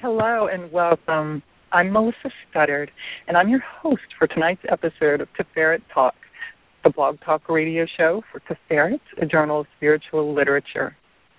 Hello 0.00 0.46
and 0.46 0.70
welcome. 0.70 1.42
I'm 1.72 1.92
Melissa 1.92 2.30
Studdard, 2.54 2.88
and 3.26 3.36
I'm 3.36 3.48
your 3.48 3.58
host 3.58 4.04
for 4.16 4.28
tonight's 4.28 4.62
episode 4.70 5.20
of 5.20 5.26
Tiferet 5.36 5.80
Talk, 5.92 6.14
the 6.84 6.90
blog 6.90 7.18
talk 7.24 7.48
radio 7.48 7.84
show 7.96 8.22
for 8.30 8.40
Tiferet, 8.40 9.00
a 9.20 9.26
journal 9.26 9.62
of 9.62 9.66
spiritual 9.76 10.32
literature, 10.32 10.96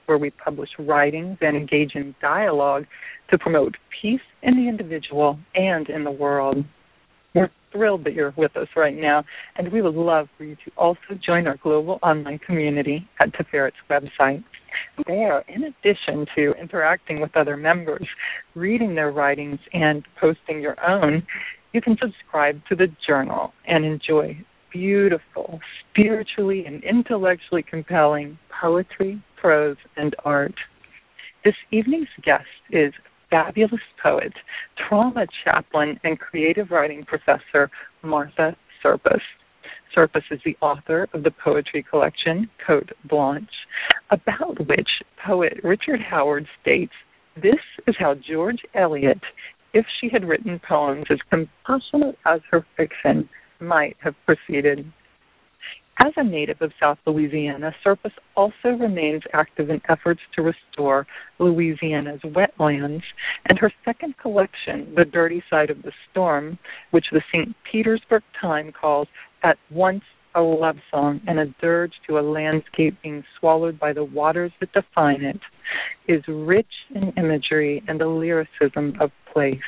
where 0.07 0.17
we 0.17 0.31
publish 0.31 0.67
writings 0.77 1.37
and 1.39 1.55
engage 1.55 1.95
in 1.95 2.13
dialogue 2.21 2.85
to 3.31 3.37
promote 3.37 3.75
peace 4.01 4.19
in 4.43 4.57
the 4.57 4.67
individual 4.67 5.39
and 5.55 5.87
in 5.87 6.03
the 6.03 6.11
world. 6.11 6.65
We're 7.33 7.51
thrilled 7.71 8.03
that 8.03 8.13
you're 8.13 8.33
with 8.35 8.57
us 8.57 8.67
right 8.75 8.97
now, 8.97 9.23
and 9.55 9.71
we 9.71 9.81
would 9.81 9.95
love 9.95 10.27
for 10.37 10.43
you 10.43 10.57
to 10.65 10.71
also 10.75 11.17
join 11.25 11.47
our 11.47 11.55
global 11.63 11.97
online 12.03 12.39
community 12.39 13.07
at 13.21 13.31
Tiferet's 13.31 13.77
website. 13.89 14.43
There, 15.07 15.43
in 15.47 15.63
addition 15.63 16.25
to 16.35 16.53
interacting 16.59 17.21
with 17.21 17.35
other 17.35 17.57
members, 17.57 18.07
reading 18.55 18.95
their 18.95 19.11
writings, 19.11 19.59
and 19.73 20.05
posting 20.19 20.61
your 20.61 20.75
own, 20.87 21.25
you 21.73 21.81
can 21.81 21.97
subscribe 22.01 22.61
to 22.67 22.75
the 22.75 22.87
journal 23.05 23.53
and 23.67 23.85
enjoy 23.85 24.37
beautiful, 24.71 25.59
spiritually 25.91 26.65
and 26.65 26.83
intellectually 26.83 27.63
compelling 27.63 28.37
poetry, 28.61 29.21
prose, 29.39 29.77
and 29.97 30.15
art. 30.25 30.55
This 31.43 31.55
evening's 31.71 32.09
guest 32.23 32.45
is 32.71 32.93
fabulous 33.29 33.81
poet, 34.01 34.33
trauma 34.77 35.25
chaplain, 35.43 35.99
and 36.03 36.19
creative 36.19 36.71
writing 36.71 37.03
professor 37.05 37.69
Martha 38.03 38.55
Serpas. 38.83 39.21
Serpas 39.95 40.23
is 40.31 40.39
the 40.45 40.57
author 40.61 41.07
of 41.13 41.23
the 41.23 41.31
poetry 41.31 41.83
collection 41.89 42.49
Cote 42.65 42.91
Blanche, 43.05 43.49
about 44.11 44.67
which 44.67 44.89
poet 45.25 45.59
Richard 45.63 45.99
Howard 46.01 46.47
states 46.61 46.93
this 47.35 47.59
is 47.87 47.95
how 47.97 48.15
George 48.15 48.59
Eliot, 48.73 49.19
if 49.73 49.85
she 49.99 50.09
had 50.09 50.27
written 50.27 50.59
poems 50.67 51.05
as 51.09 51.19
compassionate 51.29 52.17
as 52.25 52.41
her 52.51 52.65
fiction, 52.75 53.29
might 53.59 53.95
have 54.01 54.15
proceeded. 54.25 54.91
As 56.01 56.13
a 56.15 56.23
native 56.23 56.61
of 56.61 56.71
South 56.79 56.97
Louisiana, 57.05 57.75
Serpas 57.85 58.13
also 58.37 58.69
remains 58.69 59.23
active 59.33 59.69
in 59.69 59.81
efforts 59.89 60.21
to 60.33 60.41
restore 60.41 61.05
Louisiana's 61.39 62.21
wetlands, 62.21 63.03
and 63.49 63.59
her 63.59 63.71
second 63.83 64.17
collection, 64.17 64.93
The 64.95 65.03
Dirty 65.03 65.43
Side 65.49 65.69
of 65.69 65.81
the 65.81 65.91
Storm, 66.09 66.57
which 66.91 67.07
the 67.11 67.21
St. 67.33 67.53
Petersburg 67.69 68.23
Time 68.39 68.71
calls 68.71 69.09
At 69.43 69.57
Once 69.69 70.03
a 70.35 70.41
Love 70.41 70.77
Song 70.89 71.19
and 71.27 71.37
a 71.37 71.47
Dirge 71.59 71.93
to 72.07 72.17
a 72.17 72.21
Landscape 72.21 72.95
Being 73.03 73.25
Swallowed 73.37 73.77
by 73.77 73.91
the 73.91 74.05
Waters 74.05 74.53
that 74.61 74.71
Define 74.71 75.23
It, 75.23 75.41
is 76.07 76.23
rich 76.29 76.65
in 76.95 77.11
imagery 77.17 77.83
and 77.89 77.99
the 77.99 78.07
lyricism 78.07 78.93
of 79.01 79.11
place. 79.33 79.59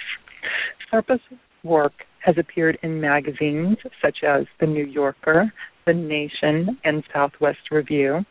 Serpas' 0.89 1.19
work 1.63 1.93
has 2.19 2.35
appeared 2.37 2.77
in 2.83 3.01
magazines 3.01 3.77
such 4.01 4.19
as 4.23 4.45
The 4.59 4.67
New 4.67 4.85
Yorker, 4.85 5.51
The 5.85 5.93
Nation, 5.93 6.77
and 6.83 7.03
Southwest 7.13 7.71
Review, 7.71 8.25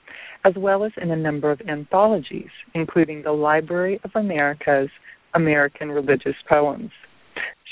as 0.45 0.55
well 0.57 0.85
as 0.85 0.93
in 1.01 1.11
a 1.11 1.17
number 1.17 1.51
of 1.51 1.61
anthologies, 1.69 2.51
including 2.75 3.23
the 3.23 3.33
Library 3.33 4.01
of 4.05 4.11
America's 4.15 4.89
American 5.35 5.91
Religious 5.91 6.37
Poems. 6.49 6.91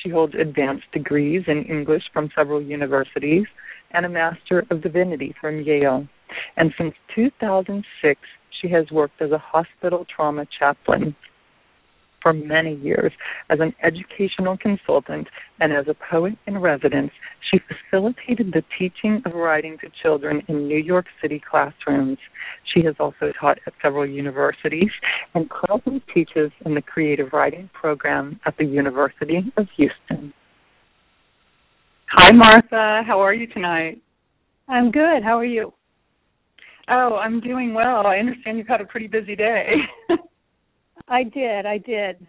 She 0.03 0.11
holds 0.11 0.35
advanced 0.35 0.91
degrees 0.93 1.45
in 1.47 1.65
English 1.65 2.05
from 2.13 2.31
several 2.35 2.63
universities 2.63 3.47
and 3.91 4.07
a 4.07 4.09
Master 4.09 4.65
of 4.71 4.83
Divinity 4.83 5.35
from 5.41 5.63
Yale. 5.63 6.07
And 6.57 6.73
since 6.79 6.95
2006, 7.15 8.21
she 8.61 8.69
has 8.69 8.91
worked 8.91 9.21
as 9.21 9.31
a 9.33 9.39
hospital 9.39 10.07
trauma 10.15 10.47
chaplain 10.59 11.15
for 12.29 12.35
many 12.35 12.75
years 12.77 13.11
as 13.49 13.59
an 13.59 13.73
educational 13.83 14.59
consultant 14.59 15.27
and 15.61 15.73
as 15.73 15.87
a 15.89 15.95
poet 16.11 16.35
in 16.47 16.59
residence. 16.59 17.11
She 17.51 17.59
facilitated 17.59 18.53
the 18.53 18.63
teaching 18.79 19.23
of 19.25 19.33
writing 19.33 19.79
to 19.81 19.89
children 20.03 20.43
in 20.47 20.69
New 20.69 20.77
York 20.77 21.07
City 21.23 21.41
classrooms. 21.51 22.19
She 22.75 22.85
has 22.85 22.95
also 23.01 23.33
taught 23.41 23.59
at 23.67 23.73
several 23.81 24.07
universities 24.07 24.91
and 25.35 25.49
currently 25.49 26.03
teaches 26.13 26.51
in 26.67 26.75
the 26.75 26.83
creative 26.83 27.33
writing 27.33 27.71
program 27.73 28.39
at 28.45 28.59
the 28.59 28.67
University 28.67 29.39
of 29.57 29.67
Houston. 29.79 30.35
Hi, 32.11 32.33
Martha. 32.33 33.03
How 33.07 33.21
are 33.21 33.33
you 33.33 33.47
tonight? 33.47 34.03
I'm 34.69 34.91
good. 34.91 35.23
How 35.25 35.39
are 35.39 35.47
you? 35.47 35.73
Oh, 36.91 37.17
I'm 37.17 37.41
doing 37.41 37.73
well. 37.73 38.07
I 38.07 38.17
understand 38.17 38.59
you've 38.59 38.69
had 38.69 38.83
a 38.83 38.87
pretty 38.87 39.07
busy 39.07 39.35
day. 39.35 39.73
I 41.07 41.23
did. 41.23 41.67
I 41.67 41.79
did. 41.79 42.27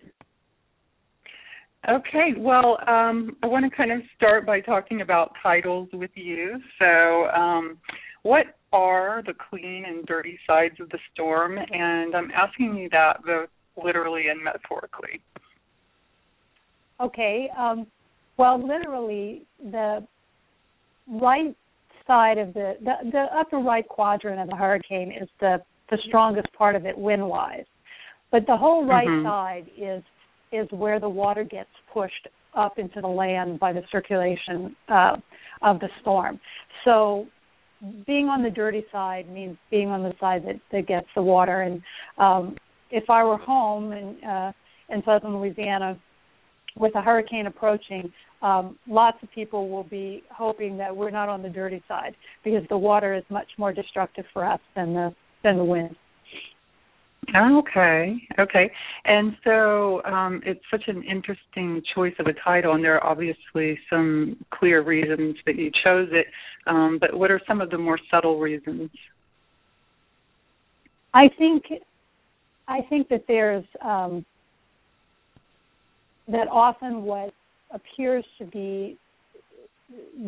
Okay, 1.88 2.34
well, 2.38 2.78
um, 2.88 3.38
I 3.42 3.48
want 3.48 3.70
to 3.70 3.76
kind 3.76 3.92
of 3.92 4.02
start 4.16 4.46
by 4.46 4.60
talking 4.60 5.02
about 5.02 5.32
titles 5.42 5.88
with 5.94 6.12
you. 6.14 6.60
So, 6.78 7.28
um, 7.30 7.78
what 8.24 8.48
are 8.74 9.24
the 9.26 9.34
clean 9.50 9.86
and 9.88 10.06
dirty 10.06 10.38
sides 10.46 10.76
of 10.82 10.90
the 10.90 11.00
storm? 11.14 11.58
And 11.58 12.16
I'm 12.16 12.32
asking 12.32 12.76
you 12.76 12.90
that 12.90 13.24
both 13.26 13.50
literally 13.82 14.28
and 14.28 14.44
metaphorically. 14.44 15.22
Okay. 17.00 17.50
Um, 17.58 17.88
well, 18.38 18.62
literally, 18.62 19.44
the 19.64 20.06
right 21.08 21.56
side 22.06 22.38
of 22.38 22.54
the, 22.54 22.74
the 22.82 23.10
the 23.12 23.26
upper 23.34 23.58
right 23.58 23.88
quadrant 23.88 24.40
of 24.42 24.50
the 24.50 24.56
hurricane 24.56 25.12
is 25.12 25.30
the 25.40 25.62
the 25.90 25.98
strongest 26.08 26.52
part 26.54 26.76
of 26.76 26.86
it 26.86 26.98
wind 26.98 27.26
wise 27.26 27.66
but 28.32 28.46
the 28.48 28.56
whole 28.56 28.86
right 28.86 29.08
mm-hmm. 29.08 29.26
side 29.26 29.66
is 29.78 30.04
is 30.52 30.68
where 30.72 31.00
the 31.00 31.10
water 31.10 31.44
gets 31.44 31.70
pushed 31.94 32.28
up 32.56 32.80
into 32.80 33.02
the 33.02 33.08
land 33.08 33.60
by 33.60 33.72
the 33.72 33.82
circulation 33.92 34.76
uh, 34.88 35.16
of 35.62 35.80
the 35.80 35.90
storm. 36.02 36.40
So 36.84 37.28
being 38.06 38.26
on 38.28 38.44
the 38.44 38.50
dirty 38.50 38.84
side 38.92 39.30
means 39.32 39.58
being 39.72 39.90
on 39.90 40.04
the 40.04 40.14
side 40.20 40.44
that, 40.46 40.60
that 40.72 40.88
gets 40.88 41.08
the 41.16 41.22
water. 41.22 41.62
And 41.62 41.82
um, 42.18 42.56
if 42.92 43.10
I 43.10 43.24
were 43.24 43.38
home 43.38 43.92
in 43.92 44.24
uh, 44.28 44.52
in 44.90 45.04
southern 45.06 45.38
Louisiana 45.38 46.00
with 46.76 46.96
a 46.96 47.02
hurricane 47.02 47.46
approaching, 47.46 48.12
um, 48.42 48.78
lots 48.88 49.18
of 49.22 49.30
people 49.34 49.70
will 49.70 49.84
be 49.84 50.24
hoping 50.32 50.78
that 50.78 50.96
we're 50.96 51.12
not 51.12 51.30
on 51.30 51.42
the 51.42 51.50
dirty 51.50 51.84
side 51.88 52.16
because 52.44 52.64
the 52.70 52.78
water 52.78 53.14
is 53.14 53.24
much 53.30 53.48
more 53.58 53.72
destructive 53.72 54.26
for 54.34 54.46
us 54.46 54.60
than 54.76 54.94
the 54.94 55.14
than 55.44 55.58
the 55.58 55.64
wind. 55.64 55.96
Okay, 57.36 58.18
okay. 58.40 58.72
And 59.06 59.36
so 59.44 60.04
um, 60.04 60.42
it's 60.46 60.64
such 60.72 60.84
an 60.88 61.04
interesting 61.04 61.82
choice 61.94 62.14
of 62.20 62.26
a 62.26 62.34
title, 62.44 62.74
and 62.74 62.84
there 62.84 62.96
are 62.96 63.06
obviously 63.06 63.78
some 63.90 64.38
clear 64.52 64.82
reasons 64.82 65.36
that 65.46 65.56
you 65.56 65.70
chose 65.84 66.10
it. 66.12 66.26
Um, 66.66 66.98
but 67.00 67.14
what 67.14 67.30
are 67.30 67.40
some 67.48 67.62
of 67.62 67.70
the 67.70 67.78
more 67.78 68.00
subtle 68.10 68.40
reasons? 68.40 68.90
I 71.14 71.30
think, 71.38 71.64
I 72.68 72.80
think 72.90 73.10
that 73.10 73.26
there's 73.28 73.66
um, 73.84 74.26
that 76.28 76.48
often 76.52 77.04
what 77.04 77.34
appears 77.72 78.26
to 78.40 78.46
be 78.46 78.98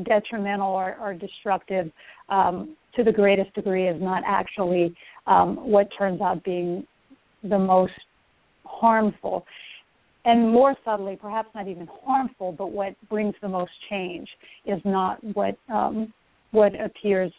detrimental 0.04 0.72
or, 0.72 0.98
or 1.00 1.14
destructive 1.14 1.92
um, 2.30 2.76
to 2.96 3.04
the 3.04 3.12
greatest 3.12 3.54
degree 3.54 3.88
is 3.88 4.02
not 4.02 4.24
actually 4.26 4.96
um, 5.28 5.56
what 5.56 5.88
turns 5.98 6.22
out 6.22 6.44
being 6.44 6.86
the 7.44 7.58
most 7.58 7.94
harmful. 8.66 9.46
And 10.24 10.52
more 10.52 10.76
subtly, 10.86 11.18
perhaps 11.20 11.50
not 11.56 11.68
even 11.68 11.88
harmful, 12.04 12.52
but 12.52 12.72
what 12.72 12.94
brings 13.10 13.34
the 13.42 13.50
most 13.50 13.72
change 13.90 14.28
is 14.66 14.80
not 14.86 15.24
what 15.34 15.58
um, 15.68 16.14
what 16.52 16.74
appears 16.80 17.32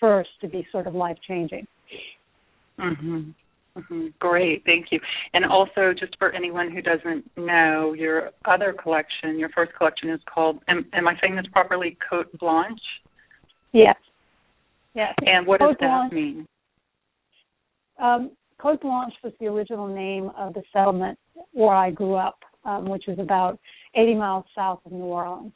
first 0.00 0.30
to 0.40 0.48
be 0.48 0.66
sort 0.72 0.86
of 0.86 0.94
life 0.94 1.18
changing. 1.28 1.66
Mm-hmm. 2.78 3.30
Mm-hmm. 3.76 4.06
Great, 4.20 4.62
thank 4.64 4.86
you. 4.90 5.00
And 5.32 5.44
also, 5.44 5.92
just 5.98 6.16
for 6.18 6.32
anyone 6.32 6.70
who 6.70 6.80
doesn't 6.80 7.28
know, 7.36 7.92
your 7.92 8.30
other 8.44 8.72
collection, 8.72 9.38
your 9.38 9.48
first 9.48 9.72
collection, 9.76 10.10
is 10.10 10.20
called. 10.32 10.60
Am, 10.68 10.86
am 10.92 11.08
I 11.08 11.14
saying 11.20 11.34
this 11.34 11.46
properly? 11.52 11.96
Cote 12.08 12.30
Blanche. 12.38 12.80
Yes. 13.72 13.96
Yes. 14.94 15.12
And 15.26 15.46
what 15.46 15.58
Cote 15.58 15.78
does 15.80 15.88
Blanche, 15.88 16.10
that 16.10 16.14
mean? 16.14 16.46
Um, 18.00 18.30
Cote 18.58 18.80
Blanche 18.80 19.14
was 19.24 19.32
the 19.40 19.46
original 19.46 19.88
name 19.88 20.30
of 20.36 20.54
the 20.54 20.62
settlement 20.72 21.18
where 21.52 21.74
I 21.74 21.90
grew 21.90 22.14
up, 22.14 22.38
um, 22.64 22.88
which 22.88 23.08
is 23.08 23.18
about 23.18 23.58
80 23.96 24.14
miles 24.14 24.44
south 24.54 24.80
of 24.86 24.92
New 24.92 25.04
Orleans. 25.04 25.52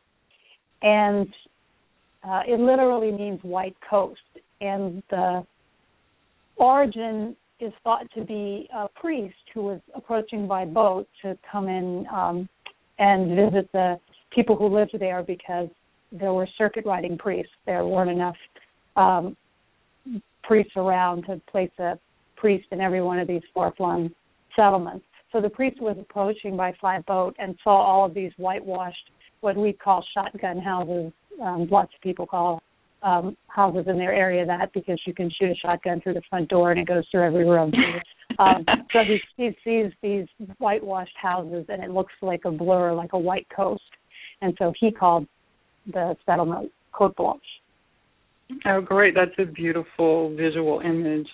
And 0.82 1.28
uh, 2.24 2.42
it 2.46 2.58
literally 2.58 3.12
means 3.12 3.38
white 3.42 3.76
coast. 3.88 4.20
And 4.60 5.04
the 5.08 5.46
origin 6.56 7.36
is 7.60 7.72
thought 7.82 8.10
to 8.14 8.24
be 8.24 8.68
a 8.74 8.88
priest 8.88 9.34
who 9.52 9.62
was 9.62 9.80
approaching 9.94 10.46
by 10.46 10.64
boat 10.64 11.08
to 11.22 11.36
come 11.50 11.68
in 11.68 12.06
um, 12.12 12.48
and 12.98 13.28
visit 13.36 13.70
the 13.72 13.98
people 14.34 14.56
who 14.56 14.68
lived 14.68 14.94
there 14.98 15.22
because 15.22 15.68
there 16.12 16.32
were 16.32 16.48
circuit 16.56 16.86
riding 16.86 17.18
priests. 17.18 17.52
There 17.66 17.84
weren't 17.84 18.10
enough 18.10 18.36
um, 18.96 19.36
priests 20.42 20.72
around 20.76 21.24
to 21.26 21.40
place 21.50 21.70
a 21.78 21.98
priest 22.36 22.66
in 22.70 22.80
every 22.80 23.02
one 23.02 23.18
of 23.18 23.28
these 23.28 23.42
far 23.52 23.72
flung 23.76 24.10
settlements. 24.54 25.04
So 25.32 25.40
the 25.40 25.50
priest 25.50 25.80
was 25.80 25.96
approaching 26.00 26.56
by 26.56 26.72
flatboat 26.80 27.36
and 27.38 27.54
saw 27.62 27.82
all 27.82 28.06
of 28.06 28.14
these 28.14 28.32
whitewashed, 28.38 29.10
what 29.40 29.56
we 29.56 29.72
call 29.72 30.04
shotgun 30.14 30.58
houses. 30.58 31.12
Um, 31.42 31.68
lots 31.70 31.92
of 31.94 32.00
people 32.00 32.26
call 32.26 32.62
um, 33.02 33.36
houses 33.46 33.86
in 33.86 33.96
their 33.96 34.12
area 34.12 34.44
that 34.46 34.72
because 34.72 35.00
you 35.06 35.14
can 35.14 35.30
shoot 35.38 35.50
a 35.50 35.54
shotgun 35.54 36.00
through 36.00 36.14
the 36.14 36.22
front 36.28 36.48
door 36.48 36.70
and 36.70 36.80
it 36.80 36.86
goes 36.86 37.04
through 37.10 37.24
every 37.24 37.48
room. 37.48 37.72
um, 38.38 38.64
so 38.92 39.00
he, 39.06 39.20
he 39.36 39.50
sees 39.64 39.92
these 40.02 40.26
whitewashed 40.58 41.16
houses 41.20 41.66
and 41.68 41.82
it 41.82 41.90
looks 41.90 42.12
like 42.22 42.40
a 42.44 42.50
blur, 42.50 42.92
like 42.94 43.12
a 43.12 43.18
white 43.18 43.46
coast. 43.54 43.82
And 44.40 44.54
so 44.58 44.72
he 44.78 44.90
called 44.90 45.26
the 45.92 46.16
settlement 46.26 46.70
Cote 46.92 47.16
Blanche. 47.16 47.42
Oh, 48.64 48.80
great! 48.80 49.14
That's 49.14 49.38
a 49.38 49.44
beautiful 49.44 50.34
visual 50.34 50.80
image. 50.80 51.26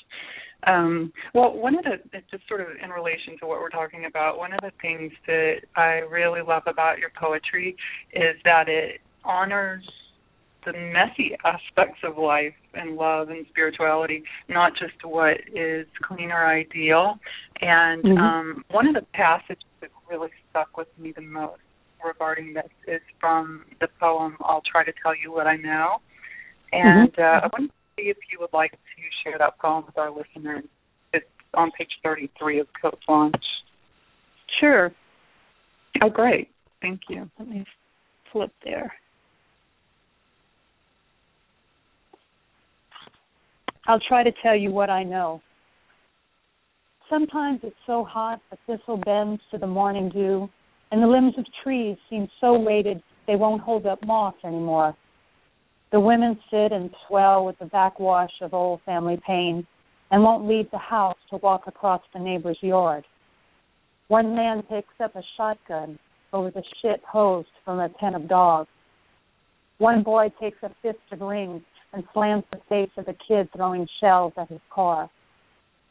Um, 0.67 1.13
well, 1.33 1.55
one 1.55 1.77
of 1.79 1.85
the 1.85 2.19
just 2.31 2.49
sort 2.49 2.61
of 2.61 2.69
in 2.83 2.91
relation 2.91 3.39
to 3.41 3.47
what 3.47 3.61
we're 3.61 3.69
talking 3.69 4.07
about, 4.07 4.39
one 4.39 4.53
of 4.53 4.59
the 4.63 4.73
things 4.83 5.13
that 5.27 5.57
I 5.77 6.01
really 6.11 6.41
love 6.41 6.65
about 6.67 6.99
your 6.99 7.11
poetry 7.21 7.77
is 8.13 8.37
that 8.45 8.69
it 8.69 9.01
honors 9.25 9.85
the 10.65 10.73
messy 10.73 11.37
aspects 11.45 12.01
of 12.05 12.19
life 12.19 12.55
and 12.75 12.97
love 12.97 13.29
and 13.29 13.47
spirituality, 13.51 14.23
not 14.49 14.73
just 14.73 15.05
what 15.05 15.37
is 15.55 15.87
clean 16.03 16.31
or 16.31 16.47
ideal. 16.47 17.19
And 17.61 18.03
mm-hmm. 18.03 18.19
um, 18.19 18.65
one 18.71 18.89
of 18.89 18.95
the 18.95 19.07
passages 19.13 19.63
that 19.81 19.91
really 20.11 20.31
stuck 20.51 20.77
with 20.77 20.89
me 20.99 21.13
the 21.15 21.23
most 21.23 21.61
regarding 22.05 22.53
this 22.53 22.71
is 22.87 23.01
from 23.19 23.65
the 23.81 23.89
poem 23.99 24.37
"I'll 24.41 24.63
Try 24.71 24.85
to 24.85 24.93
Tell 25.03 25.15
You 25.17 25.33
What 25.33 25.47
I 25.47 25.57
Know," 25.57 25.97
and 26.73 27.13
mm-hmm. 27.13 27.21
uh, 27.21 27.47
I 27.47 27.49
wanted 27.53 27.69
to 27.69 27.75
see 27.97 28.09
if 28.09 28.17
you 28.31 28.39
would 28.41 28.53
like 28.53 28.73
to 28.73 28.79
share 29.23 29.39
that 29.39 29.59
poem 29.59 29.85
with 29.87 29.97
our 29.97 30.11
listeners. 30.11 30.65
It's 31.13 31.27
on 31.55 31.71
page 31.79 31.89
33 32.03 32.61
of 32.61 32.67
Cote 32.81 32.99
Blanche. 33.07 33.35
Sure. 34.61 34.93
Oh, 36.03 36.11
great. 36.11 36.51
Thank 36.83 37.03
you. 37.09 37.31
Let 37.39 37.49
me 37.49 37.65
flip 38.31 38.53
there. 38.65 38.93
I'll 43.87 44.01
try 44.01 44.23
to 44.23 44.33
tell 44.43 44.57
you 44.57 44.71
what 44.71 44.89
I 44.89 45.03
know. 45.03 45.43
Sometimes 47.11 47.61
it's 47.63 47.77
so 47.87 48.05
hot 48.05 48.41
a 48.51 48.57
thistle 48.67 48.97
bends 48.97 49.43
to 49.51 49.59
the 49.59 49.67
morning 49.67 50.09
dew, 50.09 50.49
and 50.91 51.03
the 51.03 51.07
limbs 51.07 51.35
of 51.37 51.45
trees 51.63 51.97
seem 52.09 52.29
so 52.41 52.59
weighted 52.59 53.03
they 53.27 53.37
won't 53.37 53.63
hold 53.63 53.87
up 53.87 54.05
moss 54.05 54.35
anymore. 54.45 54.97
The 55.93 56.01
women 56.01 56.39
sit 56.51 56.73
and 56.73 56.91
swell 57.07 57.45
with 57.45 57.59
the 57.59 57.67
backwash 57.67 58.33
of 58.41 58.55
old 58.55 58.81
family 58.87 59.21
pain 59.27 59.67
and 60.11 60.23
won't 60.23 60.49
leave 60.49 60.71
the 60.71 60.79
house 60.79 61.19
to 61.31 61.37
walk 61.37 61.67
across 61.67 62.01
the 62.13 62.21
neighbor's 62.21 62.59
yard. 62.63 63.05
One 64.09 64.35
man 64.35 64.63
picks 64.63 64.95
up 65.03 65.15
a 65.15 65.23
shotgun 65.37 65.99
over 66.33 66.51
the 66.51 66.63
shit 66.81 67.03
hosed 67.07 67.49
from 67.65 67.81
a 67.81 67.89
pen 67.89 68.15
of 68.15 68.29
dogs. 68.29 68.69
One 69.79 70.03
boy 70.03 70.33
takes 70.41 70.59
a 70.63 70.71
fist 70.83 70.99
of 71.13 71.21
rings 71.21 71.63
and 71.95 72.05
slams 72.13 72.45
the 72.51 72.61
face 72.69 72.91
of 72.97 73.07
a 73.09 73.15
kid 73.27 73.49
throwing 73.55 73.87
shells 74.01 74.33
at 74.37 74.49
his 74.49 74.61
car. 74.71 75.09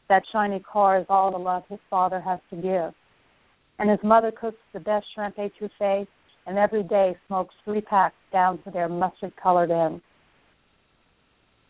That 0.08 0.22
shiny 0.30 0.60
car 0.60 0.98
is 0.98 1.06
all 1.08 1.32
the 1.32 1.38
love 1.38 1.64
his 1.68 1.80
father 1.88 2.20
has 2.20 2.38
to 2.50 2.56
give. 2.56 2.94
And 3.78 3.90
his 3.90 3.98
mother 4.04 4.30
cooks 4.30 4.58
the 4.72 4.80
best 4.80 5.06
shrimp 5.14 5.36
etouffee 5.36 6.06
and 6.46 6.58
every 6.58 6.82
day 6.82 7.16
smokes 7.26 7.54
three 7.64 7.80
packs 7.80 8.14
down 8.32 8.62
to 8.62 8.70
their 8.70 8.88
mustard 8.88 9.32
colored 9.42 9.70
ends. 9.70 10.02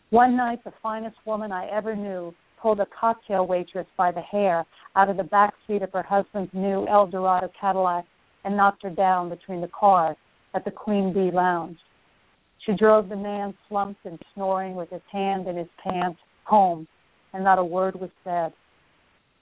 One 0.09 0.35
night, 0.35 0.63
the 0.63 0.73
finest 0.83 1.15
woman 1.25 1.51
I 1.51 1.67
ever 1.67 1.95
knew 1.95 2.33
pulled 2.61 2.79
a 2.79 2.87
cocktail 2.99 3.47
waitress 3.47 3.87
by 3.97 4.11
the 4.11 4.21
hair 4.21 4.65
out 4.95 5.09
of 5.09 5.17
the 5.17 5.23
back 5.23 5.53
seat 5.65 5.81
of 5.81 5.91
her 5.93 6.03
husband's 6.03 6.53
new 6.53 6.87
Eldorado 6.87 7.49
Cadillac 7.59 8.05
and 8.43 8.55
knocked 8.55 8.83
her 8.83 8.89
down 8.89 9.29
between 9.29 9.61
the 9.61 9.67
cars 9.67 10.17
at 10.53 10.65
the 10.65 10.71
Queen 10.71 11.13
Bee 11.13 11.31
Lounge. 11.31 11.77
She 12.65 12.73
drove 12.73 13.09
the 13.09 13.15
man 13.15 13.53
slumped 13.69 14.05
and 14.05 14.19
snoring 14.33 14.75
with 14.75 14.89
his 14.89 15.01
hand 15.11 15.47
in 15.47 15.57
his 15.57 15.67
pants 15.83 16.19
home, 16.45 16.87
and 17.33 17.43
not 17.43 17.59
a 17.59 17.63
word 17.63 17.99
was 17.99 18.09
said. 18.23 18.53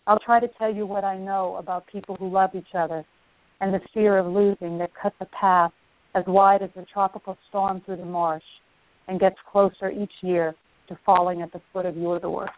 I'll 0.08 0.20
try 0.20 0.40
to 0.40 0.50
tell 0.58 0.74
you 0.74 0.86
what 0.86 1.04
I 1.04 1.18
know 1.18 1.56
about 1.56 1.88
people 1.88 2.16
who 2.16 2.30
love 2.30 2.52
each 2.54 2.76
other 2.78 3.06
and 3.62 3.74
the 3.74 3.80
fear 3.94 4.18
of 4.18 4.26
losing 4.26 4.78
that 4.80 4.92
cuts 5.02 5.16
a 5.22 5.26
path 5.26 5.72
as 6.16 6.24
wide 6.28 6.62
as 6.62 6.70
a 6.76 6.86
tropical 6.92 7.38
storm 7.50 7.82
through 7.86 7.98
the 7.98 8.06
marsh 8.06 8.44
and 9.08 9.20
gets 9.20 9.38
closer 9.50 9.90
each 9.90 10.12
year 10.22 10.54
to 10.90 10.98
falling 11.06 11.42
at 11.42 11.52
the 11.54 11.62
foot 11.72 11.86
of 11.86 11.96
your 11.96 12.20
door. 12.20 12.50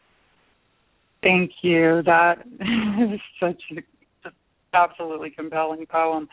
Thank 1.21 1.51
you. 1.62 2.01
That 2.06 2.39
is 3.13 3.19
such 3.39 3.62
an 3.69 3.83
absolutely 4.73 5.29
compelling 5.29 5.85
poem. 5.85 6.27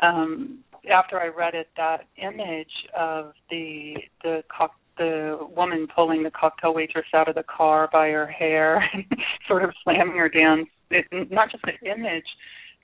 Um, 0.00 0.60
after 0.92 1.20
I 1.20 1.28
read 1.28 1.54
it, 1.54 1.68
that 1.76 2.06
image 2.16 2.72
of 2.96 3.32
the 3.50 3.94
the 4.22 4.42
cock, 4.56 4.74
the 4.98 5.38
woman 5.54 5.86
pulling 5.94 6.22
the 6.22 6.30
cocktail 6.30 6.74
waitress 6.74 7.06
out 7.14 7.28
of 7.28 7.34
the 7.34 7.44
car 7.44 7.88
by 7.92 8.08
her 8.10 8.26
hair 8.26 8.78
and 8.92 9.04
sort 9.48 9.64
of 9.64 9.70
slamming 9.82 10.16
her 10.16 10.28
down. 10.28 10.66
It, 10.90 11.06
not 11.30 11.50
just 11.50 11.64
the 11.64 11.90
image 11.90 12.26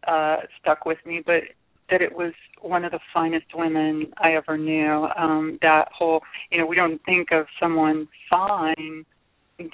uh, 0.07 0.37
stuck 0.61 0.85
with 0.85 0.99
me, 1.05 1.23
but 1.25 1.43
that 1.91 2.01
it 2.01 2.15
was 2.15 2.33
one 2.61 2.85
of 2.85 2.93
the 2.93 3.01
finest 3.13 3.47
women 3.55 4.13
I 4.19 4.33
ever 4.33 4.57
knew. 4.57 5.09
Um, 5.17 5.59
that 5.63 5.89
whole, 5.93 6.21
you 6.51 6.59
know, 6.59 6.67
we 6.67 6.77
don't 6.77 7.03
think 7.05 7.33
of 7.33 7.47
someone 7.61 8.09
fine 8.29 9.05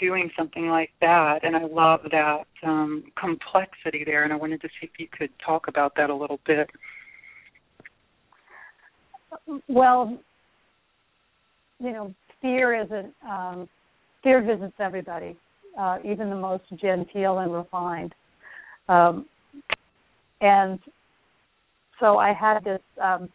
doing 0.00 0.30
something 0.36 0.68
like 0.68 0.90
that, 1.00 1.44
and 1.44 1.56
I 1.56 1.64
love 1.64 2.00
that 2.10 2.46
um, 2.64 3.04
complexity 3.18 4.02
there. 4.04 4.24
And 4.24 4.32
I 4.32 4.36
wanted 4.36 4.60
to 4.62 4.68
see 4.68 4.86
if 4.86 4.90
you 4.98 5.06
could 5.16 5.30
talk 5.44 5.68
about 5.68 5.94
that 5.96 6.10
a 6.10 6.14
little 6.14 6.40
bit. 6.44 6.70
Well, 9.68 10.18
you 11.78 11.92
know, 11.92 12.14
fear 12.40 12.82
isn't 12.82 13.14
um, 13.28 13.68
fear 14.22 14.42
visits 14.42 14.74
everybody, 14.80 15.36
uh, 15.78 15.98
even 16.04 16.30
the 16.30 16.36
most 16.36 16.64
genteel 16.80 17.38
and 17.38 17.52
refined. 17.52 18.14
Um, 18.88 19.26
and 20.40 20.78
so 22.00 22.18
I 22.18 22.32
had 22.32 22.62
this. 22.64 22.80
Um, 23.02 23.28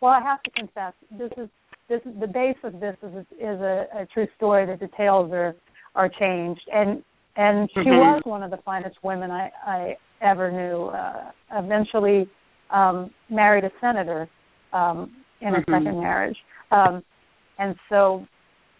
well, 0.00 0.12
I 0.12 0.20
have 0.20 0.42
to 0.42 0.50
confess, 0.50 0.92
this 1.18 1.30
is 1.38 1.48
this 1.88 2.00
is 2.04 2.20
the 2.20 2.26
base 2.26 2.56
of 2.62 2.80
this 2.80 2.96
is 3.02 3.26
is 3.32 3.60
a, 3.60 3.86
a 3.94 4.06
true 4.12 4.26
story. 4.36 4.66
The 4.66 4.76
details 4.76 5.30
are 5.32 5.54
are 5.94 6.08
changed, 6.08 6.62
and 6.72 7.02
and 7.36 7.68
she 7.72 7.80
mm-hmm. 7.80 7.90
was 7.90 8.22
one 8.24 8.42
of 8.42 8.50
the 8.50 8.58
finest 8.64 8.96
women 9.02 9.30
I 9.30 9.50
I 9.66 9.96
ever 10.20 10.50
knew. 10.50 10.86
Uh, 10.86 11.30
eventually, 11.52 12.28
um, 12.70 13.10
married 13.30 13.64
a 13.64 13.70
senator 13.80 14.28
um, 14.72 15.12
in 15.44 15.52
mm-hmm. 15.52 15.72
a 15.72 15.78
second 15.78 16.00
marriage, 16.00 16.36
um, 16.72 17.02
and 17.58 17.76
so 17.88 18.26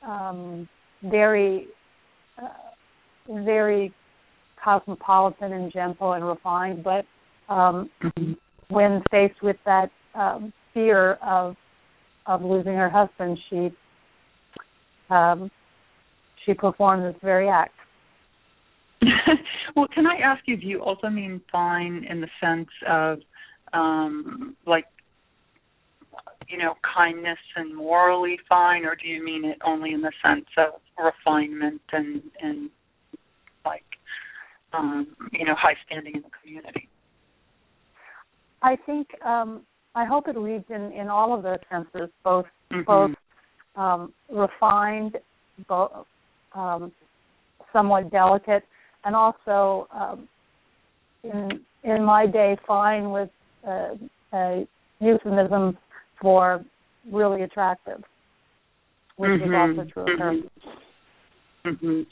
um, 0.07 0.69
very 1.05 1.69
uh, 2.43 2.49
very 3.45 3.95
cosmopolitan 4.63 5.53
and 5.53 5.73
gentle 5.73 6.15
and 6.15 6.27
refined, 6.27 6.83
but 6.83 7.05
um, 7.53 7.91
mm-hmm. 8.03 8.33
when 8.69 9.03
faced 9.11 9.43
with 9.43 9.57
that 9.65 9.91
um, 10.15 10.53
fear 10.73 11.15
of 11.25 11.55
of 12.27 12.43
losing 12.43 12.75
her 12.75 12.89
husband, 12.89 13.39
she 13.51 13.69
um, 15.11 15.51
she 16.45 16.55
performed 16.55 17.05
this 17.05 17.21
very 17.23 17.49
act. 17.49 17.75
well, 19.77 19.87
can 19.95 20.07
I 20.07 20.17
ask 20.17 20.43
you? 20.47 20.57
Do 20.57 20.67
you 20.67 20.83
also 20.83 21.09
mean 21.09 21.41
fine 21.53 22.07
in 22.09 22.21
the 22.21 22.29
sense 22.41 22.69
of 22.89 23.19
um, 23.75 24.57
like 24.67 24.87
you 26.49 26.59
know 26.59 26.75
kindness 26.95 27.39
and 27.57 27.75
morally 27.75 28.39
fine, 28.49 28.85
or 28.85 28.95
do 28.95 29.09
you 29.09 29.25
mean 29.25 29.45
it 29.45 29.59
only 29.65 29.93
in 29.93 30.01
the 30.01 30.13
sense 30.23 30.47
of 30.59 30.81
refinement 30.99 31.81
and 31.93 32.23
and 32.41 32.71
like 33.65 33.85
um, 34.73 35.09
you 35.33 35.45
know 35.45 35.55
high 35.57 35.77
standing 35.87 36.15
in 36.15 36.23
the 36.23 36.31
community? 36.43 36.89
I 38.63 38.77
think 38.87 39.09
um, 39.25 39.63
I 39.95 40.05
hope 40.05 40.29
it 40.29 40.37
reads 40.37 40.65
in, 40.71 40.93
in 40.93 41.09
all 41.09 41.35
of 41.35 41.43
those 41.43 41.59
senses, 41.71 42.11
both 42.23 42.47
mm-hmm. 42.73 42.83
both 42.87 43.11
um, 43.77 44.13
refined, 44.31 45.19
both 45.69 46.07
um, 46.55 46.93
somewhat 47.73 48.11
delicate, 48.11 48.65
and 49.05 49.15
also 49.15 49.89
um, 49.93 50.29
in 51.23 51.61
in 51.85 52.05
my 52.05 52.27
day, 52.27 52.57
fine 52.67 53.11
with 53.11 53.31
uh, 53.67 53.95
a 54.33 54.67
euphemism 55.01 55.77
for 56.21 56.65
really 57.11 57.43
attractive, 57.43 58.03
which 59.17 59.31
mm-hmm. 59.31 59.75
is 59.75 59.79
also 59.79 59.91
true 59.91 60.03
of 60.03 60.19
her. 60.19 60.33
Mm-hmm. 60.33 60.71
Mm-hmm. 61.67 62.03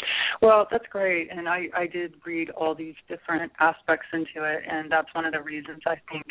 Well, 0.40 0.66
that's 0.70 0.86
great, 0.90 1.28
and 1.30 1.46
I 1.46 1.66
I 1.76 1.86
did 1.86 2.14
read 2.24 2.48
all 2.50 2.74
these 2.74 2.94
different 3.06 3.52
aspects 3.60 4.06
into 4.12 4.48
it, 4.48 4.62
and 4.66 4.90
that's 4.90 5.08
one 5.14 5.26
of 5.26 5.32
the 5.34 5.42
reasons 5.42 5.82
I 5.86 5.96
think 6.10 6.24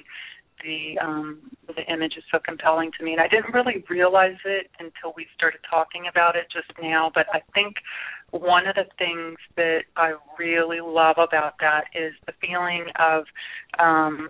the 0.63 0.97
um 0.99 1.39
the 1.67 1.83
image 1.91 2.13
is 2.17 2.23
so 2.31 2.39
compelling 2.43 2.91
to 2.97 3.05
me. 3.05 3.13
And 3.13 3.21
I 3.21 3.27
didn't 3.27 3.53
really 3.53 3.83
realize 3.89 4.37
it 4.45 4.67
until 4.79 5.13
we 5.15 5.27
started 5.35 5.59
talking 5.69 6.03
about 6.09 6.35
it 6.35 6.45
just 6.51 6.71
now, 6.81 7.11
but 7.13 7.27
I 7.33 7.41
think 7.53 7.75
one 8.31 8.65
of 8.67 8.75
the 8.75 8.85
things 8.97 9.37
that 9.55 9.81
I 9.95 10.13
really 10.39 10.79
love 10.81 11.17
about 11.17 11.55
that 11.59 11.85
is 11.93 12.13
the 12.25 12.33
feeling 12.41 12.85
of 12.97 13.25
um, 13.77 14.29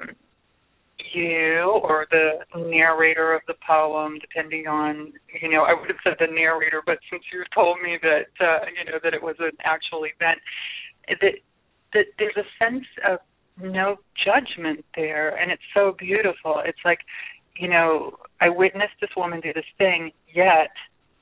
you 1.13 1.81
or 1.83 2.07
the 2.11 2.39
narrator 2.57 3.33
of 3.33 3.41
the 3.47 3.55
poem, 3.65 4.17
depending 4.19 4.67
on 4.67 5.13
you 5.41 5.49
know, 5.49 5.63
I 5.63 5.73
would 5.73 5.89
have 5.89 5.97
said 6.03 6.15
the 6.19 6.33
narrator, 6.33 6.81
but 6.85 6.99
since 7.09 7.23
you 7.31 7.43
told 7.53 7.81
me 7.81 7.97
that 8.01 8.31
uh, 8.39 8.65
you 8.77 8.91
know 8.91 8.99
that 9.03 9.13
it 9.13 9.21
was 9.21 9.35
an 9.39 9.51
actual 9.63 10.05
event, 10.05 10.39
that 11.07 11.35
that 11.93 12.05
there's 12.17 12.37
a 12.37 12.47
sense 12.63 12.85
of 13.07 13.19
no 13.61 13.97
judgment 14.25 14.85
there, 14.95 15.35
and 15.37 15.51
it's 15.51 15.61
so 15.73 15.95
beautiful. 15.97 16.61
It's 16.65 16.79
like, 16.85 16.99
you 17.57 17.69
know, 17.69 18.15
I 18.39 18.49
witnessed 18.49 18.95
this 19.01 19.09
woman 19.15 19.41
do 19.41 19.53
this 19.53 19.65
thing, 19.77 20.11
yet 20.33 20.71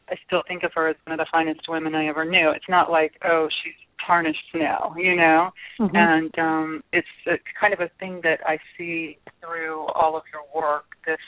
I 0.10 0.16
still 0.26 0.44
think 0.48 0.64
of 0.64 0.72
her 0.76 0.90
as 0.90 0.96
one 1.06 1.20
of 1.20 1.24
the 1.24 1.30
finest 1.32 1.62
women 1.68 1.96
I 1.96 2.08
ever 2.08 2.26
knew. 2.26 2.52
It's 2.56 2.70
not 2.70 2.92
like, 2.92 3.14
oh, 3.26 3.48
she's 3.64 3.74
tarnished 4.06 4.54
now, 4.54 4.94
you 4.98 5.16
know. 5.16 5.52
Mm-hmm. 5.80 5.96
And 5.96 6.40
um 6.40 6.84
it's 6.94 7.08
a, 7.28 7.36
kind 7.60 7.74
of 7.74 7.80
a 7.80 7.90
thing 8.00 8.22
that 8.24 8.40
I 8.46 8.58
see 8.78 9.18
through 9.42 9.88
all 9.96 10.18
of 10.18 10.24
your 10.32 10.44
work. 10.56 10.86
This, 11.06 11.20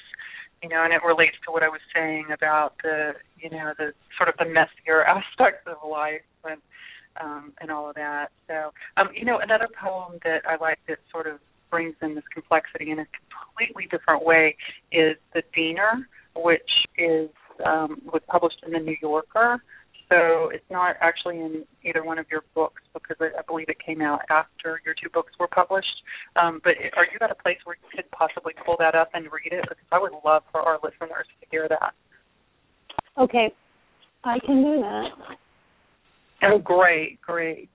you 0.64 0.70
know, 0.70 0.84
and 0.84 0.94
it 0.94 1.02
relates 1.06 1.36
to 1.46 1.52
what 1.52 1.64
I 1.64 1.70
was 1.70 1.82
saying 1.94 2.28
about 2.34 2.76
the, 2.84 3.14
you 3.40 3.50
know, 3.50 3.74
the 3.78 3.94
sort 4.18 4.30
of 4.30 4.36
the 4.38 4.46
messier 4.46 5.04
aspects 5.18 5.68
of 5.68 5.78
life 5.90 6.22
and 6.44 6.62
um 7.20 7.54
and 7.60 7.72
all 7.72 7.90
of 7.90 7.96
that. 7.96 8.30
So, 8.48 8.72
um, 8.98 9.10
you 9.16 9.26
know, 9.26 9.40
another 9.40 9.68
poem 9.82 10.20
that 10.24 10.42
I 10.48 10.58
like 10.58 10.80
that 10.88 11.00
sort 11.12 11.28
of 11.28 11.40
brings 11.70 11.96
in 12.02 12.16
this 12.16 12.26
complexity 12.34 12.92
in 12.92 13.00
a 13.00 13.06
completely 13.32 13.88
different 13.90 14.24
way 14.26 14.58
is 14.92 15.16
the 15.34 15.42
Diener, 15.56 16.08
which 16.36 16.70
is 16.98 17.30
um, 17.66 18.02
was 18.06 18.22
published 18.28 18.62
in 18.66 18.74
the 18.74 18.80
New 18.80 18.98
Yorker. 19.02 19.62
So 20.12 20.50
it's 20.50 20.70
not 20.70 20.98
actually 21.00 21.40
in 21.40 21.64
either 21.84 22.04
one 22.04 22.20
of 22.20 22.26
your 22.30 22.44
books 22.54 22.82
because 22.94 23.16
I, 23.22 23.40
I 23.40 23.44
believe 23.48 23.70
it 23.70 23.78
came 23.84 24.02
out 24.02 24.20
after 24.30 24.82
your 24.86 24.94
two 24.94 25.10
books 25.14 25.32
were 25.40 25.48
published. 25.48 25.88
Um, 26.36 26.60
but 26.66 26.74
are 26.98 27.06
you 27.06 27.18
at 27.22 27.32
a 27.32 27.36
place 27.36 27.58
where 27.64 27.78
you 27.82 27.88
could 27.96 28.12
possibly 28.12 28.52
pull 28.66 28.76
that 28.80 28.94
up 28.94 29.10
and 29.14 29.26
read 29.32 29.54
it? 29.54 29.62
Because 29.62 29.86
I 29.90 30.00
would 30.00 30.12
love 30.26 30.44
for 30.52 30.60
our 30.60 30.80
listeners 30.84 31.28
to 31.40 31.48
hear 31.50 31.70
that. 31.70 31.94
Okay, 33.18 33.54
I 34.26 34.38
can 34.46 34.62
do 34.62 34.82
that. 34.82 35.08
Oh, 36.44 36.60
great, 36.60 37.22
great. 37.22 37.70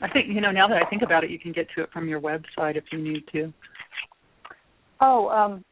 I 0.00 0.08
think 0.08 0.26
you 0.28 0.40
know 0.40 0.50
now 0.50 0.66
that 0.66 0.82
I 0.84 0.90
think 0.90 1.02
about 1.02 1.22
it, 1.22 1.30
you 1.30 1.38
can 1.38 1.52
get 1.52 1.68
to 1.76 1.84
it 1.84 1.90
from 1.92 2.08
your 2.08 2.20
website 2.20 2.76
if 2.76 2.84
you 2.90 2.98
need 2.98 3.22
to. 3.32 3.52
Oh, 5.00 5.28
um, 5.28 5.64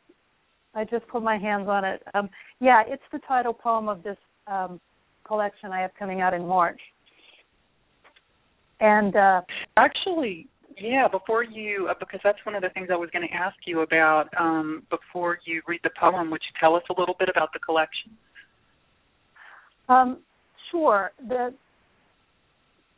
I 0.75 0.85
just 0.85 1.07
put 1.09 1.23
my 1.23 1.37
hands 1.37 1.69
on 1.69 1.85
it. 1.85 2.03
Um, 2.15 2.29
yeah, 2.61 2.83
it's 2.87 3.03
the 3.13 3.19
title 3.27 3.53
poem 3.53 3.89
of 3.89 4.03
this 4.03 4.17
um, 4.47 4.81
collection 5.27 5.73
I 5.73 5.81
have 5.81 5.91
coming 5.99 6.21
out 6.21 6.35
in 6.35 6.47
March. 6.47 6.81
And 8.81 9.15
uh, 9.15 9.43
actually, 9.77 10.49
yeah, 10.81 11.09
before 11.09 11.43
you, 11.45 11.89
uh, 11.91 11.95
because 11.99 12.21
that's 12.25 12.39
one 12.45 12.55
of 12.55 12.63
the 12.63 12.71
things 12.71 12.89
I 12.91 12.97
was 12.97 13.11
going 13.11 13.27
to 13.27 13.35
ask 13.35 13.57
you 13.67 13.81
about. 13.81 14.29
Um, 14.39 14.83
before 14.91 15.39
you 15.45 15.61
read 15.67 15.81
the 15.83 15.91
poem, 15.99 16.31
would 16.31 16.41
you 16.41 16.55
tell 16.59 16.75
us 16.75 16.83
a 16.89 16.99
little 16.99 17.17
bit 17.19 17.29
about 17.29 17.53
the 17.53 17.59
collection? 17.59 18.13
Um, 19.89 20.19
sure. 20.71 21.11
The, 21.29 21.53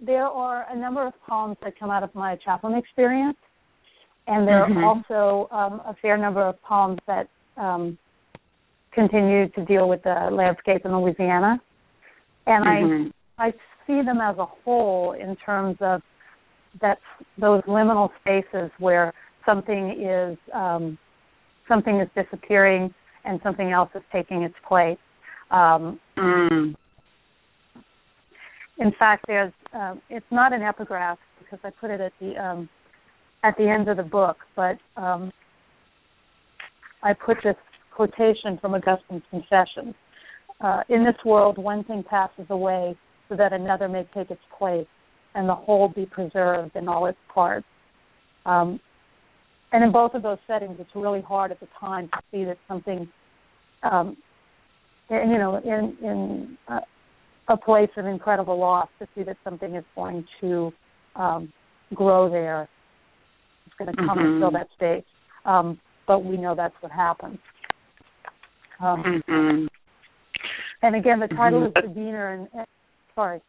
there 0.05 0.27
are 0.27 0.67
a 0.71 0.79
number 0.79 1.07
of 1.07 1.15
poems 1.27 1.57
that 1.65 1.79
come 1.79 1.91
out 1.91 2.03
of 2.03 2.15
my 2.15 2.37
chaplain 2.45 2.75
experience, 2.75 3.39
and 4.27 4.47
there 4.47 4.67
mm-hmm. 4.67 4.79
are 4.79 4.85
also 4.85 5.49
um, 5.53 5.81
a 5.87 5.97
fair 6.01 6.17
number 6.17 6.43
of 6.43 6.63
poems 6.63 6.99
that 7.07 7.29
um, 7.57 7.99
continue 8.93 9.49
to 9.51 9.65
deal 9.65 9.89
with 9.89 10.03
the 10.03 10.29
landscape 10.31 10.83
in 10.85 10.97
Louisiana, 10.97 11.61
and 12.47 12.65
mm-hmm. 12.65 13.09
I 13.39 13.47
I 13.47 13.53
see 13.87 14.03
them 14.05 14.21
as 14.21 14.37
a 14.39 14.47
whole 14.47 15.13
in 15.13 15.37
terms 15.37 15.77
of 15.81 16.03
that 16.81 16.99
those 17.39 17.63
liminal 17.63 18.11
spaces 18.21 18.71
where 18.79 19.13
something 19.45 19.91
is 20.01 20.39
um, 20.55 20.99
something 21.69 22.01
is 22.01 22.09
disappearing 22.15 22.93
and 23.25 23.41
something 23.43 23.71
else 23.71 23.91
is 23.95 24.03
taking 24.13 24.43
its 24.43 24.55
place. 24.67 24.99
Um, 25.51 26.01
mm. 26.17 26.75
In 28.79 28.93
fact, 28.99 29.25
there's 29.27 29.53
uh, 29.75 29.95
it's 30.11 30.27
not 30.31 30.53
an 30.53 30.63
epigraph 30.63 31.19
because 31.39 31.59
I 31.65 31.71
put 31.71 31.91
it 31.91 32.01
at 32.01 32.13
the 32.21 32.37
um, 32.37 32.69
at 33.45 33.57
the 33.57 33.69
end 33.69 33.89
of 33.89 33.97
the 33.97 34.03
book, 34.03 34.39
but 34.57 34.79
um, 34.97 35.33
I 37.03 37.13
put 37.13 37.39
this 37.43 37.57
quotation 37.95 38.59
from 38.61 38.75
Augustine's 38.75 39.23
Confessions. 39.31 39.95
Uh, 40.61 40.81
in 40.89 41.05
this 41.05 41.17
world, 41.25 41.59
one 41.59 41.85
thing 41.85 42.05
passes 42.09 42.47
away 42.51 42.97
so 43.29 43.37
that 43.37 43.53
another 43.53 43.89
may 43.89 44.07
take 44.15 44.31
its 44.31 44.41
place, 44.59 44.87
and 45.35 45.49
the 45.49 45.55
whole 45.55 45.89
be 45.89 46.07
preserved 46.07 46.77
in 46.77 46.89
all 46.89 47.07
its 47.07 47.19
parts. 47.33 47.67
Um, 48.47 48.79
and 49.73 49.83
in 49.83 49.91
both 49.91 50.15
of 50.15 50.23
those 50.23 50.39
settings, 50.47 50.77
it's 50.79 50.91
really 50.95 51.23
hard 51.23 51.51
at 51.51 51.61
the 51.61 51.69
time 51.81 52.09
to 52.09 52.19
see 52.31 52.45
that 52.45 52.59
something, 52.69 53.09
um, 53.83 54.17
you 55.11 55.39
know, 55.39 55.57
in 55.65 55.97
in 56.07 56.59
uh, 56.69 56.81
a 57.49 57.57
place 57.57 57.89
of 57.97 58.07
incredible 58.07 58.59
loss, 58.59 58.89
to 58.99 59.09
see 59.15 59.23
that 59.23 59.37
something 59.43 59.75
is 59.75 59.85
going 59.97 60.25
to 60.41 60.73
um, 61.17 61.53
grow 61.95 62.31
there. 62.31 62.69
It's 63.67 63.75
going 63.79 63.91
to 63.91 63.97
come 63.97 64.19
mm-hmm. 64.19 64.27
and 64.27 64.41
fill 64.43 64.51
that 64.53 64.69
space. 64.75 65.05
Um, 65.45 65.81
but 66.13 66.27
we 66.27 66.37
know 66.37 66.55
that's 66.55 66.75
what 66.83 66.93
happens. 66.93 67.39
Um, 68.81 69.03
mm-hmm. 69.03 69.67
And 70.83 70.97
again, 70.97 71.21
the 71.21 71.29
title 71.29 71.73
mm-hmm. 71.75 71.89
is 71.89 71.95
the 71.95 72.01
and, 72.01 72.49
and 72.53 72.67
sorry, 73.15 73.41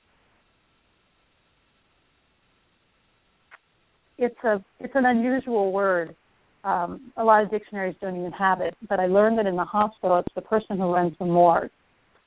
it's 4.17 4.35
a 4.45 4.63
it's 4.79 4.93
an 4.95 5.05
unusual 5.05 5.73
word. 5.73 6.15
Um, 6.63 7.11
a 7.17 7.23
lot 7.25 7.43
of 7.43 7.51
dictionaries 7.51 7.95
don't 7.99 8.17
even 8.17 8.31
have 8.31 8.61
it, 8.61 8.77
but 8.87 9.01
I 9.01 9.07
learned 9.07 9.37
that 9.39 9.45
in 9.45 9.57
the 9.57 9.65
hospital, 9.65 10.19
it's 10.19 10.33
the 10.35 10.41
person 10.41 10.77
who 10.77 10.93
runs 10.93 11.13
the 11.19 11.25
morgue. 11.25 11.69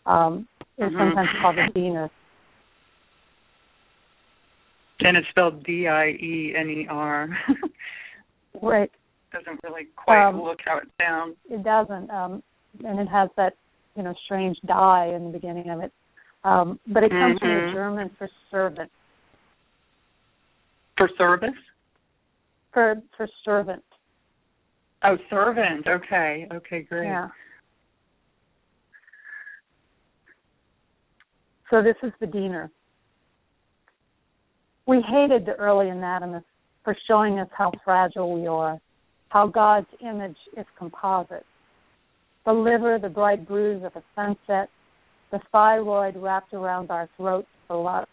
Um, 0.04 0.46
is 0.76 0.84
mm-hmm. 0.84 0.98
sometimes 0.98 1.28
called 1.40 1.56
a 1.58 1.72
Diener. 1.72 2.10
And 5.00 5.16
it's 5.16 5.26
spelled 5.30 5.64
D 5.64 5.88
I 5.88 6.08
E 6.08 6.52
N 6.54 6.68
E 6.68 6.86
R. 6.90 7.28
Right 8.62 8.90
doesn't 9.32 9.60
really 9.64 9.88
quite 9.96 10.28
um, 10.28 10.42
look 10.42 10.58
how 10.64 10.78
it 10.78 10.88
sounds. 11.00 11.36
It 11.50 11.64
doesn't, 11.64 12.10
um, 12.10 12.42
and 12.84 13.00
it 13.00 13.08
has 13.08 13.28
that 13.36 13.54
you 13.96 14.02
know 14.02 14.14
strange 14.24 14.56
die 14.66 15.12
in 15.14 15.24
the 15.24 15.30
beginning 15.30 15.70
of 15.70 15.80
it. 15.80 15.92
Um, 16.44 16.78
but 16.86 17.02
it 17.02 17.10
comes 17.10 17.36
mm-hmm. 17.36 17.44
from 17.44 17.48
the 17.48 17.54
mm-hmm. 17.54 17.74
German 17.74 18.10
for 18.18 18.28
servant. 18.50 18.90
For 20.96 21.10
service. 21.18 21.50
For 22.72 22.96
for 23.16 23.28
servant. 23.44 23.82
Oh, 25.02 25.16
servant. 25.28 25.86
Okay. 25.86 26.46
Okay. 26.52 26.82
Great. 26.82 27.06
Yeah. 27.06 27.28
So 31.70 31.82
this 31.82 31.96
is 32.02 32.12
the 32.20 32.26
Diener. 32.26 32.70
We 34.86 35.02
hated 35.02 35.46
the 35.46 35.54
early 35.54 35.90
anatomists 35.90 36.48
for 36.84 36.96
showing 37.08 37.40
us 37.40 37.48
how 37.56 37.72
fragile 37.84 38.32
we 38.32 38.46
are 38.46 38.80
how 39.28 39.46
God's 39.46 39.86
image 40.00 40.36
is 40.56 40.66
composite. 40.78 41.44
The 42.44 42.52
liver, 42.52 42.98
the 43.00 43.08
bright 43.08 43.46
bruise 43.46 43.82
of 43.84 43.92
a 43.96 44.02
sunset, 44.14 44.68
the 45.32 45.40
thyroid 45.50 46.16
wrapped 46.16 46.54
around 46.54 46.90
our 46.90 47.08
throats 47.16 47.48
for 47.66 47.82
luck. 47.82 48.08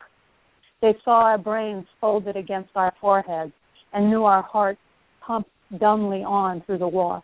They 0.82 0.96
saw 1.06 1.24
our 1.26 1.38
brains 1.38 1.86
folded 2.02 2.36
against 2.36 2.72
our 2.76 2.94
foreheads 3.00 3.54
and 3.94 4.10
knew 4.10 4.24
our 4.24 4.42
hearts 4.42 4.80
pumped 5.26 5.50
dumbly 5.80 6.24
on 6.24 6.62
through 6.66 6.80
the 6.80 6.88
wash. 6.88 7.24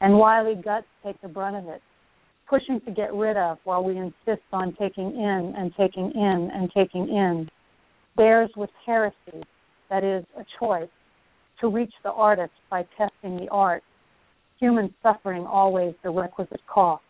And 0.00 0.18
wily 0.18 0.54
guts 0.62 0.86
take 1.04 1.20
the 1.22 1.28
brunt 1.28 1.56
of 1.56 1.68
it, 1.68 1.80
pushing 2.48 2.80
to 2.82 2.90
get 2.90 3.12
rid 3.14 3.36
of 3.36 3.58
while 3.64 3.82
we 3.82 3.96
insist 3.96 4.44
on 4.52 4.76
taking 4.78 5.12
in 5.16 5.54
and 5.56 5.72
taking 5.76 6.12
in 6.14 6.50
and 6.52 6.70
taking 6.76 7.08
in. 7.08 7.48
Bears 8.16 8.50
with 8.56 8.70
heresy, 8.84 9.42
that 9.88 10.04
is, 10.04 10.24
a 10.38 10.44
choice, 10.60 10.88
to 11.60 11.68
reach 11.68 11.92
the 12.02 12.12
artist 12.12 12.52
by 12.70 12.84
testing 12.96 13.36
the 13.36 13.48
art, 13.50 13.82
human 14.58 14.92
suffering 15.02 15.46
always 15.46 15.94
the 16.02 16.10
requisite 16.10 16.60
cost. 16.66 17.02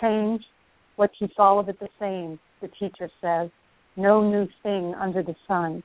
Change, 0.00 0.42
what 0.96 1.10
keeps 1.18 1.34
all 1.38 1.58
of 1.58 1.68
it 1.68 1.78
the 1.80 1.88
same, 1.98 2.38
the 2.60 2.68
teacher 2.78 3.10
says, 3.20 3.50
no 3.96 4.22
new 4.22 4.46
thing 4.62 4.94
under 4.98 5.22
the 5.22 5.34
sun. 5.46 5.82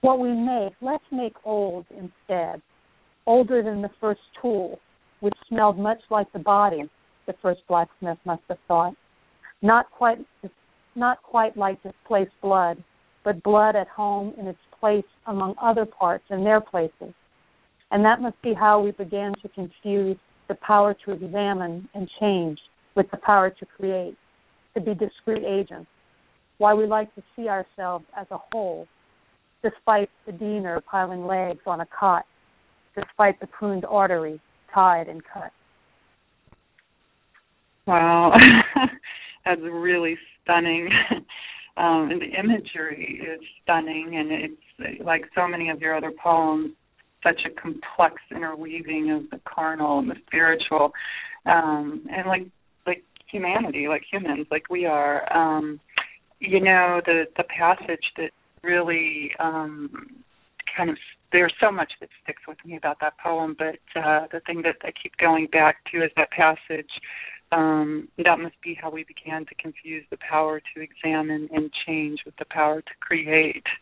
What 0.00 0.20
we 0.20 0.32
make, 0.32 0.74
let's 0.80 1.04
make 1.10 1.34
old 1.44 1.86
instead, 1.90 2.60
older 3.26 3.62
than 3.62 3.82
the 3.82 3.90
first 4.00 4.20
tool, 4.40 4.78
which 5.20 5.34
smelled 5.48 5.78
much 5.78 6.00
like 6.10 6.30
the 6.32 6.38
body, 6.38 6.82
the 7.26 7.34
first 7.40 7.60
blacksmith 7.68 8.18
must 8.24 8.42
have 8.48 8.58
thought. 8.68 8.94
Not 9.62 9.90
quite, 9.90 10.18
not 10.94 11.22
quite 11.22 11.56
like 11.56 11.82
displaced 11.82 12.32
blood, 12.42 12.82
but 13.24 13.42
blood 13.42 13.76
at 13.76 13.88
home 13.88 14.34
in 14.38 14.46
its 14.46 14.58
place 14.84 15.04
among 15.28 15.54
other 15.62 15.86
parts 15.86 16.24
in 16.28 16.44
their 16.44 16.60
places. 16.60 17.14
And 17.90 18.04
that 18.04 18.20
must 18.20 18.40
be 18.42 18.52
how 18.52 18.82
we 18.82 18.90
began 18.90 19.32
to 19.40 19.48
confuse 19.48 20.18
the 20.46 20.56
power 20.56 20.94
to 21.06 21.12
examine 21.12 21.88
and 21.94 22.06
change 22.20 22.58
with 22.94 23.10
the 23.10 23.16
power 23.16 23.48
to 23.48 23.66
create 23.78 24.14
to 24.74 24.82
be 24.82 24.92
discrete 24.92 25.42
agents, 25.42 25.88
why 26.58 26.74
we 26.74 26.86
like 26.86 27.14
to 27.14 27.22
see 27.34 27.48
ourselves 27.48 28.04
as 28.14 28.26
a 28.30 28.36
whole, 28.52 28.86
despite 29.62 30.10
the 30.26 30.32
diener 30.32 30.82
piling 30.82 31.26
legs 31.26 31.60
on 31.66 31.80
a 31.80 31.86
cot, 31.98 32.26
despite 32.94 33.40
the 33.40 33.46
pruned 33.46 33.86
artery 33.86 34.38
tied 34.74 35.08
and 35.08 35.22
cut. 35.32 35.50
Wow, 37.86 38.36
that's 39.46 39.62
really 39.62 40.18
stunning. 40.42 40.90
Um, 41.76 42.10
and 42.10 42.20
the 42.20 42.38
imagery 42.38 43.20
is 43.20 43.40
stunning, 43.62 44.14
and 44.16 44.30
it's 44.30 44.62
like 45.04 45.24
so 45.34 45.46
many 45.46 45.70
of 45.70 45.80
your 45.80 45.96
other 45.96 46.12
poems, 46.12 46.72
such 47.22 47.40
a 47.46 47.60
complex 47.60 48.16
interweaving 48.30 49.10
of 49.10 49.30
the 49.30 49.40
carnal 49.44 49.98
and 49.98 50.10
the 50.10 50.16
spiritual, 50.26 50.92
um, 51.46 52.06
and 52.10 52.26
like 52.26 52.46
like 52.86 53.02
humanity, 53.30 53.88
like 53.88 54.02
humans, 54.10 54.46
like 54.50 54.68
we 54.70 54.86
are. 54.86 55.30
Um, 55.36 55.80
you 56.40 56.60
know, 56.60 57.00
the 57.04 57.24
the 57.36 57.44
passage 57.44 58.04
that 58.16 58.30
really 58.62 59.30
um, 59.38 60.22
kind 60.76 60.90
of 60.90 60.96
there's 61.32 61.52
so 61.60 61.70
much 61.70 61.92
that 62.00 62.08
sticks 62.22 62.42
with 62.46 62.58
me 62.64 62.76
about 62.76 62.98
that 63.00 63.14
poem, 63.18 63.56
but 63.58 64.00
uh, 64.00 64.26
the 64.30 64.40
thing 64.46 64.62
that 64.62 64.76
I 64.82 64.92
keep 65.02 65.16
going 65.16 65.48
back 65.50 65.78
to 65.92 65.98
is 65.98 66.10
that 66.16 66.30
passage. 66.30 66.90
Um, 67.54 68.08
that 68.18 68.40
must 68.40 68.60
be 68.64 68.76
how 68.80 68.90
we 68.90 69.04
began 69.04 69.46
to 69.46 69.54
confuse 69.56 70.04
the 70.10 70.16
power 70.28 70.60
to 70.74 70.80
examine 70.82 71.48
and 71.52 71.70
change 71.86 72.18
with 72.26 72.34
the 72.38 72.46
power 72.50 72.80
to 72.80 72.90
create. 73.00 73.64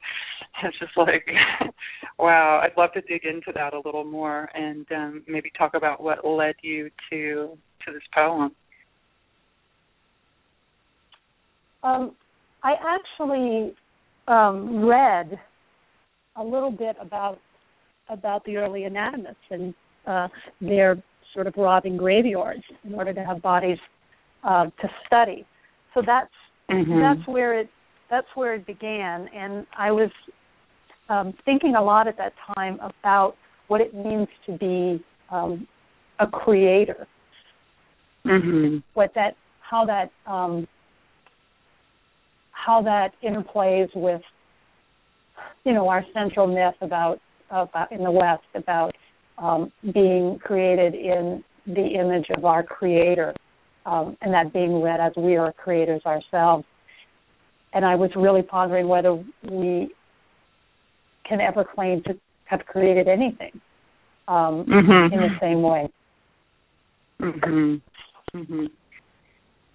It's 0.62 0.78
just 0.78 0.92
like, 0.98 1.26
wow, 2.18 2.60
I'd 2.62 2.76
love 2.76 2.92
to 2.92 3.00
dig 3.00 3.24
into 3.24 3.52
that 3.54 3.72
a 3.72 3.80
little 3.86 4.04
more 4.04 4.50
and 4.54 4.86
um, 4.94 5.22
maybe 5.26 5.50
talk 5.56 5.72
about 5.72 6.02
what 6.02 6.26
led 6.26 6.56
you 6.62 6.90
to 7.08 7.56
to 7.86 7.92
this 7.92 8.02
poem. 8.14 8.52
Um, 11.82 12.14
I 12.62 12.74
actually 12.86 13.74
um, 14.28 14.84
read 14.84 15.40
a 16.36 16.44
little 16.44 16.70
bit 16.70 16.96
about 17.00 17.38
about 18.10 18.44
the 18.44 18.58
early 18.58 18.84
anatomists 18.84 19.36
and 19.50 19.74
uh, 20.06 20.28
their 20.60 21.02
sort 21.34 21.46
of 21.46 21.54
robbing 21.56 21.96
graveyards 21.96 22.62
in 22.84 22.94
order 22.94 23.12
to 23.12 23.24
have 23.24 23.42
bodies 23.42 23.78
uh, 24.44 24.64
to 24.64 24.88
study. 25.06 25.46
So 25.94 26.02
that's 26.04 26.30
mm-hmm. 26.70 27.00
that's 27.00 27.26
where 27.28 27.58
it 27.58 27.68
that's 28.10 28.26
where 28.34 28.54
it 28.54 28.66
began, 28.66 29.28
and 29.34 29.66
I 29.76 29.90
was 29.90 30.10
um, 31.08 31.34
thinking 31.44 31.74
a 31.76 31.82
lot 31.82 32.08
at 32.08 32.16
that 32.18 32.32
time 32.54 32.78
about 32.80 33.36
what 33.68 33.80
it 33.80 33.94
means 33.94 34.28
to 34.46 34.58
be 34.58 35.02
um, 35.30 35.66
a 36.20 36.26
creator. 36.26 37.06
Mm-hmm. 38.26 38.78
What 38.94 39.12
that 39.14 39.36
how 39.60 39.84
that 39.86 40.10
um, 40.30 40.66
how 42.50 42.82
that 42.82 43.12
interplays 43.24 43.88
with 43.94 44.22
you 45.64 45.72
know 45.72 45.88
our 45.88 46.04
central 46.14 46.46
myth 46.46 46.74
about 46.80 47.18
about 47.50 47.90
in 47.92 48.02
the 48.02 48.10
West 48.10 48.44
about 48.54 48.94
um, 49.38 49.72
being 49.92 50.38
created 50.42 50.94
in 50.94 51.42
the 51.66 51.86
image 52.00 52.26
of 52.36 52.44
our 52.44 52.62
Creator, 52.62 53.34
um, 53.86 54.16
and 54.20 54.32
that 54.32 54.52
being 54.52 54.80
read 54.80 55.00
as 55.00 55.12
we 55.16 55.36
are 55.36 55.52
creators 55.52 56.02
ourselves. 56.06 56.64
And 57.72 57.84
I 57.84 57.94
was 57.94 58.10
really 58.16 58.42
pondering 58.42 58.88
whether 58.88 59.14
we 59.50 59.90
can 61.28 61.40
ever 61.40 61.64
claim 61.64 62.02
to 62.04 62.18
have 62.44 62.60
created 62.66 63.08
anything 63.08 63.60
um, 64.28 64.66
mm-hmm. 64.66 65.14
in 65.14 65.20
the 65.20 65.38
same 65.40 65.62
way. 65.62 65.88
Mhm. 67.20 67.80
Mhm. 68.34 68.70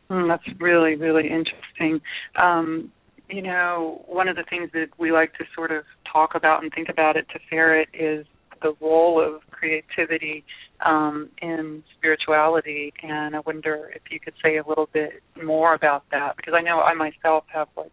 Mm, 0.10 0.28
that's 0.28 0.60
really, 0.60 0.96
really 0.96 1.30
interesting. 1.30 2.02
Um, 2.36 2.92
you 3.30 3.42
know, 3.42 4.04
one 4.08 4.28
of 4.28 4.36
the 4.36 4.44
things 4.50 4.70
that 4.74 4.88
we 4.98 5.12
like 5.12 5.34
to 5.34 5.46
sort 5.54 5.72
of 5.72 5.84
talk 6.12 6.36
about 6.36 6.64
and 6.64 6.72
think 6.74 6.90
about 6.90 7.18
at 7.18 7.26
Tiferet 7.30 7.88
is 7.94 8.26
the 8.62 8.74
role 8.82 9.22
of 9.22 9.42
creativity 9.52 10.44
um, 10.86 11.29
in 11.42 11.84
spirituality, 11.98 12.94
and 13.03 13.36
I 13.36 13.40
wonder 13.40 13.92
if 13.96 14.03
you 14.12 14.20
could 14.20 14.34
say 14.44 14.58
a 14.58 14.68
little 14.68 14.90
bit 14.92 15.22
more 15.44 15.74
about 15.74 16.03
that 16.12 16.36
because 16.38 16.53
I 16.55 16.62
know 16.62 16.79
I 16.79 16.94
myself 16.94 17.46
have 17.53 17.68
like 17.75 17.92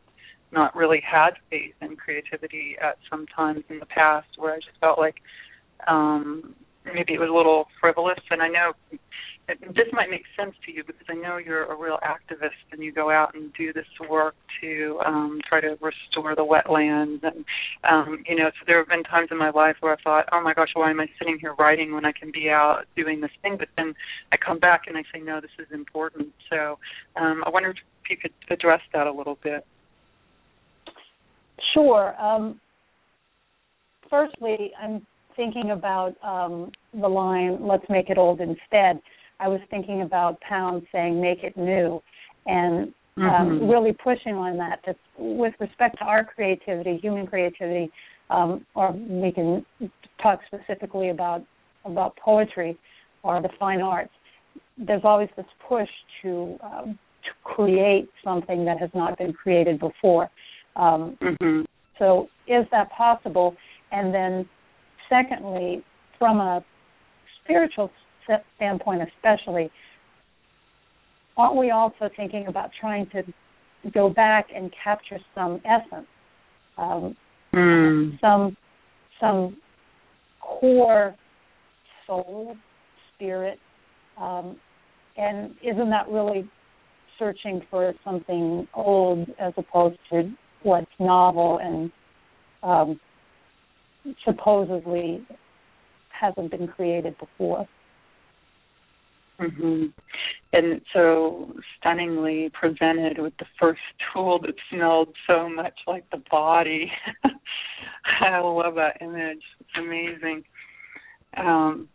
not 0.53 0.75
really 0.77 1.01
had 1.01 1.31
faith 1.51 1.75
in 1.81 1.97
creativity 1.97 2.77
at 2.81 2.97
some 3.11 3.27
times 3.27 3.65
in 3.69 3.79
the 3.81 3.87
past 3.87 4.29
where 4.37 4.55
I 4.55 4.57
just 4.57 4.79
felt 4.81 4.99
like 4.99 5.17
um, 5.89 6.55
maybe 6.85 7.15
it 7.15 7.21
was 7.21 7.31
a 7.31 7.37
little 7.37 7.67
frivolous, 7.81 8.21
and 8.31 8.43
I 8.43 8.49
know 8.49 8.73
this 9.47 9.89
might 9.93 10.09
make 10.11 10.25
sense 10.39 10.55
to 10.65 10.73
you 10.73 10.83
because 10.87 11.07
I 11.09 11.15
know 11.15 11.37
you're 11.37 11.65
a 11.65 11.77
real 11.77 11.99
activist 12.03 12.65
and 12.73 12.83
you 12.83 12.93
go 12.93 13.11
out 13.11 13.35
and 13.35 13.53
do 13.55 13.73
this 13.73 13.87
work 14.09 14.35
to 14.63 14.99
um 15.05 15.41
try 15.47 15.61
to 15.61 15.77
restore 15.81 16.35
the 16.35 16.45
wetlands 16.45 17.21
and 17.23 17.45
um 17.89 18.25
you 18.27 18.37
know 18.37 18.49
so 18.51 18.65
there 18.67 18.79
have 18.79 18.89
been 18.89 19.03
times 19.03 19.29
in 19.31 19.39
my 19.39 19.51
life 19.51 19.77
where 19.81 19.93
I 19.93 20.03
thought 20.03 20.25
oh 20.33 20.43
my 20.43 20.55
gosh 20.55 20.71
why 20.75 20.91
am 20.91 21.01
I 21.01 21.07
sitting 21.19 21.39
here 21.41 21.55
writing 21.59 21.95
when 21.95 22.07
I 22.07 22.13
can 22.13 22.31
be 22.33 22.49
out 22.49 22.85
doing 22.97 23.21
this 23.21 23.31
thing? 23.43 23.57
But 23.59 23.69
then 23.77 23.95
I 24.33 24.37
come 24.37 24.59
back 24.59 24.83
and 24.87 24.97
I 24.97 25.03
say 25.13 25.21
no 25.23 25.41
this 25.41 25.51
is 25.59 25.67
important. 25.73 26.29
So 26.49 26.79
um 27.21 27.43
I 27.47 27.51
wonder 27.51 27.71
if 27.71 27.77
you 28.09 28.17
could 28.17 28.33
address 28.51 28.81
that 28.95 29.07
a 29.07 29.13
little 29.13 29.39
bit. 29.43 29.67
Sure. 31.75 32.15
Um 32.21 32.61
firstly 34.09 34.73
I'm 34.83 35.07
thinking 35.37 35.73
about 35.73 36.15
um 36.23 36.73
the 36.99 37.09
line 37.09 37.59
let's 37.61 37.85
make 37.91 38.09
it 38.09 38.17
old 38.17 38.41
instead 38.41 39.03
I 39.41 39.49
was 39.49 39.61
thinking 39.71 40.03
about 40.03 40.41
Pound 40.41 40.87
saying 40.93 41.21
"make 41.21 41.43
it 41.43 41.57
new," 41.57 42.01
and 42.47 42.93
um, 43.17 43.23
mm-hmm. 43.23 43.69
really 43.69 43.93
pushing 43.93 44.35
on 44.35 44.57
that. 44.59 44.81
With 45.19 45.55
respect 45.61 45.99
to 45.99 46.05
our 46.05 46.25
creativity, 46.25 46.99
human 46.99 47.27
creativity, 47.27 47.91
um, 48.31 48.67
or 48.75 48.93
we 48.93 49.33
can 49.33 49.65
talk 50.23 50.41
specifically 50.47 51.11
about 51.11 51.43
about 51.85 52.17
poetry 52.17 52.79
or 53.23 53.41
the 53.43 53.51
fine 53.59 53.81
arts. 53.81 54.13
There's 54.79 55.03
always 55.05 55.29
this 55.37 55.47
push 55.69 55.89
to 56.23 56.57
um, 56.63 56.99
to 57.25 57.31
create 57.43 58.09
something 58.23 58.65
that 58.65 58.79
has 58.79 58.91
not 58.95 59.19
been 59.19 59.33
created 59.33 59.79
before. 59.79 60.31
Um, 60.77 61.17
mm-hmm. 61.23 61.63
So, 61.99 62.29
is 62.47 62.67
that 62.71 62.91
possible? 62.91 63.55
And 63.93 64.13
then, 64.13 64.49
secondly, 65.09 65.85
from 66.19 66.41
a 66.41 66.65
spiritual 67.43 67.91
standpoint, 68.57 69.03
especially, 69.17 69.71
aren't 71.37 71.57
we 71.57 71.71
also 71.71 72.09
thinking 72.17 72.47
about 72.47 72.71
trying 72.81 73.07
to 73.11 73.23
go 73.93 74.09
back 74.09 74.47
and 74.55 74.73
capture 74.83 75.19
some 75.35 75.61
essence, 75.65 76.07
um, 76.79 77.17
mm. 77.53 78.21
some 78.21 78.57
some 79.21 79.57
core 80.41 81.15
soul, 82.07 82.57
spirit, 83.15 83.59
um, 84.21 84.57
and 85.17 85.55
isn't 85.63 85.91
that 85.91 86.09
really 86.09 86.49
searching 87.19 87.63
for 87.71 87.93
something 88.05 88.67
old 88.75 89.29
as 89.39 89.53
opposed 89.57 89.99
to 90.11 90.31
what's 90.63 90.87
novel 90.99 91.61
and 91.63 91.91
um, 92.63 93.01
supposedly 94.25 95.25
hasn't 96.11 96.51
been 96.51 96.67
created 96.67 97.15
before? 97.19 97.67
Mm-hmm. 99.41 99.87
And 100.53 100.81
so 100.93 101.53
stunningly 101.79 102.51
presented 102.59 103.19
with 103.19 103.33
the 103.39 103.47
first 103.59 103.81
tool 104.13 104.39
that 104.43 104.55
smelled 104.71 105.09
so 105.27 105.49
much 105.49 105.75
like 105.87 106.09
the 106.11 106.23
body. 106.31 106.91
I 108.21 108.39
love 108.39 108.77
that 108.77 108.99
image. 109.01 109.43
It's 109.61 109.71
amazing. 109.77 110.45
Um, 111.37 111.89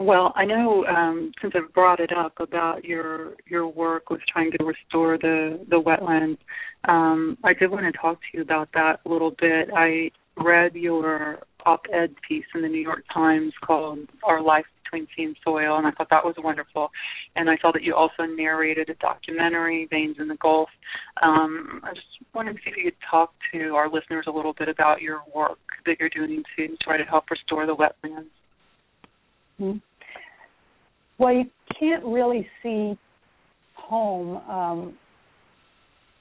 well, 0.00 0.32
I 0.36 0.44
know 0.44 0.84
um, 0.86 1.32
since 1.40 1.54
I've 1.56 1.72
brought 1.74 2.00
it 2.00 2.10
up 2.16 2.34
about 2.38 2.84
your 2.84 3.34
your 3.48 3.66
work 3.66 4.10
with 4.10 4.20
trying 4.32 4.52
to 4.52 4.64
restore 4.64 5.18
the 5.18 5.64
the 5.68 5.80
wetlands, 5.80 6.38
um, 6.88 7.36
I 7.44 7.52
did 7.52 7.70
want 7.70 7.84
to 7.92 8.00
talk 8.00 8.18
to 8.18 8.36
you 8.36 8.42
about 8.42 8.68
that 8.74 9.00
a 9.04 9.08
little 9.08 9.32
bit. 9.40 9.70
I 9.74 10.10
read 10.36 10.74
your 10.74 11.40
op-ed 11.66 12.14
piece 12.26 12.44
in 12.54 12.62
the 12.62 12.68
New 12.68 12.80
York 12.80 13.04
Times 13.12 13.52
called 13.64 14.00
"Our 14.22 14.40
Life 14.40 14.66
between 14.90 15.06
sea 15.16 15.24
and 15.24 15.36
soil, 15.44 15.76
and 15.76 15.86
I 15.86 15.90
thought 15.92 16.08
that 16.10 16.24
was 16.24 16.34
wonderful. 16.38 16.90
And 17.36 17.48
I 17.50 17.56
saw 17.60 17.72
that 17.72 17.82
you 17.82 17.94
also 17.94 18.24
narrated 18.24 18.88
a 18.88 18.94
documentary, 18.94 19.86
Veins 19.90 20.16
in 20.18 20.28
the 20.28 20.36
Gulf. 20.36 20.68
Um, 21.22 21.80
I 21.84 21.90
just 21.94 22.06
wanted 22.34 22.54
to 22.54 22.58
see 22.58 22.70
if 22.70 22.76
you 22.76 22.84
could 22.84 23.00
talk 23.10 23.32
to 23.52 23.74
our 23.74 23.90
listeners 23.90 24.26
a 24.26 24.30
little 24.30 24.54
bit 24.58 24.68
about 24.68 25.00
your 25.00 25.20
work 25.34 25.58
that 25.86 25.96
you're 26.00 26.08
doing 26.08 26.42
to 26.56 26.68
try 26.82 26.96
to 26.96 27.04
help 27.04 27.24
restore 27.30 27.66
the 27.66 27.74
wetlands. 27.74 28.26
Mm-hmm. 29.60 29.78
Well, 31.18 31.34
you 31.34 31.44
can't 31.78 32.04
really 32.04 32.46
see 32.62 32.96
home 33.74 34.36
um, 34.48 34.94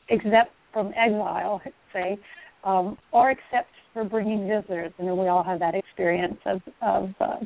except 0.09 0.51
from 0.73 0.87
exile, 0.95 1.61
say, 1.93 2.17
um, 2.63 2.97
or 3.11 3.31
except 3.31 3.69
for 3.93 4.03
bringing 4.03 4.47
visitors. 4.47 4.91
I 4.99 5.03
mean, 5.03 5.17
we 5.17 5.27
all 5.27 5.43
have 5.43 5.59
that 5.59 5.75
experience 5.75 6.37
of, 6.45 6.61
of 6.81 7.09
uh, 7.19 7.37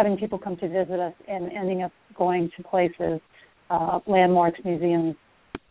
having 0.00 0.16
people 0.16 0.38
come 0.38 0.56
to 0.56 0.66
visit 0.66 0.98
us 0.98 1.12
and 1.28 1.52
ending 1.52 1.82
up 1.82 1.92
going 2.16 2.50
to 2.56 2.62
places, 2.62 3.20
uh, 3.68 4.00
landmarks, 4.06 4.58
museums, 4.64 5.14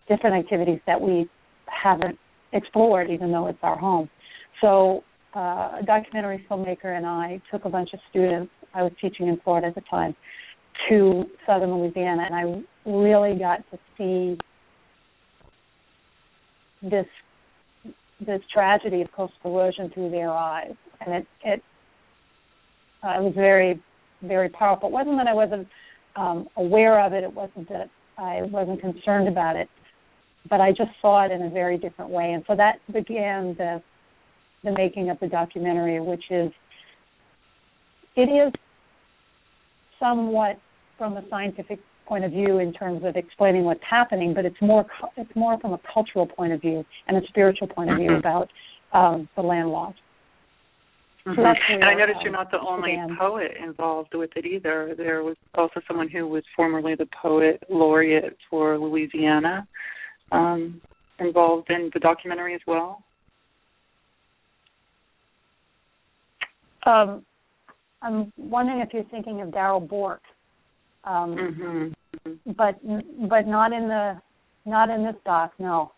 different 0.07 0.35
activities 0.35 0.79
that 0.85 1.01
we 1.01 1.27
haven't 1.65 2.17
explored, 2.53 3.09
even 3.09 3.31
though 3.31 3.47
it's 3.47 3.57
our 3.63 3.75
home. 3.75 4.07
So, 4.61 5.03
uh, 5.35 5.79
a 5.79 5.83
documentary 5.83 6.45
filmmaker 6.49 6.95
and 6.95 7.07
I 7.07 7.41
took 7.51 7.65
a 7.65 7.69
bunch 7.69 7.89
of 7.93 7.99
students. 8.11 8.51
I 8.75 8.83
was 8.83 8.91
teaching 9.01 9.27
in 9.27 9.39
Florida 9.43 9.67
at 9.67 9.75
the 9.75 9.81
time 9.89 10.15
to 10.89 11.25
southern 11.47 11.73
Louisiana, 11.73 12.27
and 12.29 12.35
I 12.35 12.89
really 12.89 13.37
got 13.37 13.63
to 13.71 13.79
see 13.97 14.37
this 16.83 17.05
this 18.25 18.41
tragedy 18.53 19.01
of 19.01 19.11
coastal 19.11 19.57
erosion 19.57 19.89
through 19.93 20.11
their 20.11 20.31
eyes, 20.31 20.75
and 21.01 21.15
it 21.15 21.27
it 21.43 21.63
uh, 23.03 23.19
it 23.19 23.23
was 23.23 23.33
very 23.35 23.81
very 24.21 24.49
powerful. 24.49 24.89
It 24.89 24.93
wasn't 24.93 25.17
that 25.17 25.27
I 25.27 25.33
wasn't 25.33 25.67
um, 26.15 26.47
aware 26.57 27.03
of 27.05 27.13
it. 27.13 27.23
It 27.23 27.33
wasn't 27.33 27.69
that 27.69 27.89
I 28.17 28.41
wasn't 28.43 28.81
concerned 28.81 29.27
about 29.27 29.55
it, 29.55 29.69
but 30.49 30.59
I 30.61 30.71
just 30.71 30.91
saw 31.01 31.25
it 31.25 31.31
in 31.31 31.43
a 31.43 31.49
very 31.49 31.77
different 31.77 32.11
way, 32.11 32.33
and 32.33 32.43
so 32.47 32.55
that 32.55 32.79
began 32.91 33.55
the 33.57 33.81
the 34.63 34.71
making 34.71 35.09
of 35.09 35.17
the 35.21 35.27
documentary, 35.27 36.01
which 36.01 36.23
is 36.29 36.51
it 38.15 38.29
is 38.29 38.51
somewhat 39.99 40.59
from 40.97 41.15
a 41.15 41.23
scientific 41.29 41.79
point 42.05 42.25
of 42.25 42.31
view 42.31 42.57
in 42.59 42.73
terms 42.73 43.03
of 43.05 43.15
explaining 43.15 43.63
what's 43.63 43.83
happening, 43.87 44.33
but 44.33 44.43
it's 44.45 44.61
more 44.61 44.85
it's 45.15 45.33
more 45.35 45.57
from 45.59 45.73
a 45.73 45.79
cultural 45.93 46.25
point 46.25 46.51
of 46.51 46.59
view 46.59 46.83
and 47.07 47.17
a 47.17 47.27
spiritual 47.27 47.67
point 47.67 47.89
of 47.91 47.97
view 47.97 48.09
mm-hmm. 48.09 48.19
about 48.19 48.49
um, 48.93 49.29
the 49.35 49.41
land 49.41 49.69
loss. 49.69 49.93
Mm-hmm. 51.37 51.73
And 51.73 51.83
I 51.83 51.93
noticed 51.93 52.19
you're 52.23 52.31
not 52.31 52.49
the 52.51 52.59
only 52.59 52.91
began. 52.91 53.15
poet 53.17 53.51
involved 53.63 54.13
with 54.13 54.31
it 54.35 54.45
either. 54.45 54.95
There 54.97 55.23
was 55.23 55.35
also 55.53 55.81
someone 55.87 56.09
who 56.09 56.27
was 56.27 56.43
formerly 56.55 56.95
the 56.95 57.07
poet 57.21 57.61
laureate 57.69 58.37
for 58.49 58.77
Louisiana 58.77 59.67
um, 60.31 60.81
involved 61.19 61.69
in 61.69 61.91
the 61.93 61.99
documentary 61.99 62.55
as 62.55 62.61
well. 62.65 63.03
Um, 66.85 67.25
I'm 68.01 68.31
wondering 68.37 68.79
if 68.79 68.93
you're 68.93 69.03
thinking 69.05 69.41
of 69.41 69.51
Darrell 69.51 69.81
Bourque, 69.81 70.21
Um, 71.03 71.35
mm-hmm. 71.35 72.53
But 72.57 72.79
but 73.29 73.47
not 73.47 73.71
in 73.73 73.87
the 73.87 74.19
not 74.65 74.89
in 74.89 75.03
this 75.03 75.15
doc, 75.25 75.53
no. 75.59 75.91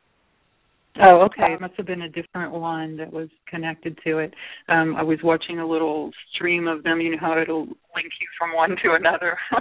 Oh, 0.99 1.21
okay. 1.21 1.54
It 1.54 1.62
must 1.62 1.75
have 1.77 1.86
been 1.86 2.01
a 2.01 2.10
different 2.10 2.51
one 2.51 2.97
that 2.97 3.12
was 3.12 3.30
connected 3.47 3.97
to 4.04 4.17
it. 4.17 4.34
Um, 4.67 4.95
I 4.97 5.04
was 5.04 5.19
watching 5.23 5.60
a 5.60 5.67
little 5.67 6.12
stream 6.36 6.67
of 6.67 6.84
them. 6.84 6.99
You 6.99 7.12
know 7.12 7.17
how 7.19 7.39
it'll 7.39 7.65
link 7.65 8.12
you 8.19 8.27
from 8.38 8.54
one 8.54 8.71
to 8.84 8.93
another. 8.99 9.38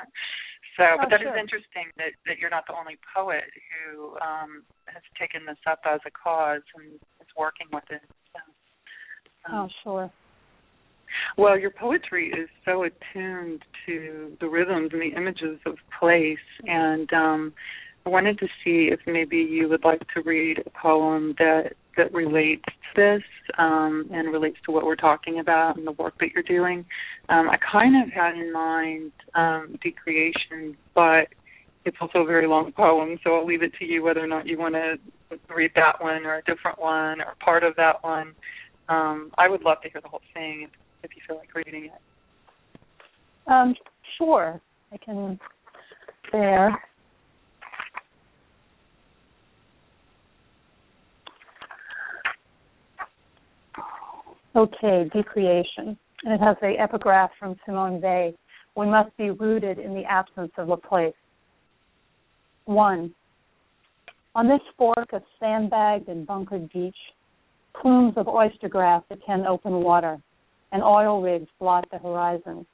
so, 0.76 0.82
oh, 0.82 0.96
but 0.98 1.10
that 1.10 1.20
sure. 1.20 1.30
is 1.30 1.40
interesting 1.40 1.86
that 1.98 2.18
that 2.26 2.38
you're 2.38 2.50
not 2.50 2.64
the 2.66 2.74
only 2.74 2.98
poet 3.14 3.44
who 3.70 4.16
um, 4.18 4.64
has 4.86 5.02
taken 5.18 5.46
this 5.46 5.58
up 5.70 5.80
as 5.86 6.00
a 6.04 6.10
cause 6.10 6.62
and 6.74 6.94
is 6.94 7.30
working 7.38 7.68
with 7.72 7.84
it. 7.90 8.02
So, 8.34 9.52
um, 9.52 9.60
oh, 9.60 9.68
sure. 9.84 10.12
Well, 11.36 11.58
your 11.58 11.70
poetry 11.70 12.28
is 12.28 12.48
so 12.64 12.84
attuned 12.84 13.62
to 13.86 14.36
the 14.40 14.48
rhythms 14.48 14.90
and 14.92 15.02
the 15.02 15.16
images 15.16 15.58
of 15.66 15.76
place, 15.98 16.38
and 16.66 17.12
um, 17.12 17.52
I 18.06 18.08
wanted 18.08 18.38
to 18.38 18.46
see 18.64 18.88
if 18.90 19.00
maybe 19.06 19.36
you 19.36 19.68
would 19.68 19.84
like 19.84 20.00
to 20.14 20.22
read 20.22 20.62
a 20.64 20.70
poem 20.70 21.34
that 21.38 21.72
that 21.96 22.12
relates 22.14 22.64
to 22.64 22.72
this 22.96 23.22
um, 23.58 24.08
and 24.12 24.32
relates 24.32 24.56
to 24.64 24.72
what 24.72 24.84
we're 24.84 24.96
talking 24.96 25.38
about 25.38 25.76
and 25.76 25.86
the 25.86 25.92
work 25.92 26.14
that 26.20 26.28
you're 26.32 26.42
doing. 26.42 26.84
Um, 27.28 27.50
I 27.50 27.58
kind 27.70 28.02
of 28.02 28.10
had 28.12 28.34
in 28.34 28.52
mind 28.52 29.12
um, 29.34 29.78
decreation, 29.82 30.76
but 30.94 31.26
it's 31.84 31.96
also 32.00 32.20
a 32.20 32.24
very 32.24 32.46
long 32.46 32.72
poem, 32.72 33.18
so 33.22 33.34
I'll 33.34 33.46
leave 33.46 33.62
it 33.62 33.72
to 33.80 33.84
you 33.84 34.02
whether 34.02 34.22
or 34.22 34.26
not 34.26 34.46
you 34.46 34.58
want 34.58 34.74
to 34.74 34.98
read 35.54 35.72
that 35.74 36.00
one 36.00 36.24
or 36.24 36.36
a 36.36 36.42
different 36.42 36.80
one 36.80 37.20
or 37.20 37.34
part 37.44 37.64
of 37.64 37.74
that 37.76 38.02
one. 38.02 38.34
Um, 38.88 39.30
I 39.36 39.48
would 39.48 39.62
love 39.62 39.78
to 39.82 39.90
hear 39.90 40.00
the 40.00 40.08
whole 40.08 40.22
thing 40.32 40.62
if 40.64 40.70
if 41.02 41.10
you 41.16 41.22
feel 41.26 41.36
like 41.36 41.54
reading 41.54 41.86
it. 41.86 42.80
Um, 43.46 43.74
sure, 44.18 44.60
I 44.92 44.96
can. 44.98 45.38
There. 46.32 46.78
Okay, 54.56 55.08
decreation. 55.12 55.96
And 56.24 56.34
it 56.34 56.40
has 56.40 56.56
the 56.60 56.74
epigraph 56.78 57.30
from 57.38 57.56
Simone 57.64 58.00
Weil. 58.00 58.32
We 58.76 58.86
must 58.86 59.16
be 59.16 59.30
rooted 59.30 59.78
in 59.78 59.94
the 59.94 60.04
absence 60.04 60.52
of 60.58 60.70
a 60.70 60.76
place. 60.76 61.14
One. 62.64 63.14
On 64.34 64.48
this 64.48 64.60
fork 64.76 65.12
of 65.12 65.22
sandbagged 65.40 66.08
and 66.08 66.26
bunkered 66.26 66.72
beach, 66.72 66.96
plumes 67.80 68.14
of 68.16 68.28
oyster 68.28 68.68
grass 68.68 69.02
attend 69.10 69.46
open 69.46 69.82
water 69.82 70.18
and 70.72 70.82
oil 70.82 71.20
rigs 71.20 71.48
blot 71.58 71.84
the 71.90 71.98
horizon. 71.98 72.64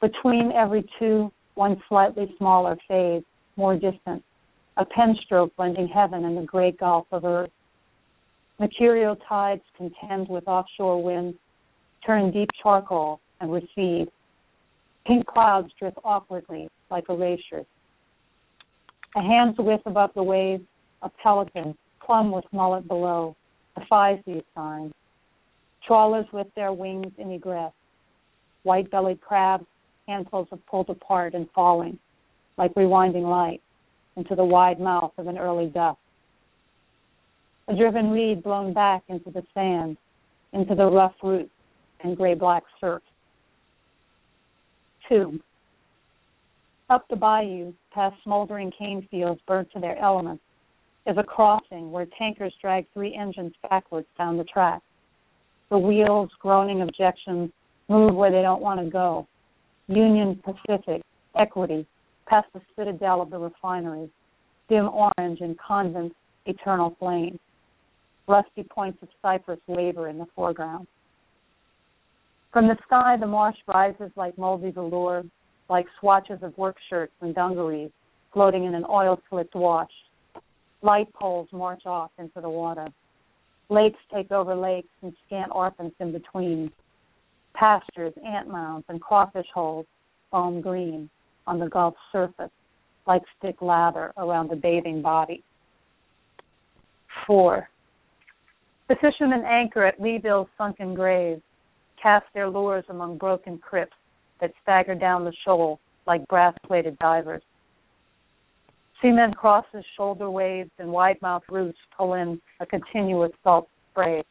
Between 0.00 0.52
every 0.52 0.84
two, 0.98 1.30
one 1.54 1.80
slightly 1.88 2.34
smaller 2.38 2.76
fades, 2.88 3.24
more 3.56 3.74
distant, 3.74 4.22
a 4.76 4.84
penstroke 4.84 5.54
blending 5.56 5.88
heaven 5.88 6.24
and 6.24 6.36
the 6.36 6.42
great 6.42 6.78
gulf 6.78 7.06
of 7.12 7.24
earth. 7.24 7.50
Material 8.58 9.16
tides 9.28 9.62
contend 9.76 10.28
with 10.28 10.46
offshore 10.46 11.02
winds, 11.02 11.36
turn 12.06 12.30
deep 12.30 12.48
charcoal 12.62 13.20
and 13.40 13.52
recede. 13.52 14.08
Pink 15.06 15.26
clouds 15.26 15.70
drift 15.78 15.98
awkwardly 16.04 16.68
like 16.90 17.04
erasures. 17.08 17.66
A 19.16 19.20
hand's 19.20 19.58
width 19.58 19.82
above 19.86 20.10
the 20.14 20.22
waves, 20.22 20.64
a 21.02 21.10
pelican, 21.22 21.76
plumb 22.04 22.30
with 22.30 22.44
mullet 22.52 22.86
below, 22.86 23.36
defies 23.76 24.18
these 24.26 24.42
signs 24.54 24.92
trawlers 25.86 26.26
with 26.32 26.46
their 26.54 26.72
wings 26.72 27.12
in 27.18 27.30
egress, 27.30 27.72
white 28.62 28.90
bellied 28.90 29.20
crabs, 29.20 29.66
handfuls 30.08 30.48
of 30.50 30.64
pulled 30.66 30.90
apart 30.90 31.34
and 31.34 31.48
falling, 31.54 31.98
like 32.56 32.74
rewinding 32.74 33.28
light, 33.28 33.60
into 34.16 34.34
the 34.34 34.44
wide 34.44 34.80
mouth 34.80 35.12
of 35.18 35.26
an 35.26 35.38
early 35.38 35.66
dusk. 35.66 35.98
A 37.68 37.74
driven 37.74 38.10
reed 38.10 38.42
blown 38.42 38.72
back 38.74 39.02
into 39.08 39.30
the 39.30 39.42
sand, 39.54 39.96
into 40.52 40.74
the 40.74 40.86
rough 40.86 41.14
roots 41.22 41.50
and 42.02 42.16
gray 42.16 42.34
black 42.34 42.62
surf. 42.80 43.02
Two. 45.08 45.40
Up 46.90 47.06
the 47.08 47.16
bayou, 47.16 47.72
past 47.92 48.16
smoldering 48.22 48.70
cane 48.78 49.08
fields 49.10 49.40
burnt 49.46 49.70
to 49.72 49.80
their 49.80 49.98
elements, 49.98 50.42
is 51.06 51.16
a 51.18 51.22
crossing 51.22 51.90
where 51.90 52.06
tankers 52.18 52.52
drag 52.60 52.86
three 52.92 53.14
engines 53.14 53.54
backwards 53.68 54.08
down 54.18 54.36
the 54.36 54.44
track 54.44 54.82
the 55.70 55.78
wheels, 55.78 56.30
groaning 56.38 56.82
objections, 56.82 57.50
move 57.88 58.14
where 58.14 58.30
they 58.30 58.42
don't 58.42 58.62
want 58.62 58.78
to 58.78 58.88
go. 58.88 59.26
Union 59.88 60.40
Pacific, 60.44 61.02
equity, 61.36 61.86
past 62.26 62.46
the 62.54 62.60
citadel 62.76 63.20
of 63.20 63.30
the 63.30 63.38
refineries, 63.38 64.10
dim 64.68 64.88
orange 64.88 65.40
and 65.40 65.58
convent's 65.58 66.14
eternal 66.46 66.94
flame. 66.98 67.38
Rusty 68.26 68.62
points 68.62 68.98
of 69.02 69.08
cypress 69.20 69.60
waver 69.66 70.08
in 70.08 70.18
the 70.18 70.26
foreground. 70.34 70.86
From 72.52 72.68
the 72.68 72.76
sky, 72.86 73.16
the 73.18 73.26
marsh 73.26 73.56
rises 73.66 74.10
like 74.16 74.38
moldy 74.38 74.70
velour, 74.70 75.24
like 75.68 75.86
swatches 76.00 76.38
of 76.42 76.56
work 76.56 76.76
shirts 76.88 77.12
and 77.20 77.34
dungarees 77.34 77.90
floating 78.32 78.64
in 78.64 78.74
an 78.74 78.84
oil 78.88 79.20
slicked 79.30 79.54
wash. 79.54 79.90
Light 80.82 81.12
poles 81.14 81.48
march 81.52 81.82
off 81.86 82.10
into 82.18 82.40
the 82.40 82.50
water. 82.50 82.88
Lakes 83.70 83.98
take 84.12 84.30
over 84.30 84.54
lakes 84.54 84.88
and 85.02 85.14
scant 85.26 85.50
orphans 85.52 85.92
in 86.00 86.12
between. 86.12 86.70
Pastures, 87.54 88.12
ant 88.26 88.48
mounds, 88.48 88.84
and 88.88 89.00
crawfish 89.00 89.46
holes 89.54 89.86
foam 90.30 90.60
green 90.60 91.08
on 91.46 91.58
the 91.58 91.68
Gulf's 91.68 91.96
surface 92.10 92.50
like 93.06 93.22
stick 93.38 93.60
lather 93.60 94.12
around 94.16 94.50
the 94.50 94.56
bathing 94.56 95.02
body. 95.02 95.42
Four. 97.26 97.68
The 98.94 99.10
fishermen 99.10 99.42
anchor 99.44 99.84
at 99.84 100.00
Leeville's 100.00 100.46
sunken 100.56 100.94
graves, 100.94 101.42
cast 102.00 102.26
their 102.32 102.48
lures 102.48 102.84
among 102.88 103.18
broken 103.18 103.58
crypts 103.58 103.96
that 104.40 104.52
stagger 104.62 104.94
down 104.94 105.24
the 105.24 105.32
shoal 105.44 105.80
like 106.06 106.24
brass 106.28 106.54
plated 106.64 106.96
divers. 107.00 107.42
Seamen 109.02 109.34
crosses 109.34 109.84
shoulder 109.96 110.30
waves 110.30 110.70
and 110.78 110.92
wide 110.92 111.16
mouthed 111.22 111.50
roots 111.50 111.78
pull 111.96 112.14
in 112.14 112.40
a 112.60 112.66
continuous 112.66 113.32
salt 113.42 113.68
spray. 113.90 114.22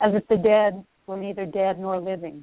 As 0.00 0.14
if 0.14 0.26
the 0.28 0.38
dead 0.38 0.82
were 1.06 1.18
neither 1.18 1.44
dead 1.44 1.78
nor 1.78 2.00
living, 2.00 2.42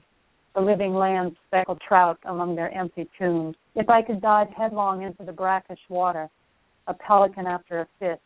the 0.53 0.61
living 0.61 0.93
land 0.93 1.35
speckled 1.47 1.81
trout 1.87 2.19
among 2.25 2.55
their 2.55 2.71
empty 2.77 3.09
tombs. 3.17 3.55
If 3.73 3.89
I 3.89 4.03
could 4.03 4.21
dive 4.21 4.49
headlong 4.55 5.01
into 5.01 5.23
the 5.23 5.33
brackish 5.33 5.81
water, 5.89 6.29
a 6.85 6.93
pelican 6.93 7.47
after 7.47 7.79
a 7.79 7.87
fish. 7.97 8.19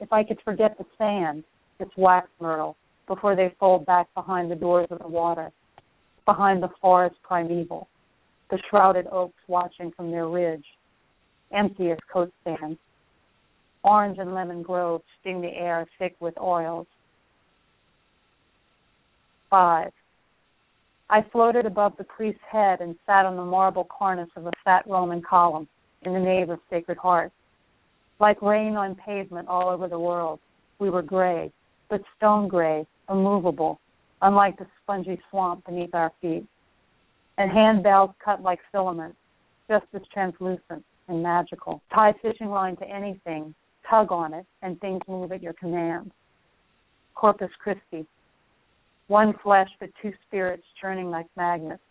If 0.00 0.12
I 0.12 0.24
could 0.24 0.40
forget 0.44 0.78
the 0.78 0.86
sand, 0.96 1.44
its 1.80 1.90
wax 1.96 2.28
myrtle, 2.40 2.76
before 3.06 3.34
they 3.34 3.54
fold 3.58 3.86
back 3.86 4.12
behind 4.14 4.50
the 4.50 4.56
doors 4.56 4.86
of 4.90 4.98
the 4.98 5.08
water, 5.08 5.50
behind 6.26 6.62
the 6.62 6.70
forest 6.80 7.16
primeval 7.22 7.88
the 8.50 8.58
shrouded 8.70 9.06
oaks 9.12 9.40
watching 9.46 9.92
from 9.92 10.10
their 10.10 10.28
ridge. 10.28 10.64
empty 11.50 11.90
as 11.90 11.98
coat 12.12 12.30
stands. 12.42 12.78
Orange 13.82 14.18
and 14.18 14.34
lemon 14.34 14.62
groves 14.62 15.04
sting 15.20 15.40
the 15.40 15.48
air 15.48 15.86
thick 15.98 16.14
with 16.20 16.36
oils. 16.38 16.86
Five. 19.48 19.92
I 21.08 21.22
floated 21.32 21.64
above 21.64 21.96
the 21.96 22.04
priest's 22.04 22.42
head 22.50 22.82
and 22.82 22.96
sat 23.06 23.24
on 23.24 23.36
the 23.36 23.44
marble 23.44 23.84
cornice 23.84 24.28
of 24.36 24.46
a 24.46 24.52
fat 24.62 24.86
Roman 24.86 25.22
column 25.22 25.66
in 26.02 26.12
the 26.12 26.20
nave 26.20 26.50
of 26.50 26.60
Sacred 26.68 26.98
Heart. 26.98 27.32
Like 28.20 28.42
rain 28.42 28.74
on 28.76 28.96
pavement 28.96 29.48
all 29.48 29.68
over 29.68 29.88
the 29.88 29.98
world, 29.98 30.40
we 30.78 30.90
were 30.90 31.02
gray, 31.02 31.52
but 31.88 32.00
stone 32.16 32.48
gray, 32.48 32.86
immovable, 33.08 33.80
unlike 34.22 34.58
the 34.58 34.66
spongy 34.82 35.20
swamp 35.30 35.64
beneath 35.66 35.94
our 35.94 36.12
feet. 36.20 36.46
And 37.38 37.50
handbells 37.50 38.14
cut 38.24 38.42
like 38.42 38.58
filaments, 38.72 39.16
just 39.68 39.86
as 39.94 40.02
translucent 40.12 40.84
and 41.08 41.22
magical. 41.22 41.80
Tie 41.94 42.14
fishing 42.20 42.48
line 42.48 42.76
to 42.76 42.84
anything, 42.84 43.54
tug 43.88 44.10
on 44.10 44.34
it, 44.34 44.46
and 44.62 44.80
things 44.80 45.00
move 45.06 45.30
at 45.32 45.42
your 45.42 45.52
command. 45.54 46.10
Corpus 47.14 47.50
Christi, 47.62 48.06
one 49.08 49.34
flesh 49.42 49.68
but 49.80 49.90
two 50.02 50.12
spirits 50.26 50.64
churning 50.80 51.10
like 51.10 51.26
magnets. 51.36 51.82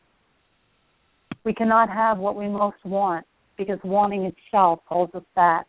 We 1.44 1.54
cannot 1.54 1.90
have 1.90 2.18
what 2.18 2.36
we 2.36 2.48
most 2.48 2.84
want 2.86 3.26
because 3.58 3.80
wanting 3.84 4.24
itself 4.24 4.80
holds 4.86 5.16
us 5.16 5.24
back. 5.36 5.66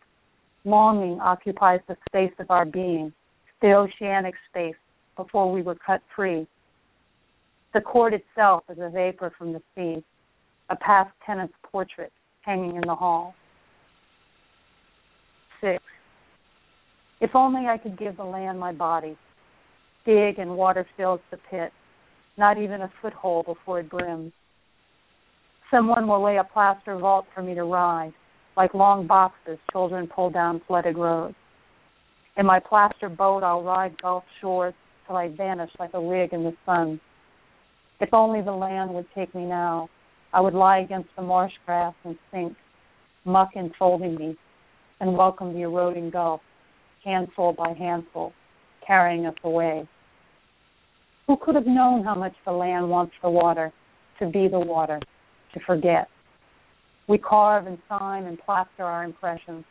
Longing 0.69 1.19
occupies 1.21 1.81
the 1.89 1.97
space 2.11 2.35
of 2.39 2.51
our 2.51 2.67
being, 2.67 3.11
the 3.63 3.73
oceanic 3.73 4.35
space 4.51 4.77
before 5.17 5.51
we 5.51 5.63
were 5.63 5.75
cut 5.75 6.03
free. 6.15 6.47
The 7.73 7.81
court 7.81 8.13
itself 8.13 8.65
is 8.69 8.77
a 8.79 8.91
vapor 8.91 9.33
from 9.39 9.55
the 9.55 9.63
sea, 9.75 10.05
a 10.69 10.77
past 10.77 11.11
tenant's 11.25 11.55
portrait 11.63 12.13
hanging 12.43 12.77
in 12.77 12.83
the 12.87 12.95
hall. 12.95 13.35
Six. 15.63 15.83
If 17.23 17.31
only 17.35 17.67
I 17.67 17.79
could 17.79 17.99
give 17.99 18.19
the 18.19 18.25
land 18.25 18.61
my 18.61 18.73
body, 18.73 19.17
dig 20.05 20.39
and 20.39 20.55
water 20.55 20.87
fills 20.99 21.21
the 21.31 21.39
pit, 21.51 21.73
not 22.37 22.59
even 22.59 22.83
a 22.83 22.93
foothold 23.01 23.47
before 23.47 23.81
it 23.81 23.89
brims. 23.89 24.33
Someone 25.71 26.07
will 26.07 26.23
lay 26.23 26.37
a 26.37 26.45
plaster 26.45 26.99
vault 26.99 27.25
for 27.35 27.41
me 27.41 27.55
to 27.55 27.65
ride, 27.65 28.13
like 28.59 28.75
long 28.75 29.07
boxes 29.07 29.57
children 29.71 30.09
pull 30.09 30.31
down 30.31 30.61
flooded 30.67 30.99
roads. 30.99 31.37
In 32.37 32.45
my 32.45 32.59
plaster 32.59 33.09
boat, 33.09 33.45
I'll 33.45 33.63
ride 33.63 34.03
Gulf 34.03 34.25
shores 34.41 34.75
till 35.07 35.17
I 35.17 35.29
vanish 35.29 35.71
like 35.79 35.95
a 35.95 36.01
wig 36.01 36.33
in 36.33 36.43
the 36.43 36.53
sun. 36.67 37.01
If 38.01 38.13
only 38.13 38.43
the 38.43 38.51
land 38.51 38.93
would 38.95 39.07
take 39.15 39.33
me 39.33 39.45
now, 39.45 39.89
I 40.33 40.41
would 40.41 40.55
lie 40.55 40.79
against 40.79 41.09
the 41.15 41.23
marsh 41.23 41.53
grass 41.65 41.95
and 42.05 42.19
sink, 42.33 42.57
muck 43.25 43.51
enfolding 43.55 44.17
me, 44.17 44.37
and 44.99 45.17
welcome 45.17 45.55
the 45.55 45.61
eroding 45.61 46.11
gulf, 46.11 46.41
handful 47.05 47.53
by 47.53 47.75
handful, 47.79 48.33
carrying 48.85 49.27
us 49.27 49.37
away. 49.45 49.89
Who 51.29 51.37
could 51.37 51.55
have 51.55 51.67
known 51.67 52.03
how 52.03 52.17
much 52.17 52.35
the 52.45 52.53
land 52.53 52.91
wants 52.91 53.15
the 53.23 53.31
water, 53.31 53.73
to 54.19 54.27
be 54.27 54.49
the 54.49 54.59
water, 54.59 54.99
to 55.55 55.61
forget? 55.65 56.09
We 57.09 57.17
carve 57.19 57.67
and 57.67 57.79
sign 57.89 58.25
and 58.25 58.39
plaster 58.39 58.85
our 58.85 59.03
impressions, 59.03 59.65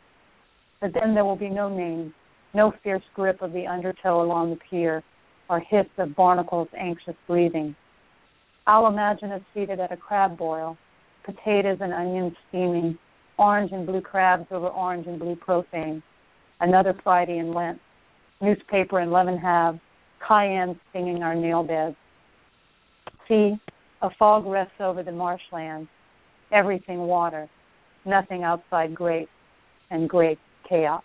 but 0.80 0.90
then 0.92 1.14
there 1.14 1.24
will 1.24 1.36
be 1.36 1.48
no 1.48 1.68
name, 1.68 2.12
no 2.52 2.72
fierce 2.82 3.02
grip 3.14 3.42
of 3.42 3.52
the 3.52 3.66
undertow 3.66 4.22
along 4.22 4.50
the 4.50 4.58
pier, 4.68 5.02
or 5.48 5.60
hiss 5.60 5.86
of 5.98 6.16
barnacles' 6.16 6.68
anxious 6.76 7.14
breathing. 7.26 7.74
I'll 8.66 8.88
imagine 8.88 9.30
us 9.30 9.40
seated 9.54 9.80
at 9.80 9.92
a 9.92 9.96
crab 9.96 10.36
boil, 10.36 10.76
potatoes 11.24 11.78
and 11.80 11.92
onions 11.92 12.34
steaming, 12.48 12.98
orange 13.38 13.70
and 13.72 13.86
blue 13.86 14.00
crabs 14.00 14.46
over 14.50 14.66
orange 14.66 15.06
and 15.06 15.18
blue 15.18 15.36
profane, 15.36 16.02
another 16.60 16.94
Friday 17.04 17.38
in 17.38 17.54
Lent, 17.54 17.78
newspaper 18.40 18.98
and 18.98 19.12
lemon 19.12 19.38
halves, 19.38 19.78
cayenne 20.26 20.78
stinging 20.90 21.22
our 21.22 21.34
nail 21.34 21.62
beds. 21.62 21.96
See, 23.28 23.54
a 24.02 24.10
fog 24.18 24.44
rests 24.46 24.80
over 24.80 25.02
the 25.02 25.12
marshlands, 25.12 25.88
everything 26.52 26.98
water, 26.98 27.48
nothing 28.04 28.44
outside 28.44 28.94
great 28.94 29.28
and 29.90 30.08
great 30.08 30.38
chaos. 30.68 31.02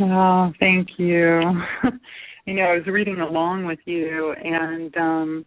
Oh, 0.00 0.52
thank 0.60 0.88
you. 0.98 1.40
you 2.46 2.54
know, 2.54 2.62
I 2.62 2.76
was 2.76 2.86
reading 2.86 3.20
along 3.20 3.66
with 3.66 3.78
you 3.86 4.34
and 4.42 4.96
um 4.96 5.46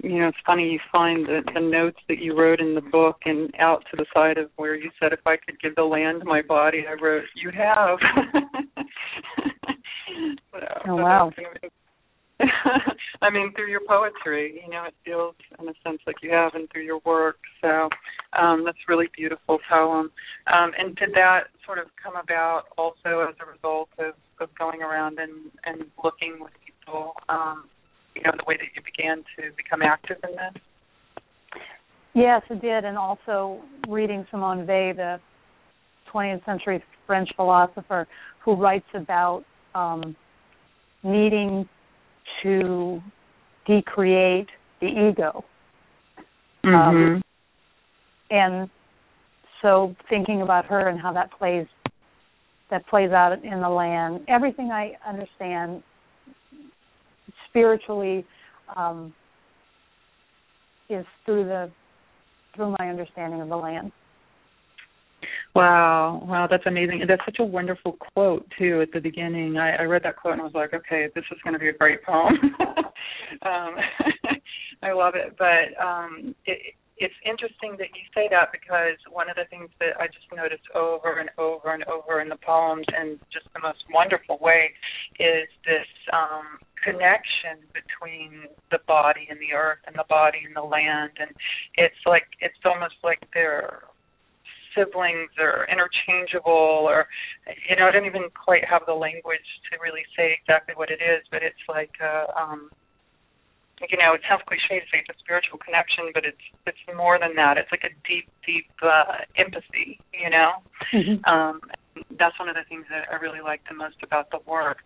you 0.00 0.20
know, 0.20 0.28
it's 0.28 0.38
funny 0.46 0.70
you 0.70 0.78
find 0.92 1.26
the, 1.26 1.40
the 1.54 1.60
notes 1.60 1.98
that 2.08 2.18
you 2.18 2.38
wrote 2.38 2.60
in 2.60 2.76
the 2.76 2.80
book 2.80 3.16
and 3.24 3.52
out 3.58 3.82
to 3.90 3.96
the 3.96 4.06
side 4.14 4.38
of 4.38 4.48
where 4.54 4.76
you 4.76 4.90
said 5.00 5.12
if 5.12 5.18
I 5.26 5.36
could 5.36 5.60
give 5.60 5.74
the 5.74 5.82
land 5.82 6.22
my 6.24 6.40
body, 6.40 6.84
I 6.88 6.92
wrote, 7.02 7.24
You 7.34 7.50
have 7.50 7.98
Oh 10.88 10.96
wow. 10.96 11.32
I 13.22 13.30
mean, 13.30 13.52
through 13.54 13.70
your 13.70 13.80
poetry, 13.86 14.62
you 14.64 14.70
know, 14.70 14.84
it 14.84 14.94
feels 15.04 15.34
in 15.58 15.68
a 15.68 15.72
sense 15.84 15.98
like 16.06 16.16
you 16.22 16.30
have, 16.30 16.54
and 16.54 16.70
through 16.70 16.84
your 16.84 17.00
work. 17.04 17.38
So 17.60 17.88
um, 18.38 18.62
that's 18.64 18.78
really 18.88 19.06
beautiful 19.16 19.58
poem. 19.68 20.10
Um, 20.52 20.70
and 20.78 20.94
did 20.96 21.10
that 21.14 21.48
sort 21.66 21.78
of 21.78 21.86
come 22.02 22.14
about 22.16 22.64
also 22.76 23.26
as 23.28 23.34
a 23.40 23.50
result 23.50 23.88
of, 23.98 24.14
of 24.40 24.54
going 24.56 24.82
around 24.82 25.18
and, 25.18 25.50
and 25.64 25.90
looking 26.02 26.38
with 26.40 26.52
people, 26.64 27.12
um, 27.28 27.64
you 28.14 28.22
know, 28.22 28.30
the 28.36 28.44
way 28.46 28.56
that 28.56 28.66
you 28.76 28.82
began 28.84 29.18
to 29.36 29.50
become 29.56 29.82
active 29.82 30.18
in 30.28 30.36
this? 30.36 30.62
Yes, 32.14 32.42
it 32.50 32.60
did, 32.60 32.84
and 32.84 32.96
also 32.96 33.60
reading 33.88 34.26
Simone 34.30 34.66
Weil, 34.66 34.94
the 34.94 35.20
20th 36.12 36.44
century 36.44 36.82
French 37.06 37.28
philosopher, 37.36 38.06
who 38.44 38.54
writes 38.54 38.86
about 38.94 39.44
um, 39.74 40.16
needing 41.02 41.68
to 42.42 43.00
decreate 43.66 44.48
the 44.80 44.86
ego. 44.86 45.44
Mm-hmm. 46.64 46.74
Um, 46.74 47.22
and 48.30 48.70
so 49.62 49.94
thinking 50.08 50.42
about 50.42 50.66
her 50.66 50.88
and 50.88 51.00
how 51.00 51.12
that 51.12 51.30
plays 51.38 51.66
that 52.70 52.86
plays 52.86 53.10
out 53.12 53.32
in 53.32 53.60
the 53.62 53.68
land, 53.68 54.20
everything 54.28 54.70
I 54.70 54.92
understand 55.06 55.82
spiritually 57.48 58.26
um, 58.76 59.14
is 60.90 61.06
through 61.24 61.44
the 61.44 61.70
through 62.54 62.74
my 62.78 62.88
understanding 62.88 63.40
of 63.40 63.48
the 63.48 63.56
land. 63.56 63.92
Wow, 65.54 66.22
wow, 66.24 66.46
that's 66.48 66.66
amazing. 66.66 67.00
And 67.00 67.10
That's 67.10 67.24
such 67.24 67.38
a 67.40 67.44
wonderful 67.44 67.92
quote 67.92 68.46
too 68.58 68.80
at 68.82 68.92
the 68.92 69.00
beginning. 69.00 69.56
I, 69.58 69.76
I 69.76 69.82
read 69.82 70.02
that 70.04 70.16
quote 70.16 70.34
and 70.34 70.42
I 70.42 70.44
was 70.44 70.54
like, 70.54 70.74
okay, 70.74 71.08
this 71.14 71.24
is 71.32 71.38
going 71.42 71.54
to 71.54 71.58
be 71.58 71.68
a 71.68 71.72
great 71.72 72.02
poem. 72.04 72.34
um, 73.42 73.74
I 74.82 74.92
love 74.92 75.14
it, 75.16 75.34
but 75.38 75.74
um, 75.82 76.34
it, 76.46 76.74
it's 76.98 77.14
interesting 77.24 77.76
that 77.78 77.94
you 77.94 78.02
say 78.14 78.28
that 78.30 78.50
because 78.52 78.98
one 79.10 79.30
of 79.30 79.36
the 79.36 79.46
things 79.50 79.70
that 79.80 79.98
I 79.98 80.06
just 80.06 80.26
noticed 80.34 80.66
over 80.74 81.18
and 81.18 81.30
over 81.38 81.72
and 81.74 81.84
over 81.84 82.20
in 82.20 82.28
the 82.28 82.38
poems, 82.44 82.86
and 82.94 83.18
just 83.32 83.46
the 83.54 83.60
most 83.62 83.82
wonderful 83.92 84.38
way, 84.40 84.70
is 85.18 85.46
this 85.64 85.86
um, 86.12 86.58
connection 86.82 87.62
between 87.70 88.50
the 88.70 88.78
body 88.86 89.26
and 89.30 89.38
the 89.38 89.54
earth, 89.54 89.78
and 89.86 89.94
the 89.96 90.06
body 90.08 90.42
and 90.46 90.54
the 90.54 90.62
land, 90.62 91.12
and 91.18 91.30
it's 91.74 92.02
like 92.06 92.26
it's 92.40 92.58
almost 92.64 92.98
like 93.02 93.22
they're 93.32 93.82
siblings 94.78 95.34
or 95.42 95.66
interchangeable 95.66 96.86
or 96.86 97.10
you 97.66 97.74
know 97.74 97.88
I 97.88 97.90
don't 97.90 98.06
even 98.06 98.30
quite 98.30 98.62
have 98.62 98.86
the 98.86 98.94
language 98.94 99.48
to 99.70 99.78
really 99.82 100.06
say 100.14 100.38
exactly 100.38 100.78
what 100.78 100.90
it 100.90 101.02
is 101.02 101.26
but 101.34 101.42
it's 101.42 101.66
like 101.66 101.98
uh 101.98 102.30
um 102.38 102.70
you 103.82 103.98
know 103.98 104.14
it 104.14 104.22
sounds 104.30 104.46
cliche 104.46 104.78
to 104.78 104.86
say 104.86 105.02
it's 105.02 105.10
a 105.10 105.18
spiritual 105.18 105.58
connection 105.58 106.14
but 106.14 106.22
it's 106.22 106.46
it's 106.66 106.78
more 106.94 107.18
than 107.18 107.34
that 107.34 107.58
it's 107.58 107.70
like 107.74 107.82
a 107.82 107.92
deep 108.06 108.30
deep 108.46 108.70
uh 108.86 109.26
empathy 109.34 109.98
you 110.14 110.30
know 110.30 110.62
mm-hmm. 110.94 111.18
um 111.26 111.58
that's 112.18 112.38
one 112.38 112.48
of 112.48 112.54
the 112.54 112.62
things 112.68 112.86
that 112.90 113.10
I 113.10 113.16
really 113.16 113.40
like 113.40 113.60
the 113.68 113.74
most 113.74 113.96
about 114.02 114.30
the 114.30 114.38
work. 114.46 114.78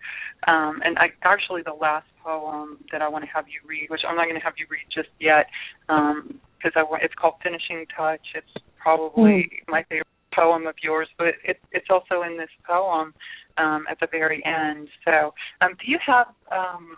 Um, 0.47 0.81
and 0.85 0.99
I, 0.99 1.13
actually, 1.23 1.63
the 1.63 1.77
last 1.77 2.07
poem 2.25 2.79
that 2.91 3.03
I 3.03 3.09
want 3.09 3.25
to 3.25 3.31
have 3.31 3.47
you 3.49 3.61
read, 3.67 3.91
which 3.91 4.01
I'm 4.09 4.17
not 4.17 4.25
going 4.25 4.39
to 4.39 4.45
have 4.45 4.57
you 4.57 4.67
read 4.71 4.87
just 4.93 5.13
yet, 5.21 5.47
because 5.87 6.73
um, 6.77 6.87
it's 7.01 7.15
called 7.15 7.35
Finishing 7.43 7.87
Touch. 7.95 8.25
It's 8.35 8.65
probably 8.83 9.49
mm. 9.49 9.69
my 9.69 9.83
favorite 9.89 10.07
poem 10.35 10.67
of 10.67 10.75
yours, 10.83 11.09
but 11.19 11.29
it, 11.45 11.59
it's 11.73 11.87
also 11.91 12.23
in 12.23 12.37
this 12.37 12.49
poem 12.67 13.13
um, 13.59 13.85
at 13.91 14.01
the 14.01 14.09
very 14.11 14.43
end. 14.45 14.89
So, 15.05 15.33
um, 15.61 15.73
do 15.79 15.91
you 15.91 15.99
have 16.07 16.29
um, 16.51 16.97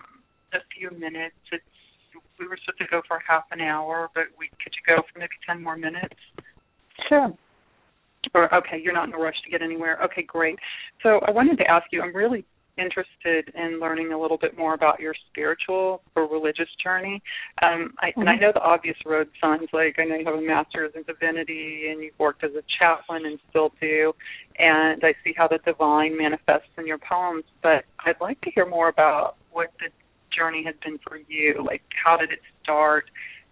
a 0.54 0.58
few 0.76 0.90
minutes? 0.98 1.34
It's, 1.52 1.64
we 2.38 2.46
were 2.48 2.58
supposed 2.64 2.78
to 2.78 2.86
go 2.90 3.02
for 3.06 3.20
half 3.26 3.44
an 3.50 3.60
hour, 3.60 4.08
but 4.14 4.24
we 4.38 4.48
could 4.62 4.72
you 4.74 4.82
go 4.86 5.02
for 5.02 5.18
maybe 5.18 5.36
ten 5.46 5.62
more 5.62 5.76
minutes? 5.76 6.16
Sure. 7.08 7.32
Or 8.34 8.52
okay, 8.54 8.80
you're 8.82 8.94
not 8.94 9.08
in 9.08 9.14
a 9.14 9.18
rush 9.18 9.36
to 9.44 9.50
get 9.50 9.62
anywhere. 9.62 9.98
Okay, 10.04 10.22
great. 10.22 10.58
So 11.02 11.20
I 11.26 11.30
wanted 11.30 11.58
to 11.58 11.70
ask 11.70 11.86
you. 11.92 12.02
I'm 12.02 12.14
really 12.14 12.44
interested 12.76 13.54
in 13.54 13.80
learning 13.80 14.12
a 14.12 14.20
little 14.20 14.38
bit 14.38 14.56
more 14.56 14.74
about 14.74 15.00
your 15.00 15.14
spiritual 15.30 16.02
or 16.16 16.28
religious 16.28 16.68
journey. 16.82 17.22
Um, 17.62 17.94
I, 18.00 18.10
mm-hmm. 18.10 18.20
And 18.20 18.28
I 18.28 18.32
mm-hmm. 18.34 18.42
know 18.42 18.52
the 18.54 18.60
obvious 18.60 18.96
road 19.06 19.28
signs, 19.40 19.68
like 19.72 19.96
I 19.98 20.04
know 20.04 20.16
you 20.16 20.24
have 20.24 20.34
a 20.34 20.42
master's 20.42 20.92
in 20.94 21.02
divinity 21.02 21.86
and 21.90 22.02
you've 22.02 22.18
worked 22.18 22.44
as 22.44 22.52
a 22.52 22.62
chaplain 22.78 23.26
and 23.26 23.38
still 23.50 23.72
do, 23.80 24.12
and 24.58 25.02
I 25.04 25.14
see 25.24 25.34
how 25.36 25.48
the 25.48 25.58
divine 25.64 26.16
manifests 26.16 26.70
in 26.78 26.86
your 26.86 26.98
poems. 26.98 27.44
But 27.62 27.84
I'd 28.04 28.20
like 28.20 28.40
to 28.42 28.50
hear 28.50 28.66
more 28.68 28.88
about 28.88 29.36
what 29.52 29.72
the 29.78 29.88
journey 30.36 30.64
has 30.64 30.74
been 30.84 30.98
for 31.06 31.18
you. 31.28 31.64
Like, 31.64 31.82
how 32.04 32.16
did 32.16 32.30
it 32.30 32.40
start? 32.62 33.04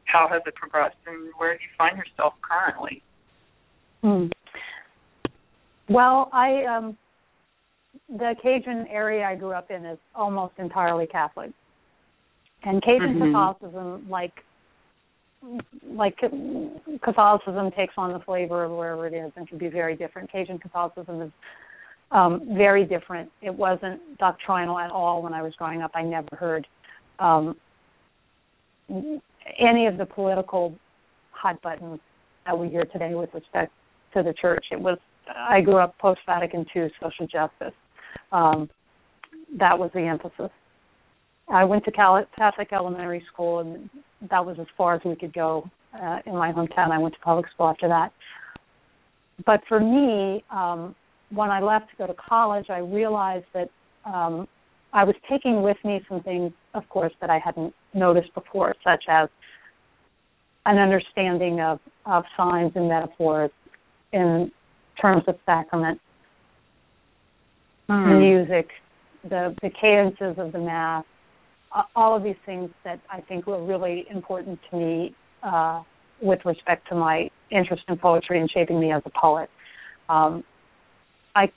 How 0.05 0.29
has 0.31 0.43
it 0.47 0.55
progressed, 0.57 0.97
and 1.07 1.31
where 1.39 1.55
do 1.55 1.63
you 1.63 1.71
find 1.79 1.97
yourself 1.97 2.35
currently? 2.43 3.03
Mm. 4.03 4.31
Well, 5.89 6.29
I 6.33 6.65
um 6.65 6.97
the 8.09 8.35
Cajun 8.43 8.87
area 8.91 9.25
I 9.25 9.35
grew 9.35 9.53
up 9.53 9.71
in 9.71 9.85
is 9.85 9.99
almost 10.15 10.55
entirely 10.59 11.07
Catholic, 11.07 11.51
and 12.65 12.83
Cajun 12.83 13.15
mm-hmm. 13.15 13.33
Catholicism, 13.33 14.09
like 14.09 14.33
like 15.89 16.17
Catholicism, 17.03 17.71
takes 17.77 17.95
on 17.97 18.13
the 18.13 18.21
flavor 18.21 18.65
of 18.65 18.71
wherever 18.71 19.07
it 19.09 19.15
is 19.15 19.33
and 19.37 19.49
can 19.49 19.59
be 19.59 19.69
very 19.69 19.97
different. 19.97 20.31
Cajun 20.31 20.59
Catholicism 20.59 21.21
is 21.21 21.33
um, 22.13 22.43
very 22.57 22.85
different. 22.85 23.31
It 23.41 23.53
wasn't 23.53 24.01
doctrinal 24.19 24.79
at 24.79 24.91
all 24.91 25.23
when 25.23 25.35
I 25.35 25.43
was 25.43 25.53
growing 25.57 25.83
up. 25.83 25.91
I 25.95 26.03
never 26.03 26.37
heard 26.37 26.67
um, 27.19 27.57
any 28.89 29.87
of 29.87 29.97
the 29.99 30.07
political 30.07 30.75
hot 31.33 31.61
buttons 31.63 31.99
that 32.47 32.57
we 32.57 32.69
hear 32.69 32.85
today 32.85 33.15
with 33.15 33.31
respect 33.35 33.73
to 34.15 34.23
the 34.23 34.35
church. 34.41 34.67
It 34.71 34.81
was 34.81 34.99
I 35.29 35.61
grew 35.61 35.79
up 35.79 35.97
post 35.99 36.21
Vatican 36.27 36.67
II 36.75 36.89
social 37.01 37.27
justice. 37.27 37.75
Um, 38.33 38.69
that 39.59 39.79
was 39.79 39.91
the 39.95 40.01
emphasis. 40.01 40.51
I 41.49 41.65
went 41.65 41.85
to 41.85 41.93
Catholic 41.93 42.73
elementary 42.73 43.25
school, 43.33 43.59
and 43.61 43.91
that 44.31 44.45
was 44.45 44.57
as 44.59 44.67
far 44.77 44.95
as 44.95 45.03
we 45.05 45.15
could 45.17 45.35
go 45.35 45.69
uh, 45.95 46.19
in 46.25 46.35
my 46.35 46.53
hometown. 46.53 46.91
I 46.91 46.99
went 46.99 47.15
to 47.15 47.21
public 47.21 47.47
school 47.53 47.69
after 47.69 47.89
that. 47.89 48.13
But 49.45 49.61
for 49.69 49.81
me, 49.81 50.45
um, 50.51 50.95
when 51.31 51.51
I 51.51 51.61
left 51.61 51.91
to 51.91 51.97
go 51.97 52.07
to 52.07 52.15
college, 52.15 52.67
I 52.71 52.79
realized 52.79 53.47
that 53.55 53.69
um, 54.05 54.47
I 54.93 55.05
was 55.05 55.15
taking 55.31 55.63
with 55.63 55.77
me 55.85 56.01
some 56.09 56.23
things, 56.23 56.53
of 56.75 56.89
course, 56.89 57.13
that 57.21 57.31
I 57.31 57.39
hadn't 57.39 57.75
noticed 57.95 58.33
before, 58.35 58.75
such 58.85 59.05
as 59.09 59.29
an 60.67 60.79
understanding 60.79 61.61
of, 61.61 61.81
of 62.07 62.25
signs 62.37 62.73
and 62.75 62.89
metaphors 62.89 63.51
in 64.13 64.53
terms 65.01 65.25
of 65.27 65.37
sacrament, 65.47 66.01
mm. 67.93 68.19
music, 68.21 68.69
the 69.29 69.55
the 69.63 69.71
cadences 69.81 70.37
of 70.39 70.53
the 70.53 70.59
mass, 70.59 71.05
all 71.95 72.17
of 72.17 72.23
these 72.23 72.37
things 72.45 72.71
that 72.85 73.01
I 73.11 73.21
think 73.21 73.47
were 73.47 73.65
really 73.65 74.07
important 74.11 74.59
to 74.71 74.77
me 74.77 75.15
uh, 75.43 75.83
with 76.21 76.41
respect 76.45 76.89
to 76.89 76.95
my 76.95 77.31
interest 77.51 77.83
in 77.89 77.97
poetry 77.99 78.41
and 78.41 78.51
shaping 78.51 78.81
me 78.81 78.93
as 78.93 79.03
a 79.05 79.11
poet. 79.11 79.49
Um, 80.09 80.45
I 81.35 81.51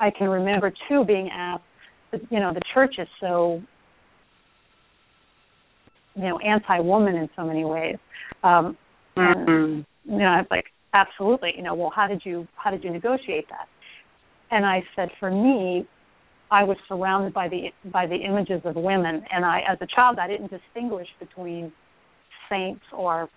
I 0.00 0.10
can 0.10 0.28
remember 0.28 0.72
too 0.88 1.04
being 1.04 1.30
asked, 1.32 1.62
you 2.12 2.40
know, 2.40 2.52
the 2.52 2.62
church 2.72 2.96
is 2.98 3.08
so 3.20 3.62
you 6.14 6.22
know 6.22 6.38
anti-woman 6.38 7.16
in 7.16 7.28
so 7.36 7.44
many 7.44 7.64
ways, 7.64 7.96
um, 8.42 8.76
and 9.16 9.48
mm-hmm. 9.48 10.12
you 10.12 10.18
know, 10.18 10.26
I 10.26 10.38
was 10.38 10.46
like, 10.50 10.66
absolutely, 10.92 11.52
you 11.56 11.62
know, 11.62 11.74
well, 11.74 11.92
how 11.94 12.06
did 12.06 12.22
you 12.24 12.46
how 12.56 12.70
did 12.70 12.84
you 12.84 12.90
negotiate 12.90 13.46
that? 13.50 13.68
And 14.54 14.64
I 14.64 14.84
said, 14.94 15.08
for 15.18 15.32
me, 15.32 15.84
I 16.52 16.62
was 16.62 16.76
surrounded 16.86 17.34
by 17.34 17.48
the 17.48 17.70
by 17.90 18.06
the 18.06 18.14
images 18.14 18.60
of 18.64 18.76
women, 18.76 19.24
and 19.32 19.44
I, 19.44 19.62
as 19.68 19.78
a 19.80 19.86
child, 19.92 20.18
I 20.20 20.28
didn't 20.28 20.48
distinguish 20.48 21.08
between 21.18 21.72
saints 22.48 22.84
or 22.92 23.28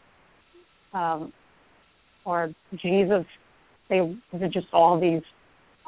um, 0.93 1.34
or 2.23 2.53
Jesus. 2.73 3.25
They 3.89 4.01
were 4.01 4.47
just 4.53 4.67
all 4.73 5.01
these 5.01 5.23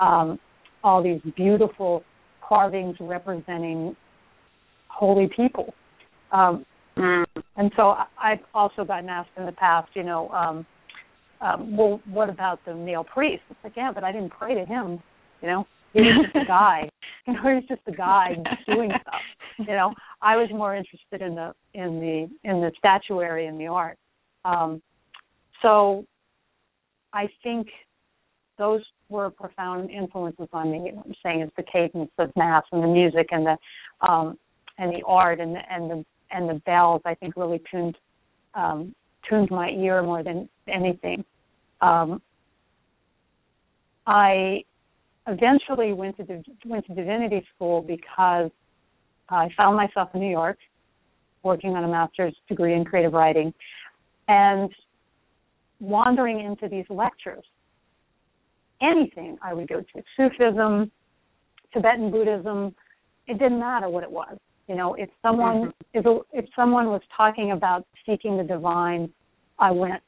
um, 0.02 0.40
all 0.84 1.04
these 1.04 1.22
beautiful 1.36 2.04
carvings 2.42 2.96
representing 3.00 3.96
holy 4.88 5.30
people. 5.36 5.74
Um. 6.32 6.66
And 7.56 7.72
so 7.78 7.96
I've 8.22 8.40
also 8.54 8.84
gotten 8.84 9.08
asked 9.08 9.30
in 9.38 9.46
the 9.46 9.54
past, 9.54 9.90
you 9.94 10.04
know, 10.04 10.28
um, 10.30 10.66
um, 11.40 11.78
well, 11.78 12.02
what 12.12 12.30
about 12.30 12.60
the 12.66 12.76
male 12.76 13.06
priest? 13.06 13.44
It's 13.50 13.60
like, 13.64 13.74
yeah, 13.78 13.92
but 13.94 14.04
I 14.04 14.12
didn't 14.12 14.32
pray 14.32 14.54
to 14.54 14.66
him. 14.66 15.02
You 15.42 15.48
know, 15.48 15.68
he 15.94 16.02
was 16.02 16.26
just 16.26 16.36
a 16.44 16.48
guy. 16.48 16.90
You 17.28 17.34
know, 17.34 17.42
he 17.42 17.56
was 17.56 17.64
just 17.68 17.82
a 17.88 17.92
guy 17.92 18.36
doing 18.68 18.92
stuff. 19.02 19.22
You 19.58 19.66
know, 19.66 19.94
I 20.22 20.38
was 20.38 20.50
more 20.52 20.76
interested 20.76 21.22
in 21.22 21.36
the 21.36 21.54
in 21.74 22.00
the 22.00 22.50
in 22.50 22.62
the 22.62 22.72
statuary 22.78 23.48
and 23.48 23.60
the 23.60 23.68
art. 23.68 23.98
Um, 24.46 24.82
so, 25.62 26.06
I 27.14 27.28
think 27.44 27.68
those 28.58 28.82
were 29.10 29.30
profound 29.30 29.90
influences 29.90 30.48
on 30.54 30.72
me. 30.72 30.92
What 30.94 31.06
I'm 31.08 31.14
saying 31.24 31.42
is 31.42 31.50
the 31.58 31.64
cadence 31.64 32.12
of 32.18 32.32
mass 32.36 32.64
and 32.72 32.84
the 32.84 32.88
music 32.88 33.30
and 33.32 33.46
the 33.46 34.08
um, 34.08 34.38
and 34.78 34.94
the 34.94 35.04
art 35.06 35.40
and 35.40 35.56
the 35.56 35.62
and 35.70 35.90
the 35.90 36.06
and 36.32 36.50
the 36.50 36.62
bells. 36.66 37.02
I 37.06 37.16
think 37.16 37.36
really 37.36 37.62
tuned 37.72 37.98
um, 38.54 38.94
tuned 39.28 39.50
my 39.52 39.70
ear 39.70 40.02
more 40.04 40.24
than 40.24 40.48
anything. 40.68 41.24
Um, 41.82 42.22
I 44.06 44.64
eventually 45.30 45.94
went 45.94 46.18
to 46.18 46.44
went 46.66 46.86
to 46.88 46.96
divinity 46.96 47.46
school 47.56 47.82
because 47.82 48.52
I 49.30 49.50
found 49.56 49.78
myself 49.78 50.10
in 50.14 50.22
New 50.22 50.30
York 50.30 50.58
working 51.44 51.72
on 51.72 51.84
a 51.84 51.88
master's 51.88 52.36
degree 52.48 52.74
in 52.74 52.84
creative 52.84 53.14
writing 53.14 53.54
and 54.28 54.70
wandering 55.80 56.42
into 56.42 56.68
these 56.68 56.86
lectures. 56.90 57.44
Anything 58.82 59.38
I 59.42 59.54
would 59.54 59.68
go 59.68 59.82
to, 59.82 60.04
Sufism, 60.16 60.92
Tibetan 61.74 62.12
Buddhism, 62.12 62.76
it 63.28 63.38
didn't 63.40 63.60
matter 63.60 63.90
what 63.90 64.04
it 64.04 64.12
was. 64.12 64.38
You 64.68 64.76
know, 64.76 64.94
if 64.94 65.10
someone 65.22 65.74
mm-hmm. 65.96 66.00
if 66.00 66.24
if 66.32 66.46
someone 66.56 66.88
was 66.88 67.02
talking 67.16 67.52
about 67.52 67.86
seeking 68.06 68.38
the 68.38 68.44
divine, 68.44 69.10
I 69.58 69.72
went. 69.72 70.02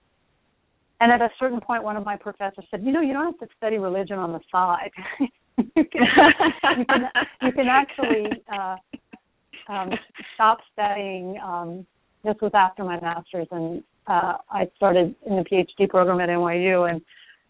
And 1.02 1.12
at 1.12 1.20
a 1.20 1.30
certain 1.40 1.60
point, 1.60 1.84
one 1.84 1.98
of 1.98 2.06
my 2.06 2.16
professors 2.16 2.64
said, 2.70 2.84
"You 2.84 2.92
know, 2.92 3.02
you 3.02 3.12
don't 3.12 3.26
have 3.26 3.40
to 3.40 3.56
study 3.58 3.80
religion 3.80 4.20
on 4.20 4.32
the 4.32 4.40
side. 4.52 4.92
you 5.58 5.84
can 5.92 6.04
you 6.78 6.86
can 6.86 7.10
you 7.42 7.52
can 7.52 7.68
actually 7.68 8.28
uh, 8.54 8.76
um, 9.68 9.90
stop 10.36 10.60
studying." 10.72 11.40
Um, 11.44 11.88
this 12.24 12.36
was 12.40 12.52
after 12.54 12.84
my 12.84 13.00
master's, 13.02 13.48
and 13.50 13.84
uh, 14.06 14.34
I 14.52 14.70
started 14.76 15.16
in 15.26 15.38
the 15.38 15.44
PhD 15.44 15.90
program 15.90 16.20
at 16.20 16.30
NYU, 16.30 16.88
and 16.88 17.02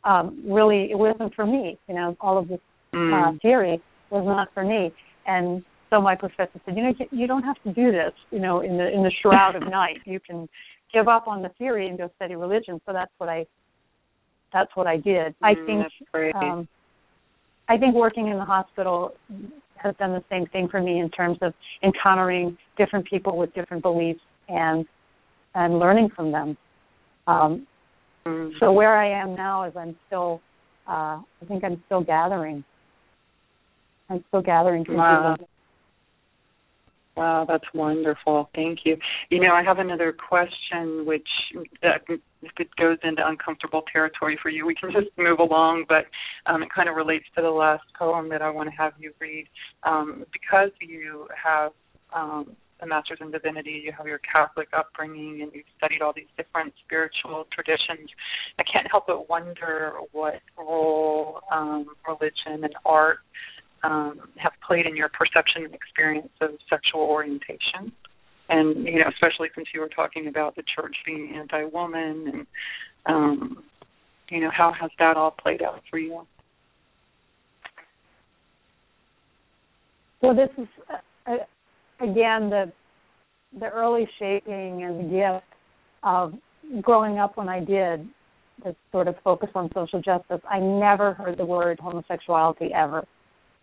um, 0.05 0.41
really, 0.47 0.89
it 0.89 0.97
wasn't 0.97 1.35
for 1.35 1.45
me. 1.45 1.77
You 1.89 1.95
know, 1.95 2.17
all 2.21 2.37
of 2.37 2.47
this 2.47 2.61
mm. 2.93 3.13
uh, 3.13 3.37
theory 3.41 3.81
was 4.11 4.23
not 4.25 4.47
for 4.53 4.63
me, 4.63 4.93
and 5.27 5.61
so 5.89 5.99
my 5.99 6.15
professor 6.15 6.61
said, 6.65 6.77
you 6.77 6.83
know, 6.83 6.93
you 7.11 7.27
don't 7.27 7.43
have 7.43 7.61
to 7.63 7.73
do 7.73 7.91
this, 7.91 8.13
you 8.31 8.39
know, 8.39 8.61
in 8.61 8.77
the 8.77 8.89
in 8.89 9.03
the 9.03 9.11
shroud 9.21 9.57
of 9.57 9.63
night. 9.63 9.97
You 10.05 10.21
can 10.21 10.47
give 10.93 11.07
up 11.07 11.27
on 11.27 11.41
the 11.41 11.49
theory 11.57 11.87
and 11.87 11.97
go 11.97 12.09
study 12.15 12.35
religion. 12.35 12.81
So 12.85 12.93
that's 12.93 13.11
what 13.17 13.29
I 13.29 13.45
that's 14.53 14.71
what 14.75 14.87
I 14.87 14.97
did. 14.97 15.33
I 15.41 15.53
mm, 15.53 15.65
think 16.13 16.35
um, 16.35 16.67
I 17.69 17.77
think 17.77 17.95
working 17.95 18.27
in 18.27 18.37
the 18.37 18.45
hospital 18.45 19.13
has 19.75 19.95
done 19.97 20.11
the 20.11 20.23
same 20.29 20.45
thing 20.47 20.67
for 20.69 20.81
me 20.81 20.99
in 20.99 21.09
terms 21.09 21.37
of 21.41 21.53
encountering 21.83 22.57
different 22.77 23.05
people 23.05 23.37
with 23.37 23.53
different 23.53 23.83
beliefs 23.83 24.19
and 24.49 24.85
and 25.55 25.79
learning 25.79 26.09
from 26.15 26.31
them. 26.31 26.57
Um, 27.27 27.67
mm. 28.25 28.51
So 28.59 28.71
where 28.71 28.97
I 28.97 29.09
am 29.09 29.35
now 29.35 29.63
is 29.63 29.73
I'm 29.75 29.95
still 30.07 30.41
uh, 30.87 31.19
I 31.21 31.45
think 31.47 31.63
I'm 31.63 31.81
still 31.85 32.01
gathering. 32.01 32.63
I'm 34.09 34.23
still 34.27 34.41
gathering 34.41 34.85
wow. 34.89 35.37
Wow, 37.17 37.45
that's 37.47 37.65
wonderful. 37.73 38.49
Thank 38.55 38.79
you. 38.85 38.97
You 39.29 39.41
know, 39.41 39.53
I 39.53 39.63
have 39.63 39.79
another 39.79 40.13
question, 40.13 41.05
which 41.05 41.27
if 41.75 42.01
it 42.57 42.75
goes 42.77 42.97
into 43.03 43.27
uncomfortable 43.27 43.83
territory 43.91 44.39
for 44.41 44.49
you, 44.49 44.65
we 44.65 44.75
can 44.75 44.91
just 44.91 45.07
move 45.17 45.39
along. 45.39 45.85
But 45.89 46.05
um, 46.45 46.63
it 46.63 46.69
kind 46.73 46.87
of 46.87 46.95
relates 46.95 47.25
to 47.35 47.41
the 47.41 47.49
last 47.49 47.83
poem 47.99 48.29
that 48.29 48.41
I 48.41 48.49
want 48.49 48.69
to 48.69 48.75
have 48.77 48.93
you 48.97 49.11
read. 49.19 49.47
Um, 49.83 50.25
because 50.31 50.71
you 50.79 51.27
have 51.43 51.73
um, 52.15 52.55
a 52.81 52.87
master's 52.87 53.19
in 53.21 53.29
divinity, 53.31 53.81
you 53.83 53.91
have 53.95 54.07
your 54.07 54.19
Catholic 54.19 54.69
upbringing, 54.73 55.41
and 55.41 55.51
you've 55.53 55.65
studied 55.77 56.01
all 56.01 56.13
these 56.15 56.31
different 56.37 56.73
spiritual 56.85 57.45
traditions. 57.53 58.09
I 58.57 58.63
can't 58.63 58.87
help 58.89 59.07
but 59.07 59.29
wonder 59.29 59.93
what 60.11 60.41
role 60.57 61.41
um, 61.51 61.87
religion 62.07 62.63
and 62.63 62.75
art 62.85 63.19
um, 63.83 64.19
have 64.37 64.53
played 64.65 64.85
in 64.85 64.95
your 64.95 65.09
perception 65.09 65.63
and 65.65 65.73
experience 65.73 66.29
of 66.41 66.51
sexual 66.69 67.01
orientation. 67.01 67.91
And 68.49 68.85
you 68.85 68.99
know, 68.99 69.05
especially 69.09 69.49
since 69.55 69.67
you 69.73 69.79
were 69.79 69.89
talking 69.89 70.27
about 70.27 70.55
the 70.55 70.63
church 70.75 70.95
being 71.05 71.33
anti-woman, 71.35 72.31
and 72.33 72.47
um, 73.05 73.63
you 74.29 74.41
know, 74.41 74.51
how 74.55 74.73
has 74.79 74.91
that 74.99 75.15
all 75.17 75.31
played 75.31 75.61
out 75.61 75.81
for 75.89 75.99
you? 75.99 76.25
Well, 80.21 80.35
this 80.35 80.49
is 80.57 80.67
uh, 80.89 81.31
uh, 81.31 82.03
again 82.03 82.49
the 82.49 82.71
the 83.59 83.67
early 83.67 84.07
shaping 84.19 84.83
and 84.83 84.99
the 84.99 85.09
gift 85.09 85.45
of 86.03 86.33
growing 86.81 87.19
up 87.19 87.37
when 87.37 87.49
I 87.49 87.59
did 87.59 88.07
this 88.63 88.75
sort 88.91 89.07
of 89.07 89.15
focus 89.23 89.49
on 89.55 89.69
social 89.73 90.01
justice. 90.01 90.41
I 90.49 90.59
never 90.59 91.13
heard 91.13 91.37
the 91.37 91.45
word 91.45 91.79
homosexuality 91.79 92.69
ever 92.73 93.05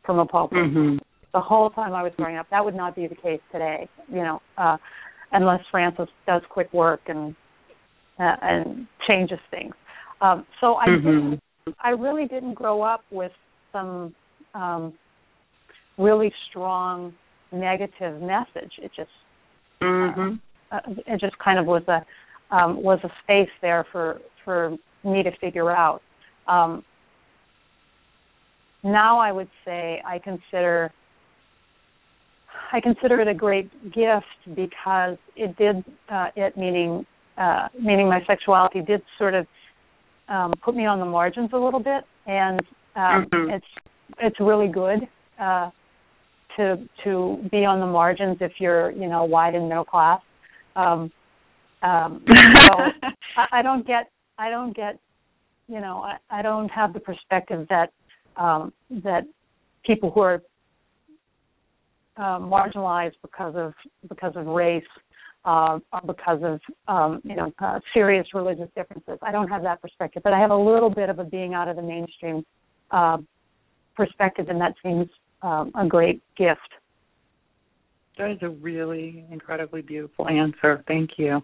from 0.09 0.21
a 0.21 0.25
pulpit. 0.25 0.57
Mm-hmm. 0.57 0.97
The 1.35 1.41
whole 1.41 1.69
time 1.69 1.93
I 1.93 2.03
was 2.03 2.13
growing 2.17 2.39
up, 2.39 2.47
that 2.51 2.65
would 2.65 2.75
not 2.75 2.97
be 2.97 3.07
the 3.07 3.15
case 3.15 3.41
today. 3.53 3.87
You 4.09 4.23
know, 4.23 4.41
uh, 4.57 4.79
unless 5.33 5.61
Francis 5.71 6.09
does 6.27 6.41
quick 6.49 6.73
work 6.73 7.01
and 7.09 7.37
uh, 8.19 8.37
and 8.41 8.87
changes 9.07 9.39
things. 9.51 9.75
Um, 10.23 10.47
so 10.63 10.77
I 10.77 10.87
mm-hmm. 10.89 11.73
I 11.85 11.91
really 11.91 12.27
didn't 12.27 12.55
grow 12.55 12.81
up 12.81 13.03
with 13.11 13.33
some 13.71 14.15
um, 14.55 14.95
really 15.99 16.33
strong 16.49 17.13
negative 17.53 18.23
message. 18.23 18.73
It 18.79 18.91
just 18.97 19.11
mm-hmm. 19.83 20.37
uh, 20.73 20.79
it 21.07 21.21
just 21.21 21.39
kind 21.39 21.59
of 21.59 21.67
was 21.67 21.83
a 21.89 22.01
um, 22.57 22.83
was 22.83 22.99
a 23.05 23.11
space 23.23 23.53
there 23.61 23.87
for 23.93 24.21
for 24.43 24.71
me 25.05 25.23
to 25.23 25.31
figure 25.39 25.71
out. 25.71 26.01
Um, 26.49 26.83
now 28.83 29.19
I 29.19 29.33
would 29.33 29.49
say 29.65 30.03
I 30.07 30.19
consider 30.19 30.93
I 32.73 32.81
consider 32.81 33.21
it 33.21 33.29
a 33.29 33.35
great 33.35 33.71
gift 33.93 34.55
because 34.55 35.17
it 35.37 35.57
did 35.57 35.85
uh, 36.09 36.29
it 36.37 36.57
meaning 36.57 37.07
uh, 37.37 37.69
meaning 37.81 38.09
my 38.09 38.21
sexuality 38.27 38.83
did 38.83 39.03
sort 39.17 39.35
of 39.35 39.47
um, 40.29 40.53
put 40.63 40.75
me 40.75 40.87
on 40.87 40.99
the 40.99 41.05
margins 41.05 41.51
a 41.53 41.57
little 41.57 41.81
bit, 41.81 42.05
and 42.27 42.61
um, 42.97 43.27
mm-hmm. 43.33 43.51
it's 43.51 43.67
it's 44.21 44.41
really 44.41 44.69
good 44.69 45.01
uh, 45.41 45.71
to 46.57 46.77
to 47.05 47.49
be 47.51 47.65
on 47.65 47.81
the 47.81 47.87
margins 47.87 48.37
if 48.41 48.53
you're 48.59 48.91
you 48.93 49.09
know 49.09 49.25
white 49.25 49.55
and 49.55 49.69
middle 49.69 49.85
class. 49.85 50.21
Um, 50.77 51.11
um, 51.83 52.25
so 52.29 52.75
I, 53.37 53.59
I 53.59 53.63
don't 53.63 53.87
get 53.87 54.11
I 54.39 54.51
don't 54.51 54.77
get 54.77 54.99
you 55.69 55.81
know 55.81 56.03
I, 56.03 56.17
I 56.31 56.43
don't 56.43 56.69
have 56.71 56.93
the 56.93 57.01
perspective 57.01 57.67
that 57.71 57.93
um, 58.39 58.73
that 58.91 59.25
people 59.85 60.11
who 60.11 60.21
are 60.21 60.43
uh, 62.17 62.39
marginalized 62.39 63.15
because 63.23 63.55
of 63.57 63.75
because 64.09 64.33
of 64.37 64.47
race 64.47 64.83
uh, 65.45 65.79
or 65.93 66.01
because 66.07 66.41
of 66.43 66.61
um, 66.89 67.21
you 67.25 67.37
know 67.37 67.53
uh, 67.59 67.79
serious 67.93 68.27
religious 68.35 68.69
differences. 68.77 69.19
I 69.23 69.31
don't 69.33 69.49
have 69.49 69.63
that 69.63 69.83
perspective, 69.83 70.23
but 70.23 70.33
I 70.33 70.41
have 70.41 70.51
a 70.51 70.57
little 70.57 70.91
bit 70.91 71.11
of 71.11 71.19
a 71.19 71.25
being 71.25 71.55
out 71.55 71.69
of 71.69 71.77
the 71.77 71.83
mainstream 71.83 72.45
uh, 72.91 73.19
perspective, 73.97 74.49
and 74.49 74.61
that 74.61 74.75
seems 74.83 75.09
um, 75.43 75.71
a 75.75 75.87
great 75.87 76.23
gift. 76.37 76.61
That 78.19 78.33
is 78.33 78.39
a 78.43 78.49
really 78.49 79.25
incredibly 79.31 79.81
beautiful 79.81 80.29
answer. 80.29 80.83
Thank 80.89 81.11
you. 81.19 81.41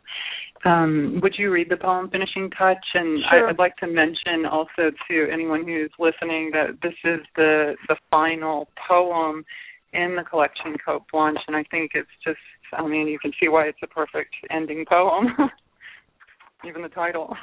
Um, 0.65 1.21
would 1.23 1.35
you 1.39 1.51
read 1.53 1.69
the 1.71 1.77
poem 1.77 2.11
Finishing 2.11 2.51
Touch? 2.51 2.85
And 2.95 3.23
sure. 3.31 3.45
I, 3.45 3.47
would 3.47 3.59
like 3.59 3.77
to 3.77 3.87
mention 3.87 4.45
also 4.51 4.91
to 5.09 5.29
anyone 5.33 5.65
who's 5.65 5.91
listening 5.99 6.51
that 6.53 6.79
this 6.83 6.95
is 7.05 7.21
the 7.37 7.75
the 7.89 7.97
final 8.11 8.69
poem 8.89 9.45
in 9.93 10.17
the 10.17 10.25
collection 10.25 10.75
Côte 10.87 11.05
Blanche, 11.13 11.39
and 11.47 11.57
I 11.57 11.63
think 11.71 11.93
it's 11.95 12.09
just 12.25 12.39
I 12.77 12.87
mean, 12.87 13.07
you 13.07 13.19
can 13.19 13.33
see 13.41 13.49
why 13.49 13.67
it's 13.67 13.79
a 13.83 13.87
perfect 13.87 14.35
ending 14.51 14.85
poem. 14.89 15.27
Even 16.67 16.83
the 16.83 16.89
title. 16.89 17.37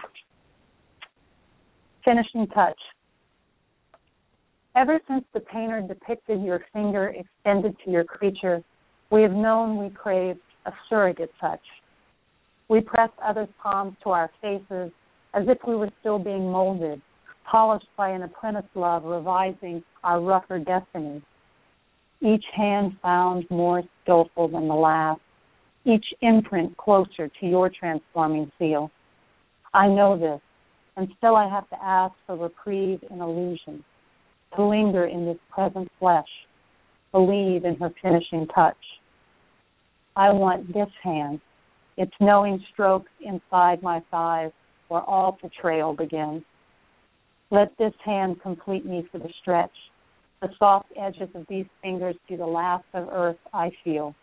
Finishing 2.04 2.48
touch. 2.48 2.80
Ever 4.76 5.00
since 5.08 5.24
the 5.34 5.42
painter 5.42 5.82
depicted 5.82 6.42
your 6.42 6.66
finger 6.74 7.14
extended 7.16 7.76
to 7.86 7.92
your 7.92 8.04
creature, 8.04 8.64
we 9.12 9.22
have 9.22 9.34
known 9.34 9.78
we 9.78 9.90
craved 9.90 10.40
a 10.66 10.72
surrogate 10.90 11.32
touch. 11.40 11.60
We 12.70 12.80
pressed 12.80 13.14
others' 13.24 13.50
palms 13.62 13.98
to 14.04 14.12
our 14.12 14.32
faces 14.42 14.92
as 15.34 15.44
if 15.48 15.58
we 15.68 15.76
were 15.76 15.90
still 16.00 16.18
being 16.18 16.50
molded, 16.50 17.02
polished 17.50 17.88
by 17.98 18.10
an 18.10 18.24
apprentice 18.24 18.70
love 18.74 19.04
revising 19.04 19.84
our 20.04 20.22
rougher 20.22 20.60
destiny. 20.60 21.22
Each 22.22 22.46
hand 22.56 22.94
found 23.02 23.46
more 23.50 23.84
skillful 24.04 24.48
than 24.48 24.68
the 24.68 24.74
last, 24.74 25.20
each 25.86 26.06
imprint 26.22 26.78
closer 26.78 27.28
to 27.28 27.46
your 27.46 27.70
transforming 27.70 28.50
seal. 28.58 28.92
I 29.74 29.88
know 29.88 30.18
this, 30.18 30.40
and 30.96 31.10
still 31.18 31.36
I 31.36 31.50
have 31.50 31.70
to 31.70 31.84
ask 31.84 32.14
for 32.28 32.38
reprieve 32.38 33.00
and 33.10 33.22
illusion, 33.22 33.84
to 34.56 34.64
linger 34.64 35.06
in 35.08 35.26
this 35.26 35.40
present 35.50 35.90
flesh, 36.00 36.28
believe 37.12 37.66
in 37.66 37.76
her 37.78 37.92
finishing 38.02 38.48
touch. 38.54 38.78
I 40.16 40.32
want 40.32 40.74
this 40.74 40.90
hand, 41.04 41.40
its 41.98 42.12
knowing 42.20 42.64
strokes 42.74 43.12
inside 43.22 43.82
my 43.82 44.02
thighs 44.12 44.52
where 44.88 45.02
all 45.02 45.38
betrayal 45.42 45.94
begins. 45.94 46.44
Let 47.50 47.78
this 47.78 47.94
hand 48.04 48.42
complete 48.42 48.86
me 48.86 49.08
for 49.12 49.20
the 49.20 49.30
stretch. 49.42 49.72
The 50.42 50.50
soft 50.58 50.88
edges 51.00 51.30
of 51.36 51.46
these 51.50 51.66
fingers 51.82 52.16
be 52.28 52.36
the 52.36 52.46
last 52.46 52.86
of 52.94 53.10
earth 53.12 53.38
I 53.54 53.72
feel. 53.84 54.16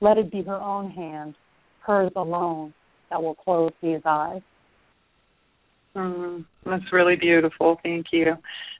Let 0.00 0.18
it 0.18 0.32
be 0.32 0.42
her 0.42 0.60
own 0.60 0.90
hand, 0.90 1.34
hers 1.80 2.12
alone, 2.16 2.72
that 3.10 3.22
will 3.22 3.34
close 3.34 3.72
these 3.82 4.00
eyes. 4.04 4.40
Mm, 5.96 6.44
that's 6.64 6.92
really 6.92 7.16
beautiful. 7.16 7.78
Thank 7.82 8.06
you. 8.12 8.36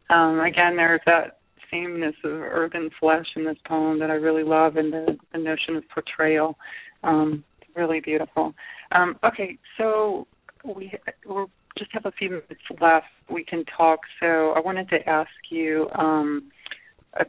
Um, 0.09 0.41
again, 0.41 0.77
there's 0.77 1.01
that 1.07 1.40
sameness 1.71 2.15
of 2.25 2.33
earth 2.33 2.73
and 2.75 2.91
flesh 2.99 3.27
in 3.37 3.45
this 3.45 3.57
poem 3.67 3.99
that 4.01 4.11
I 4.11 4.15
really 4.15 4.45
love, 4.45 4.77
and 4.77 4.93
the, 4.93 5.17
the 5.33 5.39
notion 5.39 5.77
of 5.77 5.85
portrayal. 5.89 6.57
Um, 7.03 7.45
really 7.75 8.01
beautiful. 8.01 8.55
Um, 8.93 9.17
okay, 9.25 9.59
so 9.79 10.27
we 10.65 10.93
we 11.27 11.45
just 11.79 11.93
have 11.93 12.07
a 12.07 12.13
few 12.13 12.31
minutes 12.31 12.61
left. 12.81 13.07
We 13.31 13.45
can 13.45 13.65
talk. 13.77 14.01
So 14.21 14.53
I 14.57 14.61
wanted 14.61 14.89
to 14.91 15.09
ask 15.09 15.31
you 15.51 15.89
um, 15.99 16.51
a 17.15 17.25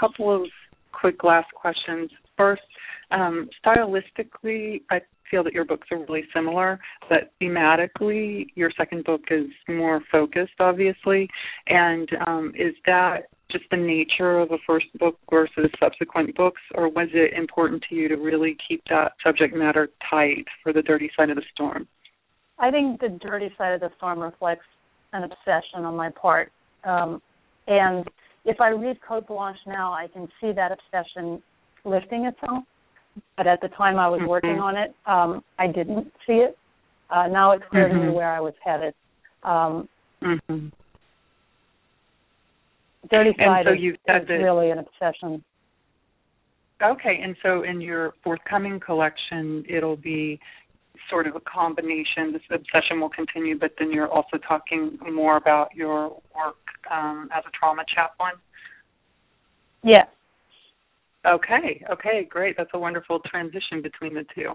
couple 0.00 0.34
of 0.34 0.48
quick 0.92 1.24
last 1.24 1.52
questions. 1.54 2.10
First, 2.36 2.62
um, 3.10 3.48
stylistically, 3.64 4.82
I 4.90 5.00
feel 5.30 5.44
that 5.44 5.52
your 5.52 5.64
books 5.64 5.88
are 5.90 5.98
really 5.98 6.24
similar, 6.34 6.80
but 7.08 7.32
thematically, 7.40 8.46
your 8.54 8.70
second 8.76 9.04
book 9.04 9.22
is 9.30 9.46
more 9.68 10.00
focused, 10.10 10.54
obviously. 10.58 11.28
And 11.66 12.08
um, 12.26 12.52
is 12.56 12.74
that 12.86 13.28
just 13.50 13.64
the 13.70 13.76
nature 13.76 14.38
of 14.38 14.50
a 14.52 14.58
first 14.66 14.86
book 14.98 15.18
versus 15.30 15.70
subsequent 15.78 16.34
books, 16.36 16.60
or 16.74 16.88
was 16.88 17.08
it 17.12 17.32
important 17.34 17.84
to 17.88 17.94
you 17.94 18.08
to 18.08 18.16
really 18.16 18.56
keep 18.66 18.82
that 18.90 19.12
subject 19.24 19.54
matter 19.54 19.88
tight 20.08 20.44
for 20.62 20.72
the 20.72 20.82
dirty 20.82 21.10
side 21.16 21.30
of 21.30 21.36
the 21.36 21.42
storm? 21.52 21.86
I 22.58 22.70
think 22.70 23.00
the 23.00 23.18
dirty 23.20 23.50
side 23.56 23.72
of 23.72 23.80
the 23.80 23.90
storm 23.96 24.20
reflects 24.20 24.66
an 25.12 25.24
obsession 25.24 25.84
on 25.84 25.96
my 25.96 26.10
part. 26.10 26.52
Um, 26.84 27.22
and 27.66 28.06
if 28.44 28.60
I 28.60 28.68
read 28.68 28.98
Côte 29.08 29.26
Blanche 29.26 29.58
now, 29.66 29.92
I 29.92 30.06
can 30.12 30.28
see 30.40 30.52
that 30.52 30.72
obsession 30.72 31.42
lifting 31.84 32.26
itself. 32.26 32.64
But 33.36 33.46
at 33.46 33.60
the 33.60 33.68
time 33.68 33.98
I 33.98 34.08
was 34.08 34.20
mm-hmm. 34.20 34.28
working 34.28 34.58
on 34.60 34.76
it, 34.76 34.94
um, 35.06 35.42
I 35.58 35.66
didn't 35.66 36.12
see 36.26 36.34
it. 36.34 36.56
Uh, 37.10 37.26
now 37.26 37.52
it's 37.52 37.64
clear 37.70 37.88
mm-hmm. 37.88 37.94
to 37.94 38.00
me 38.00 38.06
mm-hmm. 38.06 38.16
where 38.16 38.32
I 38.32 38.40
was 38.40 38.54
headed. 38.64 38.94
Um, 39.42 39.88
mm-hmm. 40.22 40.68
Dirty 43.10 43.34
side 43.38 43.66
so 43.66 43.72
is, 43.72 43.94
is 44.08 44.28
really 44.28 44.70
an 44.70 44.78
obsession. 44.78 45.42
Okay, 46.82 47.20
and 47.22 47.36
so 47.42 47.62
in 47.62 47.80
your 47.80 48.14
forthcoming 48.24 48.80
collection, 48.80 49.64
it'll 49.68 49.96
be 49.96 50.40
sort 51.10 51.26
of 51.26 51.36
a 51.36 51.40
combination. 51.40 52.32
This 52.32 52.42
obsession 52.50 53.00
will 53.00 53.10
continue, 53.10 53.58
but 53.58 53.72
then 53.78 53.90
you're 53.92 54.08
also 54.08 54.38
talking 54.46 54.98
more 55.12 55.36
about 55.36 55.74
your 55.74 56.08
work 56.34 56.56
um, 56.90 57.28
as 57.36 57.42
a 57.46 57.50
trauma 57.58 57.82
chaplain. 57.94 58.32
Yes. 59.82 60.06
Okay, 61.26 61.84
okay, 61.92 62.26
great. 62.30 62.56
That's 62.56 62.70
a 62.72 62.78
wonderful 62.78 63.20
transition 63.30 63.82
between 63.82 64.14
the 64.14 64.24
two. 64.34 64.54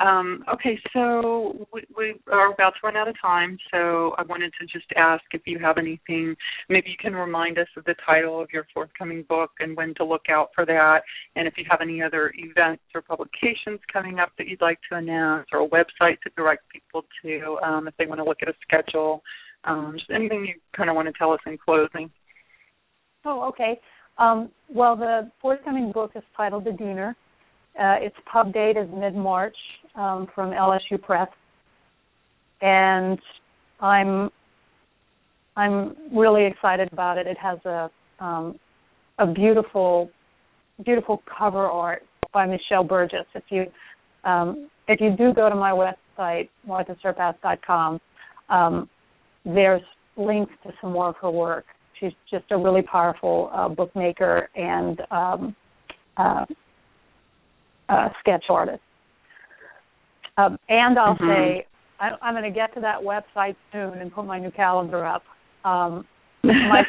Um, 0.00 0.44
okay, 0.52 0.78
so 0.92 1.66
we, 1.72 1.82
we, 1.96 2.14
are 2.30 2.52
about 2.52 2.74
to 2.74 2.86
run 2.86 2.96
out 2.96 3.08
of 3.08 3.16
time, 3.20 3.58
so 3.72 4.14
I 4.16 4.22
wanted 4.22 4.52
to 4.60 4.66
just 4.66 4.86
ask 4.96 5.24
if 5.32 5.42
you 5.44 5.58
have 5.58 5.76
anything. 5.76 6.36
Maybe 6.68 6.90
you 6.90 6.96
can 7.00 7.14
remind 7.14 7.58
us 7.58 7.66
of 7.76 7.84
the 7.84 7.96
title 8.06 8.40
of 8.40 8.48
your 8.52 8.64
forthcoming 8.72 9.24
book 9.28 9.50
and 9.58 9.76
when 9.76 9.92
to 9.94 10.04
look 10.04 10.26
out 10.30 10.50
for 10.54 10.64
that, 10.66 11.00
and 11.34 11.48
if 11.48 11.54
you 11.56 11.64
have 11.68 11.80
any 11.82 12.00
other 12.00 12.32
events 12.36 12.84
or 12.94 13.02
publications 13.02 13.80
coming 13.92 14.20
up 14.20 14.30
that 14.38 14.46
you'd 14.46 14.62
like 14.62 14.78
to 14.90 14.96
announce, 14.96 15.48
or 15.52 15.64
a 15.64 15.68
website 15.68 16.20
to 16.22 16.30
direct 16.36 16.62
people 16.70 17.04
to 17.22 17.58
um, 17.64 17.88
if 17.88 17.94
they 17.98 18.06
want 18.06 18.20
to 18.20 18.24
look 18.24 18.38
at 18.40 18.48
a 18.48 18.54
schedule. 18.62 19.20
Um, 19.64 19.94
just 19.98 20.10
anything 20.12 20.44
you 20.44 20.54
kind 20.76 20.90
of 20.90 20.94
want 20.94 21.08
to 21.08 21.12
tell 21.18 21.32
us 21.32 21.40
in 21.44 21.58
closing. 21.58 22.08
Oh, 23.24 23.48
okay. 23.48 23.80
Um, 24.18 24.50
well, 24.68 24.96
the 24.96 25.30
forthcoming 25.40 25.92
book 25.92 26.12
is 26.14 26.22
titled 26.36 26.64
The 26.64 26.72
Diener. 26.72 27.16
Uh, 27.78 27.96
its 28.00 28.14
pub 28.30 28.52
date 28.52 28.76
is 28.76 28.88
mid 28.96 29.14
March 29.14 29.56
um, 29.96 30.28
from 30.34 30.50
LSU 30.50 31.00
Press, 31.00 31.28
and 32.60 33.18
I'm 33.80 34.30
I'm 35.56 35.96
really 36.12 36.46
excited 36.46 36.92
about 36.92 37.18
it. 37.18 37.26
It 37.26 37.36
has 37.38 37.58
a 37.64 37.90
um, 38.20 38.58
a 39.18 39.26
beautiful 39.26 40.10
beautiful 40.84 41.22
cover 41.36 41.66
art 41.66 42.02
by 42.32 42.46
Michelle 42.46 42.84
Burgess. 42.84 43.26
If 43.34 43.44
you 43.50 43.66
um, 44.28 44.68
if 44.86 45.00
you 45.00 45.10
do 45.16 45.32
go 45.34 45.48
to 45.48 45.56
my 45.56 45.72
website, 45.72 46.48
marthaserpas.com, 46.68 48.00
um, 48.48 48.88
there's 49.44 49.82
links 50.16 50.52
to 50.62 50.72
some 50.80 50.92
more 50.92 51.08
of 51.08 51.16
her 51.20 51.30
work. 51.30 51.64
She's 52.00 52.12
just 52.30 52.44
a 52.50 52.56
really 52.56 52.82
powerful 52.82 53.50
uh, 53.52 53.68
bookmaker 53.68 54.48
and 54.54 55.00
um, 55.10 55.56
uh, 56.16 56.44
uh, 57.88 58.08
sketch 58.20 58.44
artist. 58.48 58.82
Um, 60.36 60.58
and 60.68 60.98
I'll 60.98 61.14
mm-hmm. 61.14 61.60
say 61.60 61.66
I, 62.00 62.28
am 62.28 62.34
going 62.34 62.44
to 62.44 62.50
get 62.50 62.74
to 62.74 62.80
that 62.80 63.00
website 63.00 63.56
soon 63.72 63.98
and 63.98 64.12
put 64.12 64.26
my 64.26 64.38
new 64.38 64.50
calendar 64.50 65.04
up. 65.04 65.22
Um, 65.64 66.04
my, 66.42 66.82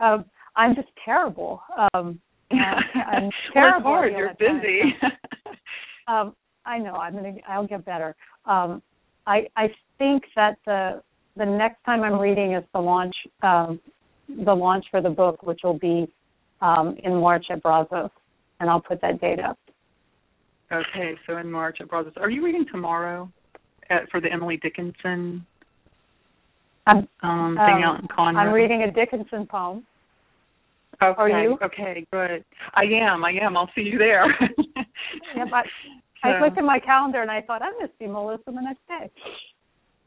um, 0.00 0.24
I'm 0.56 0.74
just 0.74 0.88
terrible. 1.04 1.62
Um, 1.94 2.20
I'm 2.52 3.30
terrible. 3.52 3.90
Work 3.90 4.12
hard. 4.12 4.12
You're 4.12 4.34
busy. 4.38 4.94
um, 6.08 6.34
I 6.64 6.78
know. 6.78 6.92
I'm 6.92 7.14
gonna. 7.14 7.34
I'll 7.48 7.66
get 7.66 7.84
better. 7.84 8.14
Um, 8.44 8.82
I 9.26 9.46
I 9.56 9.68
think 9.98 10.22
that 10.36 10.58
the 10.66 11.02
the 11.36 11.44
next 11.44 11.82
time 11.84 12.02
I'm 12.02 12.18
reading 12.18 12.54
is 12.54 12.64
the 12.72 12.80
launch 12.80 13.14
um, 13.42 13.80
the 14.28 14.54
launch 14.54 14.84
for 14.90 15.00
the 15.00 15.10
book, 15.10 15.42
which 15.42 15.60
will 15.62 15.78
be 15.78 16.06
um, 16.60 16.96
in 17.02 17.16
March 17.16 17.46
at 17.50 17.62
Brazos, 17.62 18.10
and 18.60 18.70
I'll 18.70 18.80
put 18.80 19.00
that 19.02 19.20
date 19.20 19.40
up. 19.40 19.58
Okay, 20.72 21.14
so 21.26 21.36
in 21.36 21.50
March 21.50 21.78
at 21.80 21.88
Brazos. 21.88 22.14
Are 22.16 22.30
you 22.30 22.44
reading 22.44 22.64
tomorrow 22.70 23.30
at, 23.90 24.08
for 24.10 24.20
the 24.20 24.32
Emily 24.32 24.56
Dickinson 24.56 25.44
um, 26.86 27.08
um, 27.22 27.56
thing 27.56 27.82
out 27.84 27.98
in 28.00 28.08
Conroe? 28.08 28.36
I'm 28.36 28.52
reading 28.52 28.82
a 28.82 28.90
Dickinson 28.90 29.46
poem. 29.46 29.84
Okay. 31.02 31.20
Are 31.20 31.42
you? 31.42 31.58
Okay, 31.62 32.06
good. 32.12 32.44
I 32.74 32.84
am. 32.84 33.24
I 33.24 33.32
am. 33.42 33.56
I'll 33.56 33.70
see 33.74 33.82
you 33.82 33.98
there. 33.98 34.26
yeah, 35.36 35.44
but 35.50 35.64
so. 36.22 36.30
I 36.30 36.40
looked 36.40 36.58
at 36.58 36.64
my 36.64 36.78
calendar 36.78 37.20
and 37.20 37.30
I 37.30 37.42
thought 37.42 37.60
I'm 37.60 37.72
going 37.72 37.88
to 37.88 37.92
see 37.98 38.06
Melissa 38.06 38.44
the 38.46 38.60
next 38.60 38.86
day. 38.86 39.10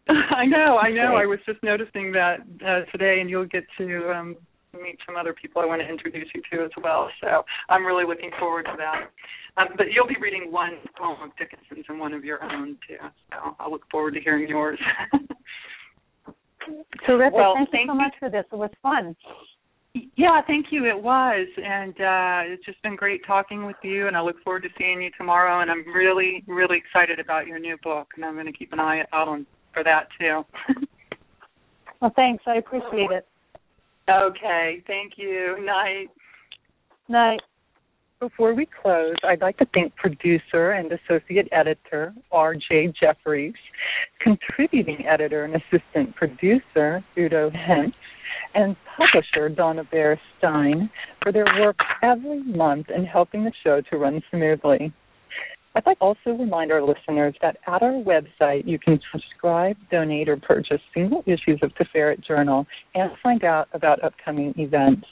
I 0.36 0.45
know. 0.45 0.78
I 0.78 0.91
know. 0.91 1.16
I 1.16 1.26
was 1.26 1.39
just 1.45 1.62
noticing 1.64 2.12
that 2.12 2.39
uh, 2.66 2.86
today, 2.91 3.20
and 3.22 3.30
you'll 3.30 3.47
get 3.47 3.64
to 3.78 4.12
um, 4.12 4.36
meet 4.74 4.97
some 5.06 5.16
other 5.16 5.34
people 5.34 5.62
I 5.62 5.66
want 5.66 5.82
to 5.82 5.88
introduce 5.88 6.28
you 6.36 6.41
to 6.51 6.66
as 6.66 6.72
well. 6.82 7.10
So 7.22 7.43
I'm 7.70 7.86
really 7.86 8.06
looking 8.06 8.32
forward 8.39 8.66
to 8.66 8.76
that. 8.78 9.10
Um, 9.58 9.70
but 9.78 9.88
you'll 9.91 10.08
be 10.08 10.18
reading 10.22 10.51
one 10.51 10.74
poem 10.97 11.18
of 11.24 11.30
Dickinson's 11.38 11.86
and 11.88 11.99
one 11.99 12.14
of 12.14 12.26
your 12.26 12.43
own 12.43 12.78
too. 12.88 12.97
So 13.32 13.56
I'll 13.60 13.72
look 13.72 13.89
forward 13.89 14.14
to 14.16 14.22
hearing 14.22 14.47
yours. 14.47 14.80
Terrific. 17.06 17.34
Well, 17.34 17.53
thank, 17.56 17.72
thank 17.72 17.88
you 17.88 17.93
so 17.93 17.95
much 17.95 18.14
for 18.20 18.30
this. 18.30 18.43
It 18.51 18.56
was 18.56 18.72
fun. 18.82 19.16
Yeah, 20.18 20.41
thank 20.45 20.68
you. 20.72 20.86
It 20.86 21.01
was, 21.01 21.47
and 21.58 21.93
uh, 21.93 22.53
it's 22.53 22.66
just 22.66 22.82
been 22.84 22.97
great 22.97 23.26
talking 23.26 23.66
with 23.66 23.78
you. 23.82 24.08
And 24.08 24.18
I 24.18 24.22
look 24.22 24.36
forward 24.43 24.64
to 24.64 24.70
seeing 24.78 25.01
you 25.01 25.10
tomorrow. 25.18 25.62
And 25.62 25.72
I'm 25.72 25.86
really, 25.88 26.43
really 26.47 26.78
excited 26.78 27.20
about 27.20 27.47
your 27.47 27.60
new 27.60 27.78
book, 27.82 28.10
and 28.16 28.26
I'm 28.26 28.34
going 28.34 28.45
to 28.45 28.51
keep 28.51 28.74
an 28.74 28.80
eye 28.80 29.06
out 29.14 29.30
on 29.30 29.45
for 29.76 29.84
that 29.84 30.08
too. 30.20 30.44
well, 32.02 32.12
thanks. 32.16 32.44
I 32.48 32.56
appreciate 32.56 33.12
it. 33.12 33.28
Okay. 34.10 34.82
Thank 34.88 35.14
you. 35.18 35.58
Night. 35.64 36.08
Night. 37.10 37.42
Before 38.22 38.54
we 38.56 38.66
close, 38.82 39.16
I'd 39.24 39.42
like 39.42 39.58
to 39.58 39.68
thank 39.74 39.94
producer 39.98 40.72
and 40.72 40.90
associate 40.92 41.50
editor 41.52 42.14
R.J. 42.32 42.94
Jeffries, 43.00 43.54
contributing 44.22 45.06
editor 45.06 45.44
and 45.44 45.54
assistant 45.56 46.16
producer 46.16 47.04
Udo 47.18 47.52
Hentz, 47.52 47.96
and 48.54 48.76
publisher 48.98 49.50
Donna 49.50 49.84
Baier 49.84 50.18
Stein 50.38 50.90
for 51.22 51.34
their 51.34 51.46
work 51.60 51.76
every 52.02 52.42
month 52.44 52.88
in 52.90 53.06
helping 53.06 53.44
the 53.44 53.52
show 53.64 53.82
to 53.92 53.98
run 53.98 54.22
smoothly. 54.32 54.94
I'd 55.76 55.86
like 55.86 56.00
to 56.00 56.06
also 56.06 56.32
remind 56.40 56.72
our 56.72 56.82
listeners 56.82 57.36
that 57.42 57.58
at 57.68 57.84
our 57.84 57.92
website 57.92 58.66
you 58.66 58.80
can 58.80 58.98
subscribe, 59.12 59.76
donate, 59.92 60.30
or 60.30 60.38
purchase 60.38 60.80
single 60.94 61.22
issues 61.26 61.60
of 61.62 61.72
Tiferet 61.76 62.26
Journal 62.26 62.66
and 62.94 63.12
find 63.22 63.44
out 63.44 63.68
about 63.74 64.02
upcoming 64.02 64.54
events. 64.58 65.06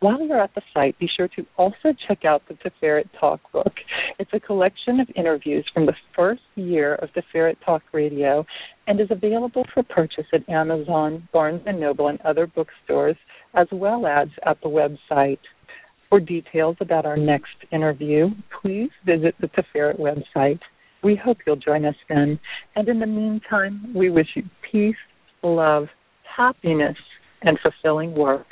While 0.00 0.20
you're 0.20 0.42
at 0.42 0.54
the 0.54 0.60
site, 0.74 0.98
be 0.98 1.08
sure 1.16 1.28
to 1.28 1.46
also 1.56 1.94
check 2.06 2.26
out 2.26 2.42
the 2.48 2.54
Tiferet 2.54 3.08
Talk 3.18 3.40
book. 3.52 3.72
It's 4.18 4.30
a 4.34 4.40
collection 4.40 5.00
of 5.00 5.08
interviews 5.16 5.66
from 5.72 5.86
the 5.86 5.94
first 6.14 6.42
year 6.56 6.96
of 6.96 7.08
Tiferet 7.14 7.56
Talk 7.64 7.82
Radio 7.94 8.44
and 8.86 9.00
is 9.00 9.08
available 9.10 9.64
for 9.72 9.82
purchase 9.82 10.26
at 10.34 10.46
Amazon, 10.50 11.26
Barnes 11.32 11.62
& 11.64 11.74
Noble, 11.74 12.08
and 12.08 12.20
other 12.20 12.46
bookstores, 12.46 13.16
as 13.54 13.68
well 13.72 14.06
as 14.06 14.28
at 14.44 14.60
the 14.60 14.68
website. 14.68 15.38
For 16.08 16.20
details 16.20 16.76
about 16.80 17.06
our 17.06 17.16
next 17.16 17.56
interview, 17.72 18.30
please 18.62 18.90
visit 19.04 19.34
the 19.40 19.48
Tiferet 19.48 19.98
website. 19.98 20.60
We 21.02 21.16
hope 21.16 21.38
you'll 21.46 21.56
join 21.56 21.84
us 21.84 21.96
then. 22.08 22.38
And 22.76 22.88
in 22.88 23.00
the 23.00 23.06
meantime, 23.06 23.92
we 23.94 24.10
wish 24.10 24.28
you 24.34 24.44
peace, 24.70 24.96
love, 25.42 25.88
happiness, 26.36 26.96
and 27.42 27.58
fulfilling 27.60 28.14
work. 28.14 28.46